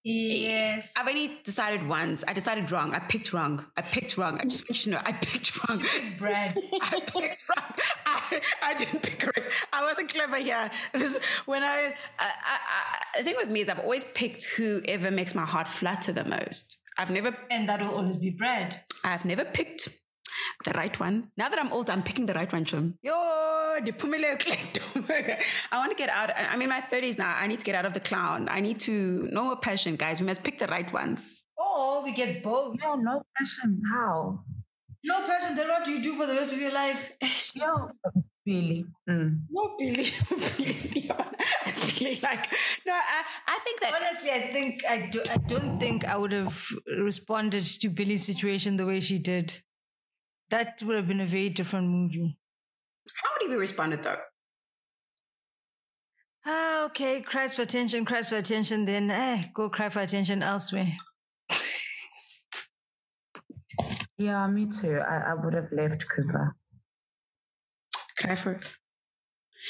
Yes. 0.03 0.91
I've 0.97 1.07
only 1.07 1.39
decided 1.43 1.87
once. 1.87 2.23
I 2.27 2.33
decided 2.33 2.71
wrong. 2.71 2.95
I 2.95 2.99
picked 2.99 3.31
wrong. 3.31 3.67
I 3.77 3.83
picked 3.83 4.17
wrong. 4.17 4.39
I 4.41 4.45
just 4.45 4.67
want 4.67 4.83
you 4.83 4.83
to 4.85 4.89
know 4.89 5.01
I 5.05 5.11
picked 5.11 5.69
wrong. 5.69 5.83
Brad. 6.17 6.57
I 6.81 6.99
picked 6.99 7.43
wrong. 7.47 7.71
I, 8.07 8.41
I 8.63 8.73
didn't 8.73 9.03
pick 9.03 9.19
correct. 9.19 9.67
I 9.71 9.83
wasn't 9.83 10.11
clever 10.11 10.37
here. 10.37 10.71
This, 10.93 11.19
when 11.45 11.61
I, 11.61 11.93
I, 12.17 12.31
I, 12.43 13.19
I 13.19 13.21
think 13.21 13.37
with 13.37 13.49
me 13.49 13.61
is 13.61 13.69
I've 13.69 13.77
always 13.79 14.03
picked 14.03 14.45
whoever 14.45 15.11
makes 15.11 15.35
my 15.35 15.45
heart 15.45 15.67
flutter 15.67 16.11
the 16.11 16.25
most. 16.25 16.79
I've 16.97 17.11
never, 17.11 17.37
And 17.51 17.69
that 17.69 17.81
will 17.81 17.95
always 17.95 18.17
be 18.17 18.31
Brad. 18.31 18.81
I've 19.03 19.25
never 19.25 19.45
picked 19.45 20.00
the 20.63 20.71
right 20.71 20.97
one. 20.99 21.29
Now 21.37 21.49
that 21.49 21.59
I'm 21.59 21.71
old, 21.71 21.89
I'm 21.89 22.03
picking 22.03 22.25
the 22.25 22.33
right 22.33 22.51
one, 22.51 22.65
Chum. 22.65 22.95
Yo, 23.01 23.77
the 23.83 23.91
pumile 23.91 24.37
kleto. 24.39 24.81
I 25.71 25.77
want 25.77 25.91
to 25.91 25.95
get 25.97 26.09
out. 26.09 26.29
I- 26.31 26.47
I'm 26.51 26.61
in 26.61 26.69
my 26.69 26.81
30s 26.81 27.17
now. 27.17 27.35
I 27.37 27.47
need 27.47 27.59
to 27.59 27.65
get 27.65 27.75
out 27.75 27.85
of 27.85 27.93
the 27.93 27.99
clown. 27.99 28.47
I 28.49 28.59
need 28.61 28.79
to, 28.81 29.27
no 29.31 29.43
more 29.45 29.55
passion, 29.57 29.95
guys. 29.95 30.19
We 30.19 30.27
must 30.27 30.43
pick 30.43 30.59
the 30.59 30.67
right 30.67 30.91
ones. 30.93 31.41
Or 31.57 32.03
we 32.03 32.11
get 32.13 32.43
both. 32.43 32.77
No, 32.81 32.95
no 32.95 33.23
passion. 33.37 33.81
How? 33.91 34.43
No 35.03 35.21
passion. 35.27 35.55
then 35.55 35.67
what 35.67 35.85
do 35.85 35.91
you 35.91 36.01
do 36.01 36.15
for 36.15 36.25
the 36.27 36.33
rest 36.35 36.53
of 36.53 36.59
your 36.59 36.71
life? 36.71 37.11
Yo, 37.55 37.89
really? 38.45 38.85
Mm. 39.09 39.41
No, 39.49 39.75
Billie. 39.79 40.11
Billie, 40.29 41.09
Billie, 41.99 42.19
like, 42.21 42.51
no, 42.85 42.93
I, 42.93 43.23
I 43.47 43.59
think 43.63 43.81
that. 43.81 43.93
Honestly, 43.95 44.31
I 44.31 44.51
think 44.51 44.83
I, 44.87 45.07
do, 45.11 45.21
I 45.29 45.37
don't 45.37 45.79
think 45.79 46.05
I 46.05 46.17
would 46.17 46.31
have 46.31 46.67
responded 46.99 47.63
to 47.65 47.89
Billie's 47.89 48.25
situation 48.25 48.77
the 48.77 48.85
way 48.85 48.99
she 48.99 49.17
did. 49.19 49.61
That 50.51 50.83
would 50.83 50.97
have 50.97 51.07
been 51.07 51.21
a 51.21 51.25
very 51.25 51.49
different 51.49 51.87
movie. 51.87 52.37
How 53.23 53.29
would 53.33 53.41
he 53.41 53.47
be 53.47 53.55
responded 53.55 54.03
though? 54.03 54.17
Ah, 56.45 56.85
okay, 56.85 57.21
cries 57.21 57.55
for 57.55 57.61
attention, 57.61 58.03
cries 58.03 58.29
for 58.29 58.37
attention, 58.37 58.85
then 58.85 59.09
eh, 59.11 59.45
go 59.53 59.69
cry 59.69 59.89
for 59.89 60.01
attention 60.01 60.43
elsewhere. 60.43 60.87
Yeah, 64.17 64.45
me 64.47 64.67
too. 64.67 64.99
I, 64.99 65.31
I 65.31 65.33
would 65.33 65.53
have 65.53 65.71
left 65.71 66.05
Cooper. 66.09 66.55
Cry 68.19 68.35
for 68.35 68.59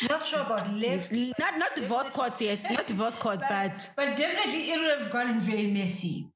Not 0.10 0.26
sure 0.26 0.42
about 0.42 0.74
left, 0.74 1.12
not 1.40 1.58
not 1.58 1.76
divorce 1.76 2.10
court 2.10 2.42
yet. 2.42 2.60
Not 2.72 2.88
divorce 2.88 3.16
court, 3.16 3.40
but 3.48 3.92
but 3.96 4.18
definitely 4.18 4.72
it 4.72 4.80
would 4.80 5.00
have 5.00 5.12
gotten 5.12 5.40
very 5.40 5.68
messy. 5.72 6.31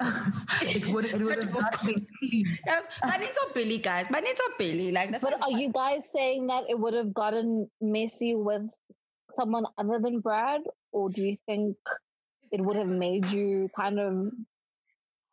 it 0.62 0.86
would, 0.92 1.04
it 1.06 1.20
would 1.20 1.42
have 1.42 1.54
was 1.54 1.68
not 1.70 1.86
been 1.86 2.06
clean. 2.18 2.46
yes, 2.66 2.86
but 3.02 3.20
it's 3.22 3.38
all 3.38 3.50
Billie, 3.54 3.78
guys. 3.78 4.06
But 4.10 4.24
it's 4.24 4.40
all 4.40 4.54
Billie. 4.58 4.90
Like 4.92 5.10
that's 5.12 5.24
But 5.24 5.40
are 5.40 5.52
you 5.52 5.70
guys 5.72 6.10
saying 6.12 6.48
that 6.48 6.64
it 6.68 6.78
would 6.78 6.94
have 6.94 7.14
gotten 7.14 7.70
messy 7.80 8.34
with 8.34 8.62
someone 9.34 9.64
other 9.78 9.98
than 10.00 10.20
Brad, 10.20 10.62
or 10.92 11.10
do 11.10 11.22
you 11.22 11.36
think 11.46 11.76
it 12.50 12.60
would 12.60 12.76
have 12.76 12.88
made 12.88 13.26
you 13.26 13.68
kind 13.76 13.98
of 14.00 14.32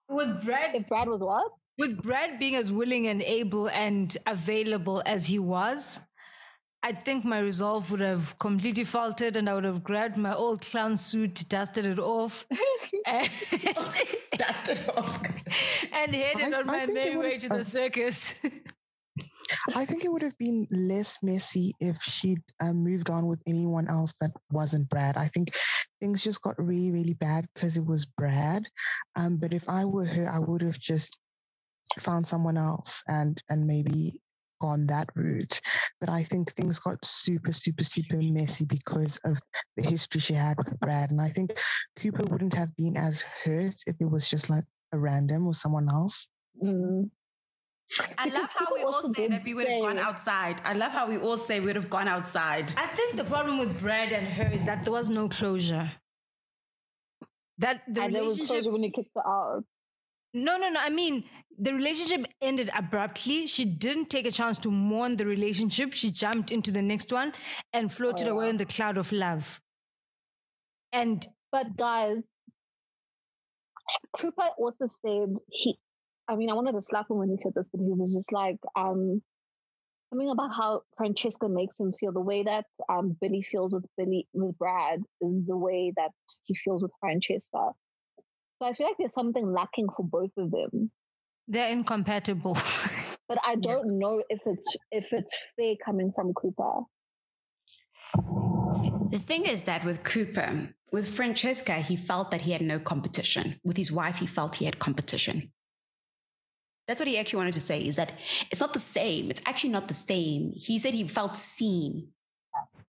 With 0.10 0.44
Brad, 0.46 0.76
if 0.76 0.88
Brad 0.88 1.08
was 1.08 1.22
what? 1.22 1.52
with 1.78 2.02
Brad 2.04 2.38
being 2.38 2.56
as 2.56 2.72
willing 2.72 3.08
and 3.08 3.24
able 3.24 3.68
and 3.70 4.16
available 4.28 5.02
as 5.06 5.28
he 5.28 5.40
was, 5.40 6.00
I 6.84 6.94
think 6.94 7.24
my 7.26 7.40
resolve 7.40 7.92
would 7.92 8.00
have 8.00 8.38
completely 8.40 8.84
faltered 8.84 9.36
and 9.36 9.48
I 9.48 9.54
would 9.54 9.64
have 9.66 9.84
grabbed 9.84 10.18
my 10.18 10.34
old 10.34 10.62
clown 10.62 10.98
suit, 10.98 11.48
dusted 11.48 11.86
it 11.86 12.00
off, 12.00 12.46
and, 13.06 13.30
dusted 14.38 14.80
off. 14.98 15.22
and 15.94 16.16
headed 16.16 16.54
I- 16.54 16.58
on 16.58 16.70
I 16.70 16.86
my 16.86 16.86
merry 16.88 17.18
way 17.18 17.32
would- 17.34 17.40
to 17.42 17.50
the 17.50 17.56
uh, 17.60 17.64
circus. 17.64 18.34
I 19.76 19.86
think 19.86 20.06
it 20.06 20.12
would 20.12 20.22
have 20.22 20.38
been 20.38 20.66
less 20.72 21.18
messy 21.22 21.74
if 21.80 22.02
she'd 22.02 22.42
um, 22.62 22.78
moved 22.84 23.10
on 23.10 23.28
with 23.28 23.42
anyone 23.46 23.88
else 23.90 24.14
that 24.22 24.32
wasn't 24.52 24.88
Brad. 24.90 25.18
I 25.18 25.28
think 25.28 25.54
things 26.00 26.24
just 26.24 26.42
got 26.42 26.56
really, 26.58 26.90
really 26.90 27.14
bad 27.16 27.46
because 27.54 27.76
it 27.78 27.86
was 27.86 28.06
Brad. 28.06 28.64
Um, 29.16 29.38
but 29.38 29.54
if 29.54 29.68
I 29.70 29.84
were 29.86 30.06
her, 30.06 30.30
I 30.32 30.40
would 30.40 30.62
have 30.62 30.80
just 30.80 31.18
found 32.00 32.26
someone 32.26 32.58
else 32.58 33.04
and 33.08 33.42
and 33.50 33.68
maybe 33.68 34.20
gone 34.62 34.86
that 34.88 35.10
route. 35.16 35.60
But 36.00 36.10
I 36.10 36.24
think 36.24 36.54
things 36.54 36.80
got 36.80 37.04
super, 37.04 37.52
super, 37.52 37.84
super 37.84 38.18
messy 38.18 38.66
because 38.66 39.18
of 39.26 39.40
the 39.76 39.84
history 39.84 40.22
she 40.22 40.34
had 40.34 40.58
with 40.58 40.80
Brad. 40.80 41.12
And 41.12 41.22
I 41.22 41.30
think 41.30 41.52
Cooper 41.98 42.24
wouldn't 42.26 42.54
have 42.54 42.76
been 42.78 42.96
as 42.96 43.22
hurt 43.22 43.76
if 43.88 43.96
it 44.00 44.10
was 44.10 44.30
just 44.30 44.50
like 44.50 44.64
a 44.94 44.98
random 44.98 45.48
or 45.48 45.54
someone 45.54 45.90
else. 45.90 46.28
Mm. 46.64 47.10
I 48.18 48.30
love 48.30 48.50
how 48.56 48.68
we 48.74 48.84
all 48.84 49.14
say 49.14 49.28
that 49.28 49.44
we 49.44 49.54
would 49.54 49.68
have 49.68 49.82
gone 49.82 50.00
outside. 50.00 50.62
I 50.64 50.74
love 50.74 50.94
how 50.94 51.10
we 51.10 51.18
all 51.18 51.38
say 51.38 51.60
we 51.60 51.66
would 51.68 51.76
have 51.76 51.90
gone 51.90 52.08
outside. 52.08 52.74
I 52.78 52.88
think 52.88 53.18
the 53.18 53.26
problem 53.26 53.58
with 53.58 53.80
Brad 53.82 54.14
and 54.14 54.26
her 54.28 54.50
is 54.54 54.66
that 54.66 54.86
there 54.86 54.94
was 54.94 55.10
no 55.10 55.28
closure. 55.28 55.92
That 57.58 57.82
the 57.88 58.04
and 58.04 58.16
there 58.16 58.24
was 58.24 58.38
relationship 58.38 58.64
closure 58.64 58.72
when 58.72 58.84
he 58.84 58.92
kicked 58.92 59.12
her 59.16 59.28
out. 59.28 59.66
No, 60.34 60.58
no, 60.58 60.70
no. 60.70 60.80
I 60.80 60.90
mean, 60.90 61.26
the 61.58 61.74
relationship 61.74 62.26
ended 62.42 62.70
abruptly. 62.76 63.48
She 63.48 63.66
didn't 63.66 64.10
take 64.10 64.26
a 64.26 64.32
chance 64.32 64.58
to 64.60 64.72
mourn 64.72 65.18
the 65.18 65.26
relationship. 65.26 65.94
She 65.94 66.12
jumped 66.12 66.52
into 66.52 66.72
the 66.72 66.82
next 66.82 67.12
one 67.12 67.34
and 67.74 67.92
floated 67.92 68.28
Oh, 68.28 68.34
away 68.34 68.46
wow. 68.46 68.50
in 68.52 68.58
the 68.58 68.66
cloud 68.66 68.98
of 68.98 69.12
love. 69.12 69.62
And 70.94 71.26
But 71.52 71.76
guys, 71.76 72.24
Cooper 74.18 74.50
also 74.58 74.88
said 74.88 75.36
he. 75.50 75.78
I 76.28 76.36
mean, 76.36 76.50
I 76.50 76.54
wanted 76.54 76.74
to 76.74 76.82
slap 76.82 77.10
him 77.10 77.18
when 77.18 77.30
he 77.30 77.38
said 77.42 77.54
this, 77.56 77.66
but 77.74 77.82
he 77.82 77.92
was 77.92 78.14
just 78.16 78.32
like, 78.32 78.58
um, 78.76 79.22
something 80.10 80.30
about 80.30 80.52
how 80.56 80.84
Francesca 80.98 81.50
makes 81.50 81.78
him 81.80 81.94
feel. 82.00 82.12
The 82.14 82.22
way 82.22 82.44
that 82.44 82.66
um 82.90 83.18
Billie 83.20 83.44
feels 83.52 83.74
with 83.74 83.86
Billie 83.98 84.28
with 84.34 84.58
Brad 84.58 85.00
is 85.22 85.46
the 85.48 85.58
way 85.58 85.94
that 85.98 86.12
he 86.44 86.56
feels 86.56 86.82
with 86.84 86.92
Francesca. 87.00 87.72
So 88.62 88.68
I 88.68 88.74
feel 88.74 88.86
like 88.86 88.98
there's 89.00 89.16
something 89.16 89.52
lacking 89.52 89.88
for 89.98 90.06
both 90.06 90.30
of 90.38 90.52
them. 90.52 90.92
they're 91.48 91.72
incompatible. 91.72 92.56
But 93.28 93.40
I 93.48 93.56
don't 93.56 93.98
know 93.98 94.22
if 94.30 94.42
it's 94.46 94.76
if 94.92 95.14
it's 95.14 95.38
fair 95.56 95.76
coming 95.86 96.12
from 96.14 96.34
Cooper. 96.34 96.82
The 99.10 99.20
thing 99.20 99.46
is 99.46 99.64
that 99.64 99.86
with 99.86 100.04
Cooper, 100.04 100.74
with 100.92 101.08
Francesca, 101.08 101.76
he 101.76 101.96
felt 101.96 102.30
that 102.32 102.42
he 102.42 102.52
had 102.52 102.62
no 102.62 102.78
competition. 102.78 103.58
With 103.64 103.78
his 103.78 103.90
wife, 103.90 104.18
he 104.18 104.28
felt 104.28 104.56
he 104.56 104.66
had 104.66 104.80
competition. 104.80 105.54
That's 106.90 107.00
what 107.00 107.08
he 107.08 107.18
actually 107.18 107.38
wanted 107.38 107.54
to 107.54 107.62
say 107.62 107.80
is 107.80 107.96
that 107.96 108.12
it's 108.52 108.60
not 108.60 108.74
the 108.74 108.80
same. 108.98 109.32
It's 109.32 109.42
actually 109.46 109.70
not 109.70 109.88
the 109.88 109.94
same. 109.94 110.52
He 110.54 110.78
said 110.78 110.94
he 110.94 111.08
felt 111.08 111.38
seen. 111.38 112.10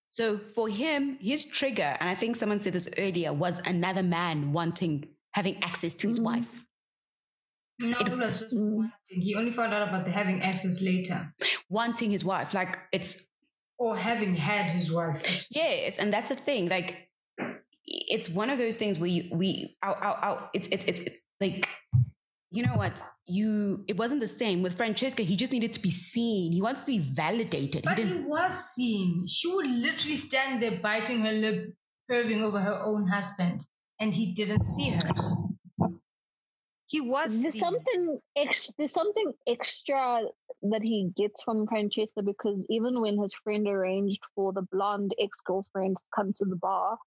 So 0.08 0.38
for 0.38 0.68
him, 0.68 1.18
his 1.20 1.44
trigger, 1.44 1.96
and 2.00 2.08
I 2.08 2.16
think 2.16 2.34
someone 2.34 2.58
said 2.58 2.72
this 2.72 2.90
earlier, 2.98 3.32
was 3.32 3.60
another 3.64 4.02
man 4.02 4.52
wanting, 4.52 5.06
having 5.34 5.62
access 5.62 5.94
to 5.96 6.08
his 6.08 6.18
Mhm. 6.18 6.24
wife. 6.24 6.46
no, 7.80 7.98
it 7.98 8.16
was 8.16 8.40
just 8.40 8.54
Mm. 8.54 8.70
one 8.76 8.92
thing. 9.08 9.20
He 9.22 9.34
only 9.34 9.52
found 9.52 9.72
out 9.74 9.88
about 9.88 10.04
the 10.04 10.12
having 10.12 10.40
access 10.40 10.80
later. 10.82 11.34
Wanting 11.68 12.10
his 12.12 12.24
wife. 12.24 12.54
Like 12.54 12.78
it's 12.92 13.28
Or 13.78 13.96
having 13.96 14.36
had 14.36 14.70
his 14.70 14.92
wife. 14.92 15.46
Yes, 15.50 15.98
and 15.98 16.12
that's 16.12 16.28
the 16.28 16.36
thing. 16.36 16.68
Like, 16.68 17.08
it's 17.84 18.28
one 18.28 18.48
of 18.50 18.58
those 18.58 18.76
things 18.76 18.98
where 19.00 19.08
you, 19.10 19.28
we, 19.32 19.76
our, 19.82 19.96
our, 19.96 20.14
our, 20.26 20.50
it's, 20.54 20.68
it's, 20.68 20.84
it's, 20.86 21.00
it's 21.00 21.28
like, 21.40 21.68
you 22.52 22.62
know 22.62 22.74
what? 22.74 23.02
You, 23.26 23.84
it 23.88 23.96
wasn't 23.96 24.20
the 24.20 24.28
same 24.28 24.62
with 24.62 24.76
Francesca. 24.76 25.22
He 25.24 25.34
just 25.34 25.50
needed 25.52 25.72
to 25.72 25.80
be 25.80 25.90
seen. 25.90 26.52
He 26.52 26.62
wants 26.62 26.82
to 26.82 26.86
be 26.86 26.98
validated. 26.98 27.82
He 27.82 27.88
But 27.90 27.98
he 27.98 28.04
didn't. 28.04 28.28
was 28.28 28.72
seen. 28.74 29.26
She 29.26 29.48
would 29.52 29.66
literally 29.66 30.16
stand 30.16 30.62
there 30.62 30.78
biting 30.80 31.22
her 31.22 31.32
lip, 31.32 31.74
perving 32.08 32.42
over 32.42 32.60
her 32.60 32.80
own 32.84 33.08
husband, 33.08 33.62
and 34.02 34.12
he 34.12 34.32
didn't 34.32 34.64
see 34.64 34.90
her. 34.90 35.10
He 36.86 37.00
was 37.00 37.40
There's 37.40 37.54
seen. 37.54 37.60
something 37.60 38.18
ex- 38.36 38.72
there's 38.76 38.92
something 38.92 39.32
extra 39.46 40.22
that 40.62 40.82
he 40.82 41.10
gets 41.16 41.42
from 41.42 41.66
Francesca 41.68 42.22
because 42.22 42.58
even 42.68 43.00
when 43.00 43.20
his 43.22 43.32
friend 43.44 43.66
arranged 43.66 44.20
for 44.34 44.52
the 44.52 44.66
blonde 44.72 45.12
ex-girlfriend 45.18 45.96
to 45.96 46.02
come 46.14 46.32
to 46.36 46.44
the 46.44 46.56
bar, 46.56 46.98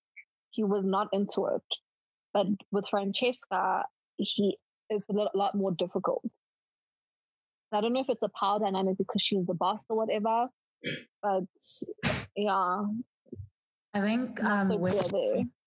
he 0.52 0.64
was 0.64 0.86
not 0.86 1.10
into 1.12 1.48
it. 1.48 1.68
But 2.34 2.48
with 2.72 2.86
Francesca, 2.90 3.84
he 4.18 4.58
it's 4.90 5.08
a 5.10 5.14
lot, 5.14 5.36
lot 5.36 5.54
more 5.56 5.74
difficult. 5.74 6.24
I 7.74 7.82
don't 7.82 7.92
know 7.92 8.00
if 8.00 8.10
it's 8.10 8.24
a 8.24 8.32
power 8.40 8.60
dynamic 8.60 8.98
because 8.98 9.22
she's 9.22 9.46
the 9.46 9.54
boss 9.54 9.82
or 9.90 9.98
whatever, 9.98 10.48
but 11.22 11.44
yeah, 12.38 12.86
I 13.94 14.00
think 14.02 14.42
not 14.42 14.52
um, 14.52 14.70
so 14.72 14.78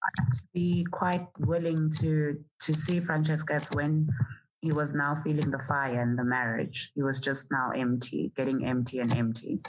when 0.01 0.27
clear 0.27 0.31
to 0.33 0.43
be 0.55 0.87
quite 0.91 1.27
willing 1.39 1.91
to 2.01 2.43
to 2.61 2.73
see 2.75 3.01
Francesca 3.01 3.55
as 3.55 3.71
when 3.75 4.09
he 4.61 4.73
was 4.73 4.93
now 4.95 5.15
feeling 5.15 5.51
the 5.51 5.59
fire 5.61 6.03
in 6.03 6.17
the 6.17 6.25
marriage. 6.25 6.91
He 6.95 7.03
was 7.03 7.21
just 7.21 7.51
now 7.51 7.71
empty, 7.71 8.33
getting 8.37 8.67
empty 8.67 8.99
and 8.99 9.15
empty. 9.17 9.61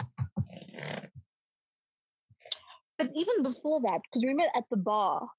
But 2.98 3.12
even 3.16 3.44
before 3.44 3.80
that, 3.82 4.02
because 4.04 4.24
we 4.24 4.28
remember 4.28 4.52
at 4.56 4.66
the 4.70 4.78
bar, 4.78 5.30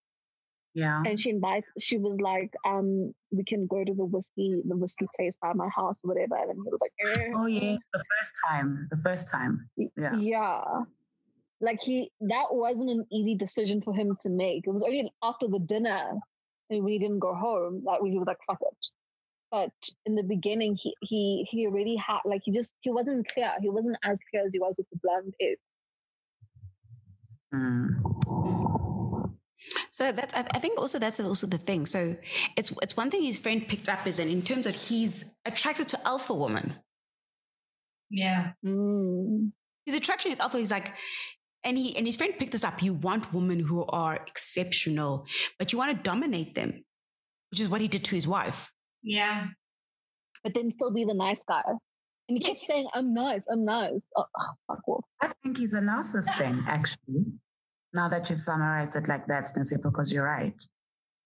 Yeah. 0.72 1.03
and 1.05 1.18
she 1.18 1.30
invites 1.30 1.66
she 1.80 1.99
was 1.99 2.16
like 2.20 2.55
um 2.64 3.12
we 3.32 3.43
can 3.45 3.66
go 3.66 3.82
to 3.84 3.93
the 3.93 4.05
whiskey 4.05 4.62
the 4.64 4.76
whiskey 4.76 5.07
place 5.16 5.36
by 5.43 5.53
my 5.53 5.68
house 5.74 5.99
or 6.05 6.14
whatever 6.14 6.36
and 6.36 6.55
he 6.64 6.70
was 6.70 6.78
like 6.80 6.95
eh. 7.18 7.32
Oh 7.34 7.47
yeah, 7.47 7.76
the 7.93 8.05
first 8.16 8.34
time. 8.49 8.86
The 8.91 8.97
first 8.97 9.28
time. 9.28 9.68
Yeah. 9.76 10.14
yeah 10.16 10.62
like 11.61 11.81
he 11.83 12.11
that 12.21 12.47
wasn't 12.51 12.91
an 12.91 13.07
easy 13.13 13.35
decision 13.35 13.83
for 13.83 13.95
him 13.95 14.17
to 14.23 14.31
make 14.31 14.67
it 14.67 14.71
was 14.71 14.83
only 14.83 15.13
after 15.23 15.47
the 15.47 15.59
dinner 15.59 16.19
and 16.71 16.85
when 16.85 16.93
he 16.93 16.99
didn't 16.99 17.19
go 17.19 17.35
home, 17.35 17.83
that 17.85 17.99
he 18.05 18.17
was 18.17 18.27
like, 18.27 18.39
fuck 18.47 18.61
it. 18.61 18.87
But 19.51 19.73
in 20.07 20.15
the 20.15 20.23
beginning, 20.23 20.77
he 20.81 20.95
he 21.01 21.47
he 21.51 21.67
already 21.67 21.97
had 21.97 22.21
like 22.25 22.43
he 22.45 22.53
just 22.53 22.73
he 22.83 22.91
wasn't 22.91 23.29
clear. 23.29 23.51
He 23.61 23.69
wasn't 23.69 23.97
as 24.05 24.17
clear 24.31 24.47
as 24.47 24.53
he 24.53 24.61
was 24.61 24.75
with 24.79 24.87
the 24.93 24.99
blonde 25.03 25.35
hair. 25.41 25.57
Mm. 27.53 29.35
So 29.91 30.13
that's 30.13 30.33
I 30.35 30.47
I 30.55 30.61
think 30.61 30.79
also 30.79 31.01
that's 31.01 31.19
also 31.19 31.49
the 31.49 31.59
thing. 31.59 31.87
So 31.87 32.17
it's 32.57 32.73
it's 32.81 32.97
one 32.97 33.11
thing 33.11 33.25
his 33.25 33.39
friend 33.39 33.67
picked 33.67 33.89
up 33.89 34.07
is 34.07 34.21
in 34.21 34.29
in 34.29 34.43
terms 34.43 34.67
of 34.67 34.77
he's 34.77 35.25
attracted 35.45 35.89
to 35.89 36.07
alpha 36.07 36.33
woman. 36.33 36.75
Yeah. 38.09 38.53
Mm. 38.65 39.51
His 39.85 39.97
attraction 39.97 40.31
is 40.31 40.39
alpha. 40.39 40.59
He's 40.59 40.71
like, 40.71 40.93
and 41.65 41.77
he 41.77 41.97
and 41.97 42.07
his 42.07 42.17
friend 42.17 42.35
picked 42.39 42.53
this 42.53 42.65
up. 42.65 42.83
You 42.83 42.95
want 42.95 43.33
women 43.35 43.61
who 43.61 43.85
are 43.87 44.17
exceptional, 44.27 45.27
but 45.59 45.73
you 45.73 45.79
want 45.79 45.97
to 45.97 46.03
dominate 46.03 46.55
them, 46.55 46.85
which 47.51 47.61
is 47.61 47.69
what 47.69 47.81
he 47.81 47.89
did 47.89 48.05
to 48.05 48.15
his 48.15 48.27
wife. 48.27 48.73
Yeah. 49.03 49.49
But 50.43 50.55
then 50.55 50.73
still 50.75 50.93
be 50.93 51.05
the 51.05 51.15
nice 51.15 51.41
guy. 51.47 51.63
And 52.29 52.39
he 52.39 52.41
keeps 52.41 52.67
saying, 52.67 52.89
I'm 52.95 53.13
nice, 53.13 53.43
I'm 53.51 53.65
nice. 53.65 54.09
Oh, 54.17 54.25
oh, 54.39 54.53
fuck 54.69 54.89
off. 54.89 55.05
I 55.21 55.33
think 55.43 55.59
he's 55.59 55.75
a 55.75 55.81
narcissist 55.81 56.39
then, 56.39 56.65
actually. 56.69 57.25
Now 57.93 58.09
that 58.09 58.31
you've 58.31 58.41
summarized 58.41 58.95
it 58.95 59.09
like 59.09 59.27
that, 59.27 59.45
Sneezy, 59.45 59.83
because 59.83 60.13
you're 60.13 60.25
right. 60.25 60.55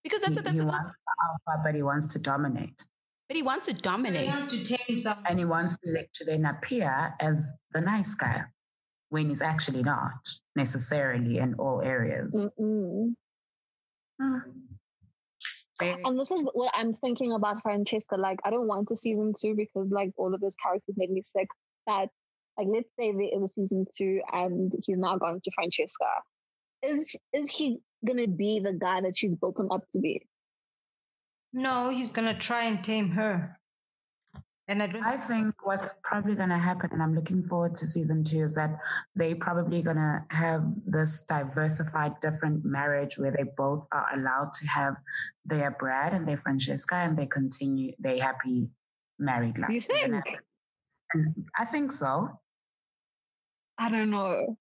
Because 0.02 0.22
that's 0.22 0.34
he, 0.34 0.40
that's, 0.40 0.52
he 0.52 0.58
that's, 0.60 0.70
wants 0.70 0.90
the 0.90 1.52
alpha, 1.52 1.62
but 1.62 1.74
he 1.74 1.82
wants 1.82 2.06
to 2.06 2.18
dominate. 2.18 2.82
but 3.28 3.36
he 3.36 3.42
wants 3.42 3.66
to 3.66 3.72
dominate. 3.72 4.22
He 4.22 4.26
dominate. 4.26 4.50
wants 4.50 4.68
to 4.68 4.76
tame 4.76 4.96
someone. 4.96 5.24
And 5.28 5.38
he 5.38 5.44
wants 5.44 5.74
to, 5.74 5.92
like, 5.92 6.10
to 6.14 6.24
then 6.24 6.44
appear 6.46 7.14
as 7.20 7.52
the 7.72 7.80
nice 7.80 8.14
guy 8.14 8.44
when 9.14 9.30
it's 9.30 9.42
actually 9.42 9.84
not 9.84 10.28
necessarily 10.56 11.38
in 11.38 11.54
all 11.54 11.80
areas. 11.80 12.34
Mm-mm. 12.34 13.14
Hmm. 14.20 14.38
And 15.80 16.18
this 16.18 16.32
is 16.32 16.42
what 16.52 16.72
I'm 16.74 16.94
thinking 16.94 17.32
about 17.32 17.62
Francesca. 17.62 18.16
Like, 18.16 18.40
I 18.44 18.50
don't 18.50 18.66
want 18.66 18.88
the 18.88 18.96
season 18.96 19.32
two 19.40 19.54
because, 19.54 19.88
like, 19.88 20.10
all 20.16 20.34
of 20.34 20.40
those 20.40 20.56
characters 20.60 20.96
made 20.96 21.10
me 21.10 21.22
sick. 21.22 21.46
But, 21.86 22.08
like, 22.58 22.66
let's 22.66 22.88
say 22.98 23.12
there 23.12 23.22
is 23.22 23.42
a 23.44 23.48
season 23.54 23.86
two 23.96 24.20
and 24.32 24.72
he's 24.82 24.98
now 24.98 25.16
going 25.16 25.40
to 25.40 25.50
Francesca. 25.54 26.10
Is 26.82 27.14
is 27.32 27.50
he 27.50 27.78
gonna 28.04 28.26
be 28.26 28.58
the 28.58 28.72
guy 28.72 29.00
that 29.00 29.16
she's 29.16 29.36
built 29.36 29.60
him 29.60 29.70
up 29.70 29.84
to 29.92 30.00
be? 30.00 30.26
No, 31.52 31.90
he's 31.90 32.10
gonna 32.10 32.36
try 32.36 32.64
and 32.64 32.82
tame 32.82 33.10
her. 33.10 33.60
And 34.66 34.82
I 34.82 34.90
I 35.04 35.16
think 35.18 35.54
what's 35.62 35.92
probably 36.02 36.34
going 36.34 36.48
to 36.48 36.58
happen, 36.58 36.88
and 36.92 37.02
I'm 37.02 37.14
looking 37.14 37.42
forward 37.42 37.74
to 37.76 37.86
season 37.86 38.24
two, 38.24 38.38
is 38.38 38.54
that 38.54 38.78
they 39.14 39.34
probably 39.34 39.82
going 39.82 39.98
to 39.98 40.24
have 40.30 40.64
this 40.86 41.22
diversified, 41.22 42.18
different 42.20 42.64
marriage 42.64 43.18
where 43.18 43.30
they 43.30 43.44
both 43.56 43.86
are 43.92 44.08
allowed 44.14 44.54
to 44.54 44.66
have 44.66 44.96
their 45.44 45.70
Brad 45.72 46.14
and 46.14 46.26
their 46.26 46.38
Francesca, 46.38 46.94
and 46.94 47.16
they 47.16 47.26
continue 47.26 47.92
their 47.98 48.22
happy 48.22 48.70
married 49.18 49.58
life. 49.58 49.70
You 49.70 49.82
think? 49.82 50.24
and 51.12 51.46
I 51.58 51.66
think 51.66 51.92
so. 51.92 52.30
I 53.76 53.90
don't 53.90 54.10
know. 54.10 54.56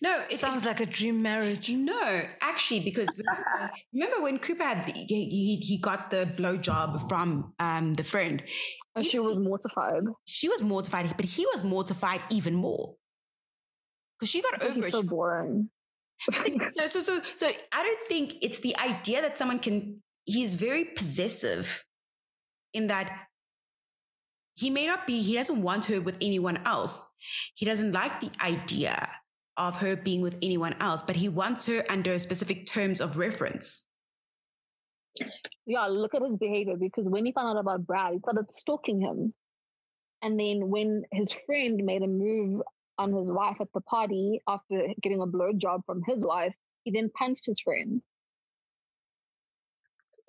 No, 0.00 0.24
it 0.30 0.38
sounds 0.38 0.64
like 0.64 0.80
a 0.80 0.86
dream 0.86 1.20
marriage. 1.20 1.68
No, 1.70 2.22
actually, 2.40 2.80
because 2.80 3.08
remember, 3.18 3.70
remember 3.92 4.22
when 4.22 4.38
Cooper 4.38 4.64
had 4.64 4.86
the, 4.86 4.92
he, 4.92 5.56
he 5.62 5.78
got 5.78 6.10
the 6.10 6.26
blowjob 6.36 7.08
from 7.08 7.52
um 7.58 7.92
the 7.94 8.04
friend. 8.04 8.42
And 8.94 9.04
He- 9.04 9.10
she 9.10 9.18
was 9.18 9.38
mortified. 9.38 10.04
she 10.24 10.48
was 10.48 10.62
mortified, 10.62 11.14
but 11.16 11.26
he 11.26 11.44
was 11.52 11.62
mortified 11.62 12.22
even 12.30 12.54
more 12.54 12.94
because 14.18 14.30
she 14.30 14.40
got 14.40 14.62
over 14.62 14.86
it. 14.86 14.92
so 14.92 15.02
boring. 15.02 15.68
Think 16.32 16.62
so. 16.70 16.86
So 16.86 17.00
so 17.00 17.20
so 17.34 17.50
I 17.72 17.82
don't 17.82 18.08
think 18.08 18.36
it's 18.42 18.60
the 18.60 18.76
idea 18.78 19.20
that 19.22 19.36
someone 19.36 19.58
can. 19.58 20.02
He's 20.24 20.54
very 20.54 20.84
possessive 20.86 21.84
in 22.72 22.86
that 22.86 23.12
he 24.56 24.70
may 24.70 24.86
not 24.86 25.06
be. 25.06 25.20
He 25.20 25.34
doesn't 25.34 25.60
want 25.60 25.84
her 25.86 26.00
with 26.00 26.16
anyone 26.22 26.56
else. 26.66 27.08
He 27.54 27.66
doesn't 27.66 27.92
like 27.92 28.20
the 28.20 28.30
idea 28.42 29.10
of 29.56 29.76
her 29.76 29.96
being 29.96 30.20
with 30.20 30.36
anyone 30.42 30.74
else, 30.80 31.02
but 31.02 31.16
he 31.16 31.28
wants 31.28 31.66
her 31.66 31.84
under 31.88 32.18
specific 32.18 32.66
terms 32.66 33.00
of 33.00 33.16
reference. 33.16 33.86
Yeah, 35.66 35.86
look 35.86 36.14
at 36.14 36.22
his 36.22 36.36
behavior 36.36 36.76
because 36.78 37.08
when 37.08 37.24
he 37.24 37.32
found 37.32 37.56
out 37.56 37.60
about 37.60 37.86
Brad, 37.86 38.12
he 38.12 38.18
started 38.18 38.52
stalking 38.52 39.00
him. 39.00 39.32
And 40.22 40.38
then 40.38 40.68
when 40.68 41.04
his 41.12 41.32
friend 41.46 41.82
made 41.84 42.02
a 42.02 42.06
move 42.06 42.62
on 42.98 43.12
his 43.12 43.30
wife 43.30 43.56
at 43.60 43.68
the 43.74 43.80
party 43.82 44.40
after 44.46 44.88
getting 45.02 45.20
a 45.20 45.26
blowjob 45.26 45.84
from 45.86 46.02
his 46.06 46.24
wife, 46.24 46.54
he 46.84 46.90
then 46.90 47.10
punched 47.16 47.46
his 47.46 47.60
friend. 47.60 48.02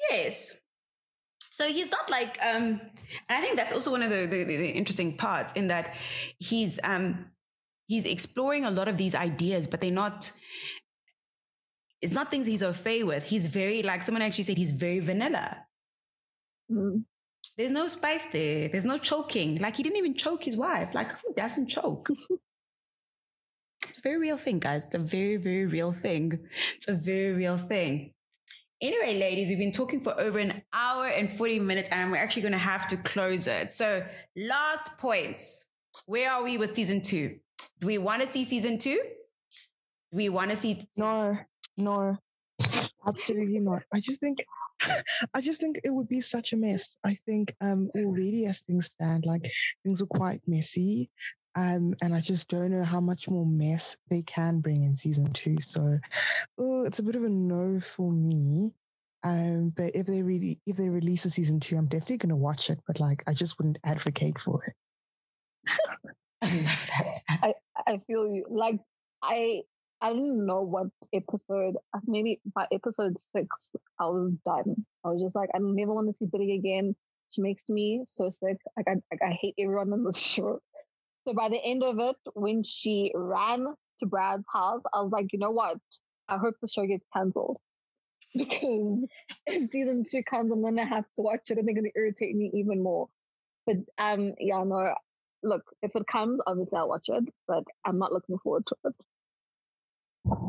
Yes. 0.09 0.61
So 1.49 1.67
he's 1.67 1.89
not 1.89 2.09
like, 2.09 2.38
um, 2.43 2.80
and 2.80 2.82
I 3.30 3.41
think 3.41 3.57
that's 3.57 3.73
also 3.73 3.91
one 3.91 4.03
of 4.03 4.09
the, 4.09 4.28
the, 4.28 4.43
the 4.43 4.57
the 4.57 4.69
interesting 4.69 5.17
parts 5.17 5.53
in 5.53 5.69
that 5.69 5.95
he's 6.39 6.80
um 6.84 7.25
he's 7.88 8.05
exploring 8.05 8.65
a 8.65 8.71
lot 8.71 8.88
of 8.88 8.97
these 8.97 9.15
ideas, 9.15 9.67
but 9.67 9.81
they're 9.81 9.91
not. 9.91 10.31
It's 12.01 12.13
not 12.13 12.29
things 12.29 12.45
he's 12.45 12.61
au 12.61 12.73
fait 12.73 13.03
with. 13.03 13.23
He's 13.23 13.47
very 13.47 13.81
like 13.81 14.03
someone 14.03 14.21
actually 14.21 14.43
said 14.43 14.57
he's 14.57 14.71
very 14.71 14.99
vanilla. 14.99 15.57
Mm. 16.71 17.05
There's 17.57 17.71
no 17.71 17.88
spice 17.88 18.25
there. 18.25 18.67
There's 18.67 18.85
no 18.85 18.99
choking. 18.99 19.57
Like 19.57 19.77
he 19.77 19.83
didn't 19.83 19.97
even 19.97 20.13
choke 20.13 20.43
his 20.43 20.55
wife. 20.55 20.93
Like 20.93 21.11
who 21.11 21.33
doesn't 21.35 21.67
choke? 21.67 22.09
it's 23.88 23.97
a 23.97 24.01
very 24.01 24.19
real 24.19 24.38
thing, 24.38 24.59
guys. 24.59 24.85
It's 24.85 24.95
a 24.95 24.99
very, 24.99 25.38
very 25.38 25.65
real 25.65 25.91
thing. 25.91 26.39
It's 26.75 26.88
a 26.88 26.93
very 26.93 27.33
real 27.33 27.57
thing. 27.57 28.13
Anyway, 28.79 29.17
ladies, 29.17 29.49
we've 29.49 29.57
been 29.57 29.71
talking 29.71 30.03
for 30.03 30.19
over 30.19 30.38
an 30.38 30.61
hour 30.71 31.07
and 31.07 31.31
40 31.31 31.59
minutes, 31.61 31.89
and 31.89 32.11
we're 32.11 32.19
actually 32.19 32.43
going 32.43 32.51
to 32.51 32.59
have 32.59 32.88
to 32.89 32.97
close 32.97 33.47
it. 33.47 33.71
So, 33.71 34.05
last 34.35 34.99
points. 34.99 35.71
Where 36.05 36.31
are 36.31 36.43
we 36.43 36.59
with 36.59 36.75
season 36.75 37.01
two? 37.01 37.38
Do 37.80 37.88
we 37.88 37.97
want 37.97 38.22
to 38.22 38.28
see 38.28 38.43
season 38.43 38.78
two? 38.78 38.99
Do 40.12 40.18
we 40.18 40.30
want 40.30 40.51
to 40.51 40.58
see? 40.58 40.82
No, 40.95 41.38
no, 41.78 42.18
absolutely 43.08 43.60
not. 43.60 43.84
I 43.93 43.99
just 43.99 44.20
think, 44.20 44.39
I 45.34 45.41
just 45.41 45.60
think 45.60 45.82
it 45.84 45.89
would 45.89 46.08
be 46.08 46.22
such 46.22 46.53
a 46.53 46.58
mess. 46.58 46.97
I 47.03 47.18
think 47.26 47.53
um 47.62 47.89
already 47.95 48.45
as 48.45 48.62
things 48.62 48.88
stand, 48.88 49.26
like 49.26 49.49
things 49.84 50.01
are 50.01 50.08
quite 50.08 50.41
messy. 50.47 51.10
Um, 51.58 51.95
and 52.03 52.14
I 52.14 52.20
just 52.20 52.47
don't 52.49 52.70
know 52.70 52.84
how 52.84 52.99
much 53.01 53.28
more 53.28 53.45
mess 53.45 53.97
they 54.12 54.22
can 54.22 54.60
bring 54.60 54.84
in 54.84 54.95
season 54.95 55.34
two. 55.34 55.58
So, 55.60 55.97
oh, 56.60 56.84
it's 56.84 56.99
a 56.99 57.03
bit 57.03 57.16
of 57.16 57.24
a 57.24 57.30
no 57.30 57.80
for 57.80 58.12
me. 58.12 58.76
Um, 59.24 59.74
but 59.76 59.95
if 59.95 60.05
they 60.05 60.22
really, 60.22 60.60
if 60.68 60.78
they 60.78 60.88
release 60.88 61.26
a 61.26 61.32
season 61.32 61.60
two, 61.60 61.76
I'm 61.76 61.88
definitely 61.88 62.18
going 62.18 62.30
to 62.30 62.36
watch 62.36 62.70
it. 62.70 62.80
But 62.86 62.99
like, 62.99 63.24
I 63.26 63.34
just 63.34 63.58
wouldn't 63.58 63.80
advocate 63.84 64.38
for 64.38 64.66
it. 64.66 64.74
I 66.43 66.55
love 66.62 66.89
that. 66.99 67.16
I, 67.88 68.01
feel 68.07 68.27
you. 68.27 68.45
Like 68.49 68.79
I 69.23 69.61
I 70.01 70.13
didn't 70.13 70.45
know 70.45 70.61
what 70.61 70.88
episode 71.13 71.75
uh, 71.95 71.99
maybe 72.05 72.39
by 72.53 72.67
episode 72.71 73.17
six 73.35 73.47
I 73.99 74.05
was 74.05 74.33
done. 74.45 74.85
I 75.03 75.09
was 75.09 75.21
just 75.21 75.35
like, 75.35 75.49
I 75.55 75.59
never 75.59 75.93
want 75.93 76.07
to 76.07 76.15
see 76.19 76.29
Billie 76.31 76.55
again. 76.55 76.95
She 77.31 77.41
makes 77.41 77.69
me 77.69 78.03
so 78.05 78.29
sick. 78.29 78.57
Like 78.75 78.88
I 78.88 78.95
like 79.11 79.21
I 79.23 79.38
hate 79.41 79.55
everyone 79.59 79.93
on 79.93 80.03
this 80.03 80.17
show. 80.33 80.59
So 81.27 81.33
by 81.33 81.49
the 81.49 81.61
end 81.63 81.83
of 81.83 81.99
it, 81.99 82.15
when 82.35 82.63
she 82.63 83.11
ran 83.13 83.65
to 83.99 84.05
Brad's 84.05 84.45
house, 84.51 84.81
I 84.93 85.01
was 85.01 85.11
like, 85.11 85.33
you 85.33 85.39
know 85.39 85.51
what? 85.51 85.77
I 86.29 86.38
hope 86.38 86.55
the 86.61 86.67
show 86.67 86.85
gets 86.85 87.05
cancelled. 87.15 87.57
Because 88.35 89.05
if 89.47 89.71
season 89.71 90.05
two 90.09 90.21
comes, 90.23 90.51
I'm 90.51 90.61
gonna 90.61 90.85
have 90.85 91.05
to 91.15 91.21
watch 91.21 91.49
it 91.49 91.57
and 91.57 91.67
they're 91.67 91.73
gonna 91.75 91.89
irritate 91.95 92.35
me 92.35 92.51
even 92.53 92.83
more. 92.83 93.07
But 93.65 93.77
um 93.97 94.33
yeah, 94.39 94.63
no, 94.63 94.93
look, 95.48 95.64
if 95.82 95.95
it 95.95 96.04
comes, 96.12 96.39
obviously 96.48 96.78
I'll 96.78 96.89
watch 96.89 97.06
it, 97.08 97.26
but 97.48 97.64
I'm 97.86 97.98
not 97.98 98.12
looking 98.12 98.38
forward 98.39 98.64
to 98.68 98.76
it. 98.86 98.95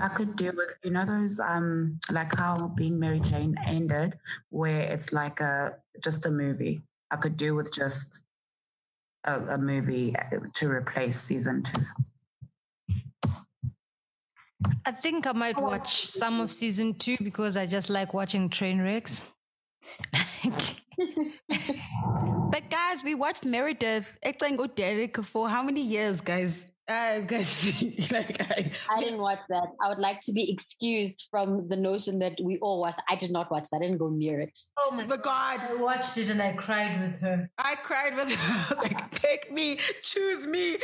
I 0.00 0.08
could 0.08 0.36
deal 0.36 0.52
with, 0.56 0.70
you 0.82 0.90
know, 0.90 1.06
those 1.06 1.38
um 1.40 2.00
like 2.10 2.36
how 2.36 2.68
being 2.76 2.98
Mary 2.98 3.20
Jane 3.20 3.56
ended, 3.66 4.18
where 4.50 4.80
it's 4.80 5.12
like 5.12 5.40
a 5.40 5.76
just 6.02 6.26
a 6.26 6.30
movie. 6.30 6.82
I 7.10 7.16
could 7.16 7.36
deal 7.36 7.54
with 7.54 7.72
just 7.72 8.24
a, 9.24 9.40
a 9.54 9.58
movie 9.58 10.14
to 10.54 10.68
replace 10.68 11.18
season 11.20 11.62
two. 11.62 11.82
I 14.84 14.92
think 14.92 15.26
I 15.26 15.32
might 15.32 15.60
watch 15.60 16.06
some 16.06 16.40
of 16.40 16.50
season 16.50 16.94
two 16.94 17.16
because 17.22 17.56
I 17.56 17.66
just 17.66 17.90
like 17.90 18.14
watching 18.14 18.48
train 18.48 18.80
wrecks. 18.80 19.30
But 22.50 22.70
guys, 22.70 23.04
we 23.04 23.14
watched 23.14 23.44
Meredith 23.44 24.18
Exango 24.24 24.74
Derek 24.74 25.16
for 25.24 25.48
how 25.48 25.62
many 25.62 25.82
years, 25.82 26.20
guys? 26.20 26.70
Uh, 26.88 27.20
guys, 27.20 27.82
like 28.12 28.40
I, 28.40 28.72
I 28.90 29.00
didn't 29.00 29.20
watch 29.20 29.40
that. 29.50 29.68
I 29.82 29.90
would 29.90 29.98
like 29.98 30.22
to 30.22 30.32
be 30.32 30.50
excused 30.50 31.28
from 31.30 31.68
the 31.68 31.76
notion 31.76 32.18
that 32.20 32.38
we 32.42 32.56
all 32.60 32.80
watched. 32.80 33.00
I 33.10 33.16
did 33.16 33.30
not 33.30 33.50
watch 33.50 33.68
that. 33.70 33.76
I 33.76 33.80
didn't 33.80 33.98
go 33.98 34.08
near 34.08 34.40
it. 34.40 34.58
Oh 34.78 34.90
my 34.92 35.04
But 35.04 35.22
God, 35.22 35.60
I 35.68 35.74
watched 35.74 36.16
it 36.16 36.30
and 36.30 36.40
I 36.40 36.54
cried 36.54 36.98
with 37.02 37.20
her. 37.20 37.50
I 37.58 37.74
cried 37.74 38.16
with 38.16 38.32
her. 38.34 38.64
I 38.74 38.74
was 38.74 38.78
like, 38.78 39.20
pick 39.20 39.52
me, 39.52 39.78
choose 40.02 40.46
me. 40.46 40.76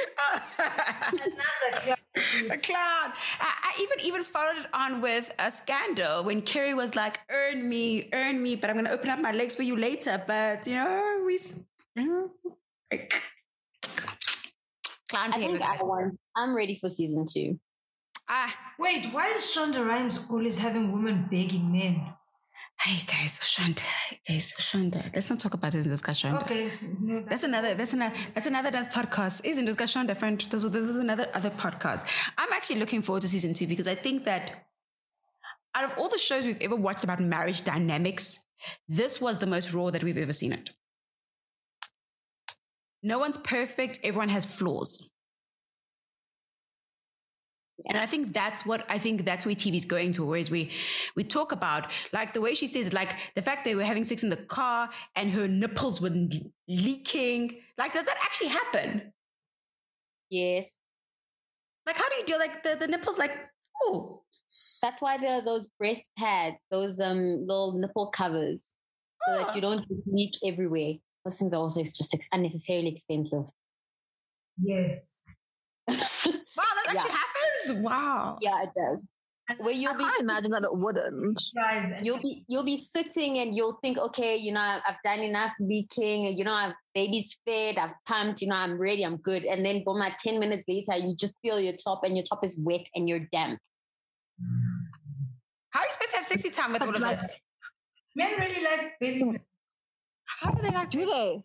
Another 0.59 1.96
a 2.50 2.59
clown. 2.59 3.12
I, 3.40 3.50
I, 3.62 3.72
even 3.80 4.00
even 4.02 4.24
followed 4.24 4.59
it 4.59 4.66
on 4.74 5.00
with 5.00 5.32
a 5.38 5.50
scandal 5.50 6.22
when 6.22 6.42
Kerry 6.42 6.74
was 6.74 6.94
like, 6.94 7.20
"Earn 7.30 7.66
me, 7.66 8.11
earn 8.12 8.42
me," 8.42 8.57
but 8.57 8.68
I'm 8.68 8.76
going 8.76 8.86
to 8.86 8.92
open 8.92 9.09
up 9.09 9.20
my 9.20 9.32
legs 9.32 9.55
for 9.55 9.62
you 9.62 9.76
later. 9.76 10.22
But 10.26 10.66
you 10.66 10.74
know, 10.74 11.22
we. 11.24 11.38
You 11.96 12.05
know, 12.05 12.30
like, 12.90 13.22
clown 15.09 15.32
I 15.32 15.36
behavior, 15.36 15.59
think 15.59 15.68
I 15.68 15.72
guys. 15.74 15.82
won. 15.84 16.18
I'm 16.36 16.55
ready 16.55 16.76
for 16.80 16.88
season 16.88 17.26
two. 17.30 17.59
Ah, 18.28 18.55
Wait, 18.78 19.12
why 19.12 19.28
is 19.28 19.42
Shonda 19.55 19.86
Rhimes 19.86 20.18
always 20.30 20.59
having 20.59 20.92
women 20.92 21.26
begging 21.30 21.70
men? 21.72 22.14
hey 22.80 22.96
guys, 23.07 23.38
Shonda, 23.38 23.84
guys, 24.28 24.52
Shonda. 24.61 25.14
Let's 25.14 25.30
not 25.30 25.38
talk 25.38 25.55
about 25.55 25.72
this 25.72 25.84
in 25.86 25.90
discussion. 25.92 26.34
Okay. 26.36 26.72
no, 27.00 27.24
That's 27.28 27.44
another. 27.44 27.74
That's 27.74 27.92
another. 27.92 28.14
That's 28.34 28.46
another 28.46 28.70
that 28.72 28.92
podcast. 28.92 29.42
Isn't 29.44 29.64
discussion 29.64 30.07
different? 30.07 30.50
This, 30.50 30.64
this 30.64 30.88
is 30.88 30.96
another 30.96 31.28
other 31.34 31.50
podcast. 31.50 32.05
I'm 32.36 32.52
actually 32.52 32.80
looking 32.80 33.00
forward 33.02 33.22
to 33.22 33.28
season 33.28 33.55
two 33.55 33.66
because 33.68 33.86
I 33.86 33.94
think 33.94 34.24
that 34.24 34.66
out 35.74 35.84
of 35.84 35.98
all 35.98 36.09
the 36.09 36.18
shows 36.18 36.46
we've 36.46 36.61
ever 36.61 36.76
watched 36.76 37.05
about 37.05 37.20
marriage 37.20 37.62
dynamics, 37.64 38.40
this 38.88 39.20
was 39.20 39.38
the 39.38 39.46
most 39.46 39.72
raw 39.72 39.90
that 39.90 40.02
we've 40.05 40.18
ever 40.18 40.32
seen 40.32 40.52
it. 40.52 40.70
No 43.05 43.18
one's 43.18 43.36
perfect. 43.36 44.00
Everyone 44.02 44.30
has 44.30 44.46
flaws. 44.46 45.12
And 47.86 47.98
I 47.98 48.07
think 48.07 48.32
that's 48.32 48.64
what 48.64 48.86
I 48.88 48.98
think 48.98 49.26
that's 49.26 49.44
where 49.44 49.55
TV's 49.55 49.84
going 49.84 50.12
to, 50.12 50.24
whereas 50.24 50.50
we 50.50 50.70
we 51.16 51.22
talk 51.22 51.52
about 51.52 51.90
like 52.12 52.32
the 52.32 52.40
way 52.40 52.55
she 52.55 52.66
says, 52.66 52.94
like 52.94 53.16
the 53.34 53.42
fact 53.42 53.64
they 53.64 53.74
were 53.74 53.84
having 53.84 54.05
sex 54.05 54.22
in 54.22 54.30
the 54.30 54.36
car 54.36 54.88
and 55.16 55.30
her 55.30 55.46
nipples 55.46 56.00
were 56.00 56.12
leaking. 56.66 57.61
Like, 57.76 57.92
does 57.92 58.07
that 58.07 58.16
actually 58.22 58.48
happen? 58.48 59.12
Yes. 60.30 60.66
Like, 61.86 61.96
how 61.98 62.09
do 62.09 62.16
you 62.16 62.24
deal 62.24 62.38
like 62.38 62.62
the, 62.62 62.76
the 62.76 62.86
nipples 62.86 63.18
like 63.18 63.36
oh 63.82 64.22
That's 64.80 65.02
why 65.02 65.18
there 65.18 65.34
are 65.34 65.44
those 65.44 65.68
breast 65.78 66.05
pads, 66.16 66.61
those 66.70 66.98
um 67.00 67.44
little 67.46 67.78
nipple 67.78 68.07
covers, 68.07 68.64
so 69.26 69.36
that 69.36 69.55
you 69.55 69.61
don't 69.61 69.84
leak 70.07 70.36
everywhere. 70.42 70.94
Those 71.25 71.37
things 71.37 71.53
are 71.53 71.61
also 71.61 71.83
just 71.83 72.14
unnecessarily 72.33 72.89
expensive. 72.89 73.47
Yes. 74.62 75.25
wow, 75.89 75.97
that 75.97 76.93
Yeah. 76.95 77.01
actually 77.01 77.11
happens. 77.11 77.83
Wow. 77.83 78.39
Yeah, 78.41 78.62
it 78.62 78.70
does. 78.77 79.09
Where 79.59 79.75
you'll 79.75 79.93
I 79.93 79.99
be 79.99 80.05
imagine 80.20 80.51
that 80.53 80.62
it 80.62 80.75
wouldn't. 80.75 81.39
And 81.55 82.07
you'll 82.07 82.20
be 82.20 82.45
you'll 82.49 82.64
be 82.64 82.79
sitting 82.79 83.39
and 83.41 83.55
you'll 83.55 83.79
think, 83.83 83.99
okay, 83.99 84.37
you 84.37 84.53
know, 84.53 84.61
I've, 84.61 84.97
done 85.05 85.20
enough 85.20 85.53
leaking, 85.61 86.39
you 86.39 86.45
know, 86.45 86.53
I've 86.53 86.72
baby's 86.95 87.37
fed, 87.45 87.77
I've 87.77 87.93
pumped, 88.07 88.41
you 88.41 88.49
know, 88.49 88.55
I'm 88.55 88.79
ready, 88.79 89.03
I'm 89.05 89.18
good. 89.18 89.45
And 89.45 89.64
then 89.64 89.85
boom, 89.85 89.99
like 89.99 90.16
10 90.16 90.41
minutes 90.41 90.64
later, 90.66 90.97
you 90.97 91.14
just 91.14 91.35
feel 91.43 91.61
your 91.61 91.75
top 91.77 92.05
and 92.05 92.16
your 92.16 92.25
top 92.25 92.43
is 92.43 92.59
wet 92.59 92.87
and 92.95 93.07
you're 93.07 93.27
damp. 93.33 93.59
How 95.70 95.81
are 95.81 95.87
you 95.87 95.93
supposed 95.93 96.11
to 96.12 96.16
have 96.16 96.25
sexy 96.25 96.51
time 96.51 96.72
with 96.72 96.81
all 96.81 96.95
of 96.95 97.01
that? 97.03 97.33
men 98.16 98.31
really 98.39 98.62
like 98.62 98.99
baby. 98.99 99.41
How 100.27 100.51
do 100.51 100.62
they 100.62 100.70
like 100.70 100.91
Do 100.91 101.07
they? 101.07 101.43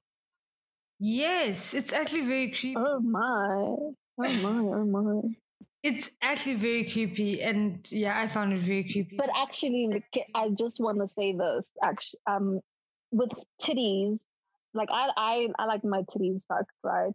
Yes, 1.00 1.74
it's 1.74 1.94
actually 1.94 2.22
very 2.22 2.52
creepy. 2.52 2.76
Oh 2.78 3.00
my. 3.00 3.76
Oh 4.22 4.34
my. 4.34 4.78
Oh 4.78 4.86
my. 4.86 5.22
It's 5.82 6.12
actually 6.22 6.56
very 6.56 6.90
creepy, 6.90 7.42
and 7.42 7.90
yeah, 7.90 8.20
I 8.20 8.28
found 8.28 8.52
it 8.52 8.60
very 8.60 8.84
creepy. 8.84 9.16
But 9.18 9.30
actually, 9.34 10.04
I 10.36 10.50
just 10.50 10.82
want 10.82 11.00
to 11.00 11.08
say 11.08 11.32
this. 11.34 11.66
Actually, 11.82 12.20
um, 12.28 12.60
with 13.12 13.30
titties, 13.62 14.18
like 14.74 14.90
I, 14.92 15.10
I, 15.16 15.48
I 15.58 15.66
like 15.66 15.86
my 15.86 16.02
titties 16.02 16.40
sucked, 16.48 16.72
right? 16.84 17.14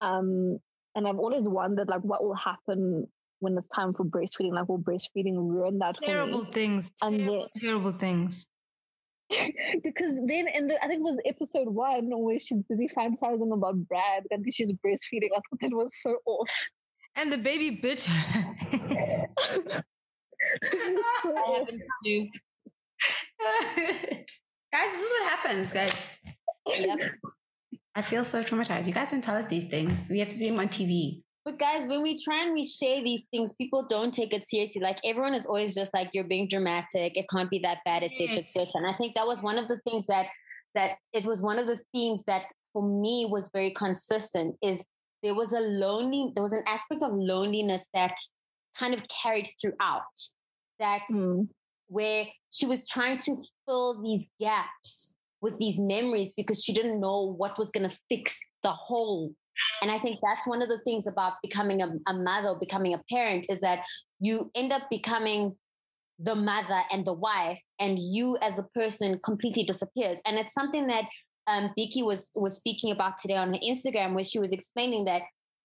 Um, 0.00 0.58
and 0.94 1.08
I've 1.08 1.18
always 1.18 1.48
wondered, 1.48 1.88
like, 1.88 2.02
what 2.02 2.22
will 2.22 2.34
happen 2.34 3.08
when 3.40 3.58
it's 3.58 3.68
time 3.74 3.92
for 3.92 4.04
breastfeeding? 4.04 4.52
Like, 4.52 4.68
will 4.68 4.78
breastfeeding 4.78 5.36
ruin 5.36 5.78
that 5.78 5.96
terrible 6.00 6.44
things, 6.44 6.92
And 7.02 7.18
terrible, 7.18 7.48
terrible 7.56 7.92
things. 7.92 8.46
because 9.82 10.12
then, 10.26 10.48
in 10.48 10.68
the, 10.68 10.82
I 10.82 10.88
think 10.88 11.00
it 11.00 11.02
was 11.02 11.16
episode 11.26 11.68
one 11.68 12.10
where 12.10 12.40
she's 12.40 12.62
busy 12.68 12.88
fantasizing 12.96 13.52
about 13.52 13.76
Brad 13.86 14.24
and 14.30 14.44
she's 14.52 14.72
breastfeeding. 14.72 15.30
I 15.34 15.40
thought 15.48 15.60
that 15.60 15.70
was 15.72 15.92
so 16.02 16.16
off. 16.26 16.50
And 17.16 17.32
the 17.32 17.38
baby 17.38 17.70
bit 17.70 18.04
her. 18.04 18.54
So 18.70 18.78
I 21.24 21.28
off. 21.28 21.58
haven't 21.58 21.82
too. 22.04 22.28
guys, 24.72 24.92
this 24.92 25.00
is 25.00 25.10
what 25.10 25.30
happens, 25.30 25.72
guys. 25.72 26.18
Yep. 26.66 26.98
I 27.94 28.02
feel 28.02 28.24
so 28.24 28.42
traumatized. 28.42 28.86
You 28.86 28.94
guys 28.94 29.10
don't 29.10 29.22
tell 29.22 29.36
us 29.36 29.46
these 29.46 29.68
things. 29.68 30.08
We 30.10 30.20
have 30.20 30.28
to 30.28 30.36
see 30.36 30.48
them 30.48 30.58
on 30.58 30.68
TV. 30.68 31.22
But 31.44 31.58
guys, 31.58 31.86
when 31.86 32.02
we 32.02 32.16
try 32.22 32.44
and 32.44 32.52
we 32.52 32.62
share 32.64 33.02
these 33.02 33.24
things, 33.30 33.54
people 33.54 33.86
don't 33.88 34.12
take 34.14 34.34
it 34.34 34.48
seriously. 34.48 34.82
Like 34.82 34.98
everyone 35.04 35.34
is 35.34 35.46
always 35.46 35.74
just 35.74 35.92
like, 35.94 36.10
"You're 36.12 36.24
being 36.24 36.48
dramatic. 36.48 37.16
It 37.16 37.26
can't 37.30 37.48
be 37.50 37.60
that 37.60 37.78
bad, 37.84 38.02
etc., 38.02 38.36
Yes. 38.36 38.56
etc." 38.56 38.66
And 38.82 38.86
I 38.86 38.96
think 38.98 39.14
that 39.14 39.26
was 39.26 39.42
one 39.42 39.56
of 39.58 39.68
the 39.68 39.78
things 39.88 40.06
that 40.06 40.26
that 40.74 40.98
it 41.12 41.24
was 41.24 41.42
one 41.42 41.58
of 41.58 41.66
the 41.66 41.80
themes 41.92 42.22
that 42.26 42.42
for 42.72 42.82
me 42.82 43.26
was 43.28 43.50
very 43.52 43.72
consistent. 43.72 44.56
Is 44.62 44.80
there 45.22 45.34
was 45.34 45.50
a 45.52 45.60
lonely, 45.60 46.30
there 46.34 46.42
was 46.44 46.52
an 46.52 46.62
aspect 46.66 47.02
of 47.02 47.12
loneliness 47.12 47.84
that 47.94 48.16
kind 48.78 48.94
of 48.94 49.00
carried 49.08 49.48
throughout. 49.60 50.02
That 50.78 51.02
Mm. 51.10 51.48
where 51.88 52.26
she 52.52 52.66
was 52.66 52.86
trying 52.88 53.18
to 53.18 53.42
fill 53.66 54.00
these 54.00 54.28
gaps 54.38 55.12
with 55.40 55.58
these 55.58 55.78
memories 55.80 56.32
because 56.36 56.62
she 56.62 56.72
didn't 56.72 57.00
know 57.00 57.22
what 57.22 57.58
was 57.58 57.68
going 57.70 57.88
to 57.90 57.96
fix 58.08 58.38
the 58.62 58.70
hole. 58.72 59.34
And 59.82 59.90
I 59.90 59.98
think 59.98 60.20
that's 60.22 60.46
one 60.46 60.62
of 60.62 60.68
the 60.68 60.80
things 60.84 61.06
about 61.06 61.34
becoming 61.42 61.82
a, 61.82 61.92
a 62.06 62.14
mother, 62.14 62.54
becoming 62.58 62.94
a 62.94 63.02
parent, 63.10 63.46
is 63.48 63.60
that 63.60 63.80
you 64.20 64.50
end 64.54 64.72
up 64.72 64.82
becoming 64.90 65.56
the 66.18 66.34
mother 66.34 66.82
and 66.90 67.04
the 67.04 67.14
wife, 67.14 67.60
and 67.78 67.98
you 67.98 68.36
as 68.42 68.58
a 68.58 68.62
person 68.74 69.18
completely 69.24 69.64
disappears. 69.64 70.18
And 70.26 70.38
it's 70.38 70.54
something 70.54 70.86
that 70.88 71.04
um, 71.46 71.72
was 71.76 72.26
was 72.34 72.56
speaking 72.56 72.92
about 72.92 73.18
today 73.18 73.36
on 73.36 73.52
her 73.54 73.60
Instagram, 73.66 74.14
where 74.14 74.24
she 74.24 74.38
was 74.38 74.52
explaining 74.52 75.06
that 75.06 75.22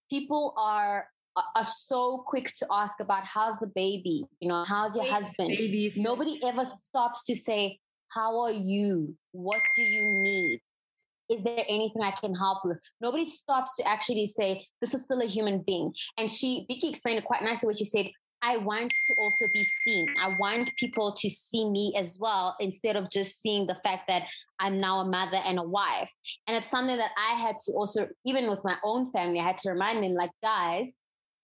people 0.09 0.53
are 0.57 1.07
are 1.55 1.63
so 1.63 2.23
quick 2.25 2.53
to 2.53 2.65
ask 2.71 2.93
about 3.01 3.25
how's 3.25 3.57
the 3.59 3.67
baby, 3.67 4.25
you 4.39 4.47
know, 4.47 4.63
how's 4.63 4.95
your 4.95 5.05
husband. 5.05 5.49
Baby, 5.49 5.91
Nobody 5.97 6.39
ever 6.45 6.65
stops 6.65 7.23
to 7.25 7.35
say, 7.35 7.79
How 8.09 8.39
are 8.39 8.51
you? 8.51 9.15
What 9.31 9.59
do 9.75 9.81
you 9.81 10.23
need? 10.23 10.61
Is 11.29 11.43
there 11.43 11.63
anything 11.67 12.01
I 12.01 12.11
can 12.11 12.35
help 12.35 12.59
with? 12.63 12.77
Nobody 13.01 13.25
stops 13.25 13.75
to 13.77 13.87
actually 13.87 14.25
say, 14.27 14.65
This 14.81 14.93
is 14.93 15.03
still 15.03 15.21
a 15.21 15.25
human 15.25 15.63
being. 15.65 15.93
And 16.17 16.29
she, 16.29 16.65
Vicky 16.69 16.89
explained 16.89 17.19
it 17.19 17.25
quite 17.25 17.43
nicely 17.43 17.67
where 17.67 17.75
she 17.75 17.85
said, 17.85 18.07
I 18.41 18.57
want 18.57 18.91
to 18.91 19.15
also 19.19 19.45
be 19.53 19.63
seen. 19.63 20.07
I 20.21 20.35
want 20.39 20.69
people 20.77 21.13
to 21.13 21.29
see 21.29 21.67
me 21.67 21.95
as 21.97 22.17
well 22.19 22.55
instead 22.59 22.95
of 22.95 23.09
just 23.09 23.41
seeing 23.41 23.65
the 23.65 23.77
fact 23.83 24.03
that 24.07 24.23
I'm 24.59 24.79
now 24.79 24.99
a 24.99 25.05
mother 25.05 25.37
and 25.37 25.57
a 25.57 25.63
wife. 25.63 26.11
And 26.47 26.55
it's 26.55 26.69
something 26.69 26.97
that 26.97 27.11
I 27.17 27.39
had 27.39 27.55
to 27.65 27.73
also, 27.73 28.07
even 28.23 28.47
with 28.47 28.63
my 28.63 28.77
own 28.83 29.11
family, 29.11 29.39
I 29.39 29.47
had 29.47 29.57
to 29.59 29.71
remind 29.71 30.03
them, 30.03 30.13
like, 30.13 30.29
guys, 30.43 30.89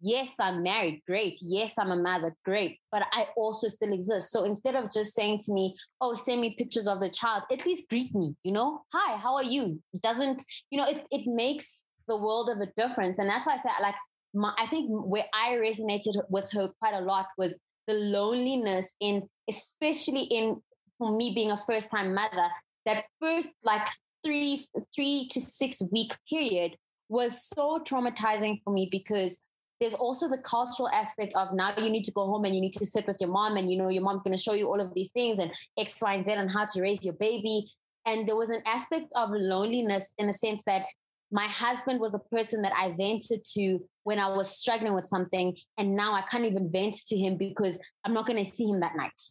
yes, 0.01 0.33
I'm 0.39 0.63
married, 0.63 1.01
great. 1.07 1.39
Yes, 1.41 1.73
I'm 1.77 1.91
a 1.91 1.95
mother, 1.95 2.35
great. 2.43 2.79
But 2.91 3.03
I 3.13 3.27
also 3.37 3.67
still 3.67 3.93
exist. 3.93 4.31
So 4.31 4.43
instead 4.43 4.75
of 4.75 4.91
just 4.91 5.13
saying 5.13 5.39
to 5.45 5.53
me, 5.53 5.75
oh, 6.01 6.15
send 6.15 6.41
me 6.41 6.55
pictures 6.57 6.87
of 6.87 6.99
the 6.99 7.09
child, 7.09 7.43
at 7.51 7.65
least 7.65 7.87
greet 7.89 8.13
me, 8.13 8.35
you 8.43 8.51
know? 8.51 8.81
Hi, 8.93 9.17
how 9.17 9.35
are 9.35 9.43
you? 9.43 9.81
It 9.93 10.01
doesn't, 10.01 10.43
you 10.69 10.77
know, 10.77 10.87
it, 10.87 11.05
it 11.11 11.27
makes 11.27 11.77
the 12.07 12.17
world 12.17 12.49
of 12.49 12.57
a 12.57 12.71
difference. 12.75 13.19
And 13.19 13.29
that's 13.29 13.45
why 13.45 13.53
I 13.53 13.61
said, 13.61 13.71
like, 13.81 13.95
my, 14.33 14.53
I 14.57 14.67
think 14.67 14.87
where 14.89 15.25
I 15.33 15.51
resonated 15.57 16.21
with 16.29 16.51
her 16.51 16.69
quite 16.79 16.95
a 16.95 17.01
lot 17.01 17.27
was 17.37 17.53
the 17.87 17.93
loneliness 17.93 18.93
in, 18.99 19.27
especially 19.49 20.23
in, 20.23 20.61
for 20.97 21.15
me 21.15 21.33
being 21.33 21.51
a 21.51 21.61
first 21.67 21.91
time 21.91 22.13
mother, 22.13 22.47
that 22.85 23.05
first 23.21 23.47
like 23.63 23.87
three, 24.23 24.67
three 24.95 25.27
to 25.31 25.39
six 25.39 25.81
week 25.91 26.13
period 26.29 26.75
was 27.09 27.49
so 27.53 27.79
traumatizing 27.79 28.61
for 28.63 28.71
me 28.71 28.87
because 28.89 29.37
there's 29.81 29.95
also 29.95 30.29
the 30.29 30.37
cultural 30.37 30.87
aspect 30.89 31.33
of 31.35 31.53
now 31.53 31.73
you 31.75 31.89
need 31.89 32.05
to 32.05 32.11
go 32.11 32.27
home 32.27 32.45
and 32.45 32.53
you 32.53 32.61
need 32.61 32.73
to 32.73 32.85
sit 32.85 33.07
with 33.07 33.17
your 33.19 33.31
mom 33.31 33.57
and 33.57 33.69
you 33.69 33.77
know 33.77 33.89
your 33.89 34.03
mom's 34.03 34.21
going 34.21 34.37
to 34.37 34.41
show 34.41 34.53
you 34.53 34.67
all 34.67 34.79
of 34.79 34.93
these 34.93 35.09
things 35.09 35.39
and 35.39 35.51
x 35.77 35.99
y 36.01 36.13
and 36.13 36.23
z 36.23 36.33
on 36.33 36.47
how 36.47 36.65
to 36.65 36.81
raise 36.81 37.03
your 37.03 37.15
baby. 37.15 37.69
And 38.05 38.27
there 38.27 38.35
was 38.35 38.49
an 38.49 38.61
aspect 38.65 39.07
of 39.15 39.31
loneliness 39.31 40.07
in 40.19 40.27
the 40.27 40.33
sense 40.33 40.61
that 40.67 40.83
my 41.31 41.47
husband 41.47 41.99
was 41.99 42.11
the 42.11 42.19
person 42.19 42.61
that 42.61 42.73
i 42.77 42.91
vented 42.91 43.43
to 43.53 43.79
when 44.03 44.19
i 44.19 44.27
was 44.27 44.59
struggling 44.59 44.93
with 44.93 45.07
something 45.07 45.55
and 45.77 45.95
now 45.95 46.13
i 46.13 46.21
can't 46.23 46.43
even 46.45 46.69
vent 46.69 46.95
to 47.07 47.17
him 47.17 47.37
because 47.37 47.77
i'm 48.03 48.13
not 48.13 48.27
going 48.27 48.43
to 48.43 48.49
see 48.49 48.69
him 48.69 48.81
that 48.81 48.95
night. 48.95 49.21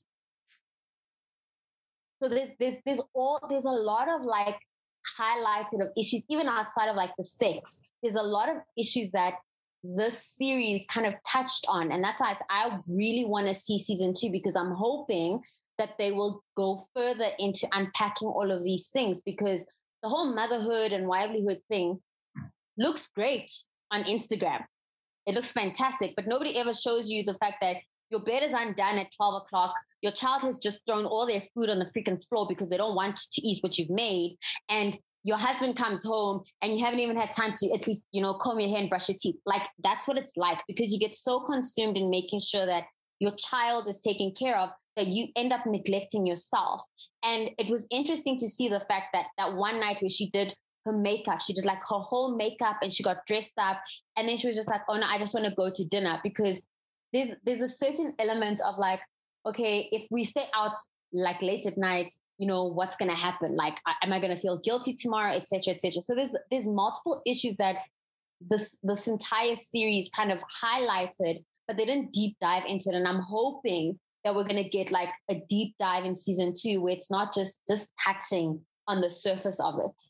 So 2.21 2.29
there's 2.29 2.51
there's 2.59 2.75
there's 2.85 3.01
all 3.15 3.39
there's 3.49 3.65
a 3.65 3.79
lot 3.93 4.09
of 4.09 4.23
like 4.23 4.59
highlighted 5.19 5.81
of 5.81 5.89
issues 5.97 6.23
even 6.29 6.49
outside 6.49 6.89
of 6.89 6.97
like 6.97 7.13
the 7.17 7.25
sex. 7.25 7.81
There's 8.03 8.17
a 8.17 8.23
lot 8.23 8.49
of 8.49 8.57
issues 8.77 9.11
that 9.13 9.35
this 9.83 10.33
series 10.39 10.85
kind 10.89 11.07
of 11.07 11.15
touched 11.27 11.65
on. 11.69 11.93
And 11.93 12.03
that's 12.03 12.21
why 12.21 12.37
I 12.51 12.79
really 12.91 13.25
want 13.25 13.47
to 13.47 13.55
see 13.55 13.79
season 13.79 14.15
two 14.17 14.31
because 14.31 14.57
I'm 14.57 14.73
hoping 14.73 15.41
that 15.79 15.97
they 15.99 16.13
will 16.13 16.43
go 16.57 16.87
further 16.95 17.29
into 17.39 17.67
unpacking 17.73 18.29
all 18.29 18.51
of 18.51 18.63
these 18.63 18.89
things 18.89 19.23
because 19.25 19.65
the 20.03 20.09
whole 20.09 20.35
motherhood 20.35 20.93
and 20.93 21.07
livelihood 21.07 21.59
thing 21.69 21.99
looks 22.77 23.09
great 23.15 23.51
on 23.91 24.05
Instagram. 24.05 24.65
It 25.27 25.35
looks 25.35 25.53
fantastic, 25.53 26.15
but 26.17 26.27
nobody 26.27 26.57
ever 26.59 26.75
shows 26.75 27.09
you 27.09 27.25
the 27.25 27.39
fact 27.39 27.57
that 27.61 27.77
your 28.11 28.21
bed 28.21 28.43
is 28.43 28.53
undone 28.55 28.99
at 28.99 29.15
12 29.15 29.43
o'clock. 29.43 29.75
Your 30.03 30.13
child 30.13 30.43
has 30.43 30.59
just 30.59 30.81
thrown 30.87 31.07
all 31.07 31.27
their 31.27 31.43
food 31.55 31.71
on 31.71 31.79
the 31.79 31.91
freaking 31.97 32.21
floor 32.29 32.47
because 32.49 32.69
they 32.69 32.77
don't 32.77 32.97
want 32.97 33.17
to 33.17 33.47
eat 33.47 33.63
what 33.63 33.79
you've 33.79 33.91
made. 33.91 34.37
And 34.69 34.99
your 35.23 35.37
husband 35.37 35.77
comes 35.77 36.05
home 36.05 36.43
and 36.63 36.75
you 36.75 36.85
haven't 36.85 37.01
even 37.01 37.17
had 37.17 37.33
time 37.33 37.53
to 37.57 37.71
at 37.73 37.87
least, 37.87 38.03
you 38.13 38.23
know, 38.23 38.35
comb 38.35 38.59
your 38.59 38.71
hair 38.71 38.79
and 38.79 38.89
brush 38.89 39.09
your 39.09 39.19
teeth. 39.21 39.37
Like 39.45 39.63
that's 39.83 40.09
what 40.09 40.17
it's 40.17 40.33
like 40.37 40.59
because 40.67 40.93
you 40.93 40.99
get 40.99 41.15
so 41.17 41.41
consumed 41.41 41.97
in 41.97 42.11
making 42.11 42.41
sure 42.41 42.67
that 42.67 42.85
your 43.19 43.33
child 43.37 43.87
is 43.89 43.99
taken 43.99 44.33
care 44.39 44.57
of 44.59 44.71
that 44.97 45.07
you 45.07 45.29
end 45.37 45.53
up 45.53 45.67
neglecting 45.67 46.27
yourself. 46.27 46.83
And 47.23 47.51
it 47.59 47.71
was 47.71 47.87
interesting 47.91 48.39
to 48.39 48.49
see 48.49 48.69
the 48.69 48.81
fact 48.89 49.09
that 49.13 49.27
that 49.39 49.55
one 49.55 49.79
night 49.79 49.99
where 50.01 50.09
she 50.09 50.31
did 50.31 50.55
her 50.87 50.93
makeup, 50.93 51.43
she 51.43 51.53
did 51.53 51.65
like 51.65 51.79
her 51.79 51.99
whole 51.99 52.37
makeup 52.37 52.77
and 52.83 52.93
she 52.93 53.03
got 53.03 53.27
dressed 53.27 53.53
up. 53.59 53.79
And 54.17 54.29
then 54.29 54.37
she 54.37 54.47
was 54.47 54.57
just 54.57 54.69
like, 54.69 54.81
oh 54.89 54.97
no, 54.97 55.07
I 55.07 55.19
just 55.19 55.35
want 55.35 55.47
to 55.47 55.55
go 55.55 55.71
to 55.73 55.85
dinner 55.85 56.19
because 56.23 56.61
there's 57.13 57.31
there's 57.45 57.61
a 57.61 57.69
certain 57.69 58.15
element 58.19 58.61
of 58.67 58.79
like, 58.79 59.01
okay, 59.47 59.89
if 59.93 60.07
we 60.11 60.25
stay 60.25 60.47
out 60.55 60.75
like 61.13 61.43
late 61.43 61.67
at 61.67 61.77
night, 61.77 62.13
you 62.41 62.47
know, 62.47 62.65
what's 62.65 62.97
gonna 62.97 63.15
happen? 63.15 63.55
Like, 63.55 63.77
am 64.03 64.15
I 64.15 64.19
gonna 64.19 64.41
feel 64.41 64.57
guilty 64.57 64.95
tomorrow, 64.95 65.35
etc., 65.35 65.75
etc. 65.75 66.01
So 66.01 66.15
there's 66.15 66.31
there's 66.51 66.67
multiple 66.67 67.21
issues 67.27 67.55
that 67.59 67.77
this 68.41 68.79
this 68.83 69.07
entire 69.07 69.57
series 69.57 70.09
kind 70.17 70.33
of 70.33 70.39
highlighted, 70.65 71.45
but 71.69 71.77
they 71.77 71.85
didn't 71.85 72.13
deep 72.13 72.37
dive 72.41 72.65
into 72.67 72.89
it. 72.89 72.95
And 72.95 73.07
I'm 73.07 73.21
hoping 73.21 74.01
that 74.25 74.35
we're 74.35 74.47
gonna 74.47 74.69
get 74.69 74.91
like 74.91 75.11
a 75.31 75.43
deep 75.51 75.75
dive 75.79 76.07
in 76.07 76.17
season 76.17 76.55
two, 76.59 76.81
where 76.81 76.95
it's 76.95 77.11
not 77.11 77.35
just 77.35 77.57
just 77.69 77.87
touching 78.03 78.63
on 78.89 79.03
the 79.03 79.11
surface 79.11 79.61
of 79.61 79.75
it. 79.79 80.03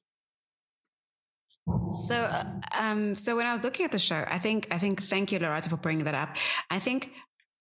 So, 1.85 2.15
uh, 2.15 2.45
um, 2.79 3.17
so 3.17 3.37
when 3.37 3.47
I 3.47 3.53
was 3.53 3.65
looking 3.65 3.85
at 3.85 3.91
the 3.91 3.99
show, 3.99 4.25
I 4.29 4.39
think, 4.39 4.69
I 4.71 4.79
think, 4.79 5.03
thank 5.03 5.33
you, 5.33 5.39
Lerato, 5.39 5.69
for 5.69 5.77
bringing 5.77 6.05
that 6.05 6.15
up. 6.15 6.37
I 6.71 6.79
think 6.79 7.13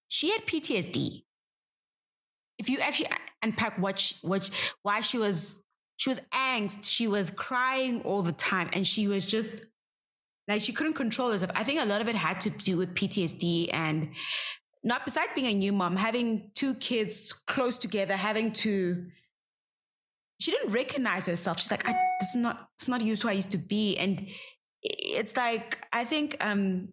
she 0.08 0.30
had 0.32 0.46
PTSD. 0.46 1.24
If 2.60 2.70
you 2.70 2.80
actually 2.80 3.10
unpack 3.42 3.80
what, 3.80 4.00
she, 4.00 4.16
what, 4.22 4.50
why 4.84 5.02
she 5.02 5.18
was, 5.18 5.64
she 5.98 6.10
was 6.10 6.22
angst, 6.32 6.84
she 6.84 7.08
was 7.08 7.32
crying 7.32 8.02
all 8.04 8.22
the 8.22 8.34
time, 8.34 8.70
and 8.74 8.86
she 8.86 9.08
was 9.08 9.26
just 9.26 9.66
like 10.48 10.62
she 10.62 10.74
couldn't 10.74 10.94
control 10.94 11.32
herself. 11.32 11.52
I 11.56 11.64
think 11.64 11.80
a 11.80 11.86
lot 11.86 12.02
of 12.02 12.08
it 12.08 12.16
had 12.16 12.40
to 12.42 12.50
do 12.50 12.78
with 12.78 12.94
PTSD 12.96 13.70
and 13.72 14.10
not 14.84 15.06
besides 15.06 15.34
being 15.34 15.48
a 15.48 15.54
new 15.54 15.72
mom, 15.72 15.96
having 15.96 16.52
two 16.56 16.74
kids 16.76 17.34
close 17.48 17.78
together, 17.78 18.16
having 18.16 18.52
to 18.54 19.06
she 20.40 20.52
didn't 20.52 20.72
recognize 20.72 21.26
herself. 21.26 21.60
She's 21.60 21.72
like, 21.72 21.88
I, 21.88 21.94
this 22.20 22.30
is 22.30 22.38
not, 22.38 22.70
it's 22.78 22.88
not 22.88 23.02
used 23.02 23.22
who 23.22 23.30
I 23.30 23.34
used 23.34 23.52
to 23.52 23.58
be. 23.58 23.98
And 23.98 24.28
it's 24.82 25.36
like, 25.36 25.86
I 25.92 26.06
think, 26.06 26.38
um, 26.44 26.90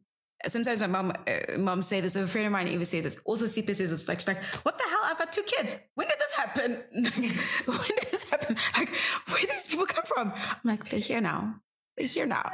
sometimes 0.49 0.81
my 0.81 0.87
mom, 0.87 1.13
uh, 1.27 1.59
mom 1.59 1.83
say 1.83 2.01
this, 2.01 2.17
a 2.17 2.27
friend 2.27 2.47
of 2.47 2.53
mine 2.53 2.69
even 2.69 2.85
says 2.85 3.05
this. 3.05 3.21
Also, 3.25 3.47
Sipa 3.47 3.75
says 3.75 3.93
it's 3.93 4.09
like, 4.09 4.21
she's 4.21 4.29
like, 4.29 4.43
what 4.63 4.79
the 4.79 4.85
hell? 4.85 5.01
I've 5.05 5.19
got 5.19 5.33
two 5.33 5.43
kids. 5.43 5.79
When 5.95 6.09
did 6.09 6.19
this 6.19 6.33
happen? 6.33 6.83
when 6.93 7.81
did 7.99 8.09
this 8.11 8.23
happen? 8.25 8.57
Like, 8.77 8.95
where 9.29 9.41
did 9.41 9.51
these 9.51 9.67
people 9.69 9.87
come 9.87 10.05
from? 10.05 10.33
I'm 10.35 10.61
like, 10.65 10.85
they're 10.89 11.01
here 11.01 11.21
now. 11.21 11.57
They're 11.97 12.07
here 12.07 12.27
now. 12.27 12.51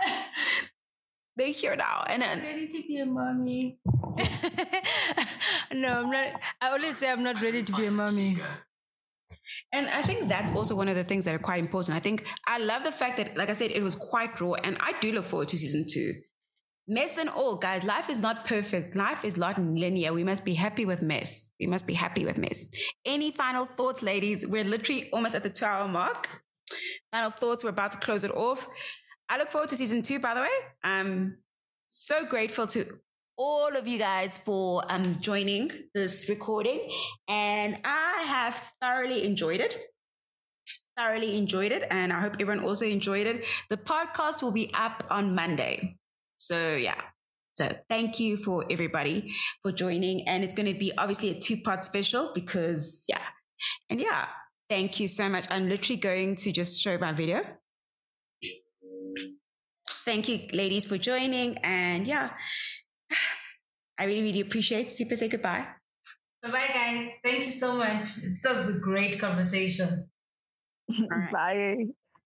they're 1.37 1.49
here 1.49 1.77
now. 1.77 2.05
And 2.07 2.23
then, 2.23 2.41
ready 2.41 2.69
to 2.69 2.83
be 2.87 2.99
a 2.99 3.07
mommy. 3.07 3.79
no, 5.73 6.03
I'm 6.03 6.11
not. 6.11 6.41
I 6.61 6.69
always 6.69 6.99
say 6.99 7.11
I'm 7.11 7.23
not 7.23 7.41
ready 7.43 7.63
to 7.63 7.73
be 7.73 7.87
a 7.87 7.91
mommy. 7.91 8.39
And 9.73 9.89
I 9.89 10.03
think 10.03 10.29
that's 10.29 10.53
also 10.53 10.75
one 10.75 10.89
of 10.89 10.97
the 10.97 11.05
things 11.05 11.25
that 11.25 11.35
are 11.35 11.39
quite 11.39 11.61
important. 11.61 11.97
I 11.97 12.01
think 12.01 12.27
I 12.47 12.59
love 12.59 12.85
the 12.85 12.93
fact 12.93 13.17
that, 13.17 13.37
like 13.37 13.51
I 13.51 13.55
said, 13.55 13.71
it 13.71 13.83
was 13.83 13.97
quite 13.97 14.41
raw, 14.41 14.53
and 14.53 14.77
I 14.81 14.93
do 15.01 15.13
look 15.13 15.25
forward 15.25 15.49
to 15.49 15.59
season 15.59 15.87
two. 15.89 16.13
Mess 16.89 17.17
and 17.17 17.29
all, 17.29 17.55
guys, 17.57 17.85
life 17.85 18.11
is 18.11 18.19
not 18.19 18.45
perfect. 18.45 18.97
Life 18.97 19.25
is 19.25 19.37
not 19.37 19.57
linear. 19.57 20.13
We 20.13 20.25
must 20.25 20.45
be 20.45 20.55
happy 20.55 20.85
with 20.85 21.01
mess. 21.01 21.51
We 21.61 21.67
must 21.69 21.87
be 21.87 21.95
happy 21.95 22.25
with 22.25 22.37
mess. 22.37 22.67
Any 23.05 23.31
final 23.31 23.67
thoughts, 23.67 24.03
ladies? 24.03 24.45
We're 24.45 24.65
literally 24.65 25.09
almost 25.13 25.37
at 25.37 25.45
the 25.45 25.51
two 25.51 25.65
hour 25.65 25.87
mark. 25.87 26.29
Final 27.13 27.31
thoughts. 27.31 27.63
We're 27.63 27.71
about 27.71 27.93
to 27.93 27.99
close 27.99 28.25
it 28.25 28.33
off. 28.33 28.67
I 29.29 29.39
look 29.39 29.51
forward 29.51 29.69
to 29.71 29.77
season 29.77 30.03
two, 30.03 30.19
by 30.19 30.35
the 30.35 30.41
way. 30.41 30.49
I'm 30.83 31.39
so 31.89 32.25
grateful 32.25 32.67
to 32.69 32.99
all 33.39 33.77
of 33.77 33.87
you 33.87 33.99
guys 33.99 34.39
for 34.39 34.83
um, 34.89 35.19
joining 35.21 35.71
this 35.95 36.29
recording. 36.29 36.91
And 37.29 37.79
I 37.85 38.25
have 38.27 38.73
thoroughly 38.81 39.25
enjoyed 39.25 39.61
it. 39.61 39.79
Thoroughly 40.99 41.39
enjoyed 41.39 41.71
it. 41.71 41.85
And 41.93 42.13
I 42.13 42.21
hope 42.21 42.35
everyone 42.41 42.65
also 42.65 42.87
enjoyed 42.87 43.29
it. 43.29 43.47
The 43.71 43.77
podcast 43.77 44.43
will 44.43 44.53
be 44.53 44.71
up 44.75 45.05
on 45.11 45.35
Monday. 45.35 45.97
So, 46.47 46.77
yeah. 46.77 47.01
So, 47.55 47.75
thank 47.89 48.19
you 48.19 48.37
for 48.37 48.65
everybody 48.71 49.33
for 49.63 49.73
joining. 49.73 50.27
And 50.29 50.43
it's 50.43 50.55
going 50.55 50.73
to 50.73 50.79
be 50.79 50.93
obviously 50.97 51.31
a 51.31 51.35
two 51.35 51.59
part 51.59 51.85
special 51.85 52.31
because, 52.35 53.05
yeah. 53.09 53.23
And 53.91 54.01
yeah, 54.01 54.27
thank 54.69 54.99
you 55.01 55.09
so 55.09 55.29
much. 55.29 55.47
I'm 55.51 55.69
literally 55.69 56.01
going 56.01 56.37
to 56.37 56.53
just 56.53 56.81
show 56.81 56.99
my 56.99 57.13
video. 57.13 57.43
Thank 60.05 60.29
you, 60.29 60.41
ladies, 60.53 60.85
for 60.85 60.99
joining. 60.99 61.59
And 61.59 62.07
yeah, 62.07 62.31
I 63.99 64.05
really, 64.05 64.23
really 64.23 64.41
appreciate. 64.41 64.91
Sipa, 64.91 65.17
say 65.17 65.29
goodbye. 65.29 65.67
Bye 66.43 66.51
bye, 66.51 66.71
guys. 66.75 67.19
Thank 67.23 67.47
you 67.47 67.53
so 67.53 67.77
much. 67.77 68.19
It 68.19 68.37
was 68.45 68.69
a 68.69 68.79
great 68.79 69.19
conversation. 69.21 70.09
Right. 71.09 71.33
Bye. 71.33 71.77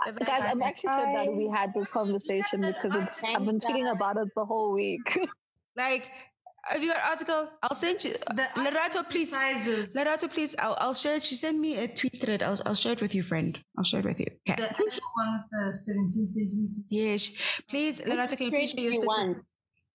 Bye-bye. 0.04 0.26
Guys, 0.26 0.42
I'm 0.50 0.62
actually 0.62 0.90
so 0.90 1.10
glad 1.10 1.28
we 1.30 1.48
had 1.48 1.72
this 1.74 1.86
conversation 1.92 2.60
because 2.60 2.92
it's, 2.94 3.22
I've 3.24 3.44
been 3.44 3.58
tweeting 3.58 3.90
about 3.90 4.16
it 4.18 4.28
the 4.36 4.44
whole 4.44 4.72
week. 4.72 5.18
like, 5.76 6.10
have 6.64 6.82
you 6.82 6.92
got 6.92 7.02
article? 7.02 7.48
I'll 7.62 7.76
send 7.76 8.04
you. 8.04 8.14
The 8.34 8.42
uh, 8.42 8.64
Lerato, 8.64 9.08
please. 9.08 9.30
Sizes. 9.30 9.94
Lerato, 9.94 10.28
please. 10.28 10.54
I'll, 10.58 10.76
I'll 10.80 10.94
share 10.94 11.16
it. 11.16 11.22
She 11.22 11.36
sent 11.36 11.58
me 11.58 11.76
a 11.76 11.88
tweet 11.88 12.20
thread. 12.20 12.42
I'll, 12.42 12.60
I'll 12.66 12.74
share 12.74 12.92
it 12.92 13.00
with 13.00 13.14
you, 13.14 13.22
friend. 13.22 13.58
I'll 13.78 13.84
share 13.84 14.00
it 14.00 14.06
with 14.06 14.20
you. 14.20 14.26
Okay. 14.48 14.60
The 14.60 14.70
actual 14.70 15.08
one 15.16 15.44
with 15.52 15.66
the 15.66 15.72
17 15.72 16.30
centimeters. 16.30 16.88
Yes. 16.90 17.30
Please, 17.68 18.00
Lerato, 18.00 18.36
can 18.36 18.46
you 18.46 18.52
please 18.52 18.70
share 18.72 18.84
your 18.84 18.92
statistics? 18.94 19.46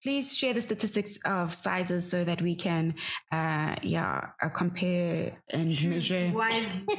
Please 0.04 0.36
share 0.36 0.54
the 0.54 0.62
statistics 0.62 1.18
of 1.26 1.54
sizes 1.54 2.10
so 2.10 2.24
that 2.24 2.42
we 2.42 2.56
can, 2.56 2.96
uh, 3.32 3.76
yeah, 3.82 4.30
uh, 4.42 4.50
compare 4.50 5.38
and 5.50 5.72
choose 5.72 5.86
measure. 6.10 6.32
Wisely. 6.34 6.86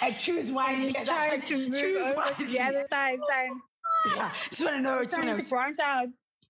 I 0.00 0.14
choose 0.18 0.50
wisely. 0.52 0.92
Try 1.04 1.38
to 1.46 1.68
move 1.68 1.78
choose 1.78 2.14
wisely. 2.16 2.54
Yeah, 2.54 2.70
the 2.70 2.78
other 2.78 2.86
side. 2.88 3.18
side. 3.28 3.50
Yeah, 4.16 4.32
just 4.48 4.64
want 4.64 4.76
to 4.76 4.82
know. 4.82 5.02
Just 5.02 5.14
trying 5.14 5.36
to 5.36 5.48
branch 5.48 5.76
out. 5.82 6.08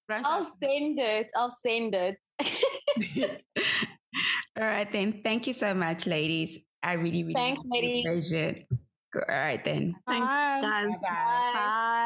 Branch 0.09 0.27
I'll 0.29 0.43
out. 0.43 0.53
send 0.63 0.99
it. 0.99 1.31
I'll 1.37 1.55
send 1.63 1.95
it. 1.95 2.17
All 4.59 4.65
right 4.65 4.91
then. 4.91 5.21
Thank 5.23 5.47
you 5.47 5.53
so 5.53 5.75
much, 5.75 6.07
ladies. 6.07 6.59
I 6.83 6.95
really, 6.95 7.23
really 7.23 7.35
Thanks, 7.35 7.63
ladies. 7.65 8.05
Pleasure. 8.05 8.55
All 9.15 9.23
right 9.29 9.63
then. 9.65 9.95
Thanks, 10.07 10.27
guys. 10.27 10.63
Bye. 10.63 10.97
Bye. 11.03 11.53
Bye. 11.55 12.03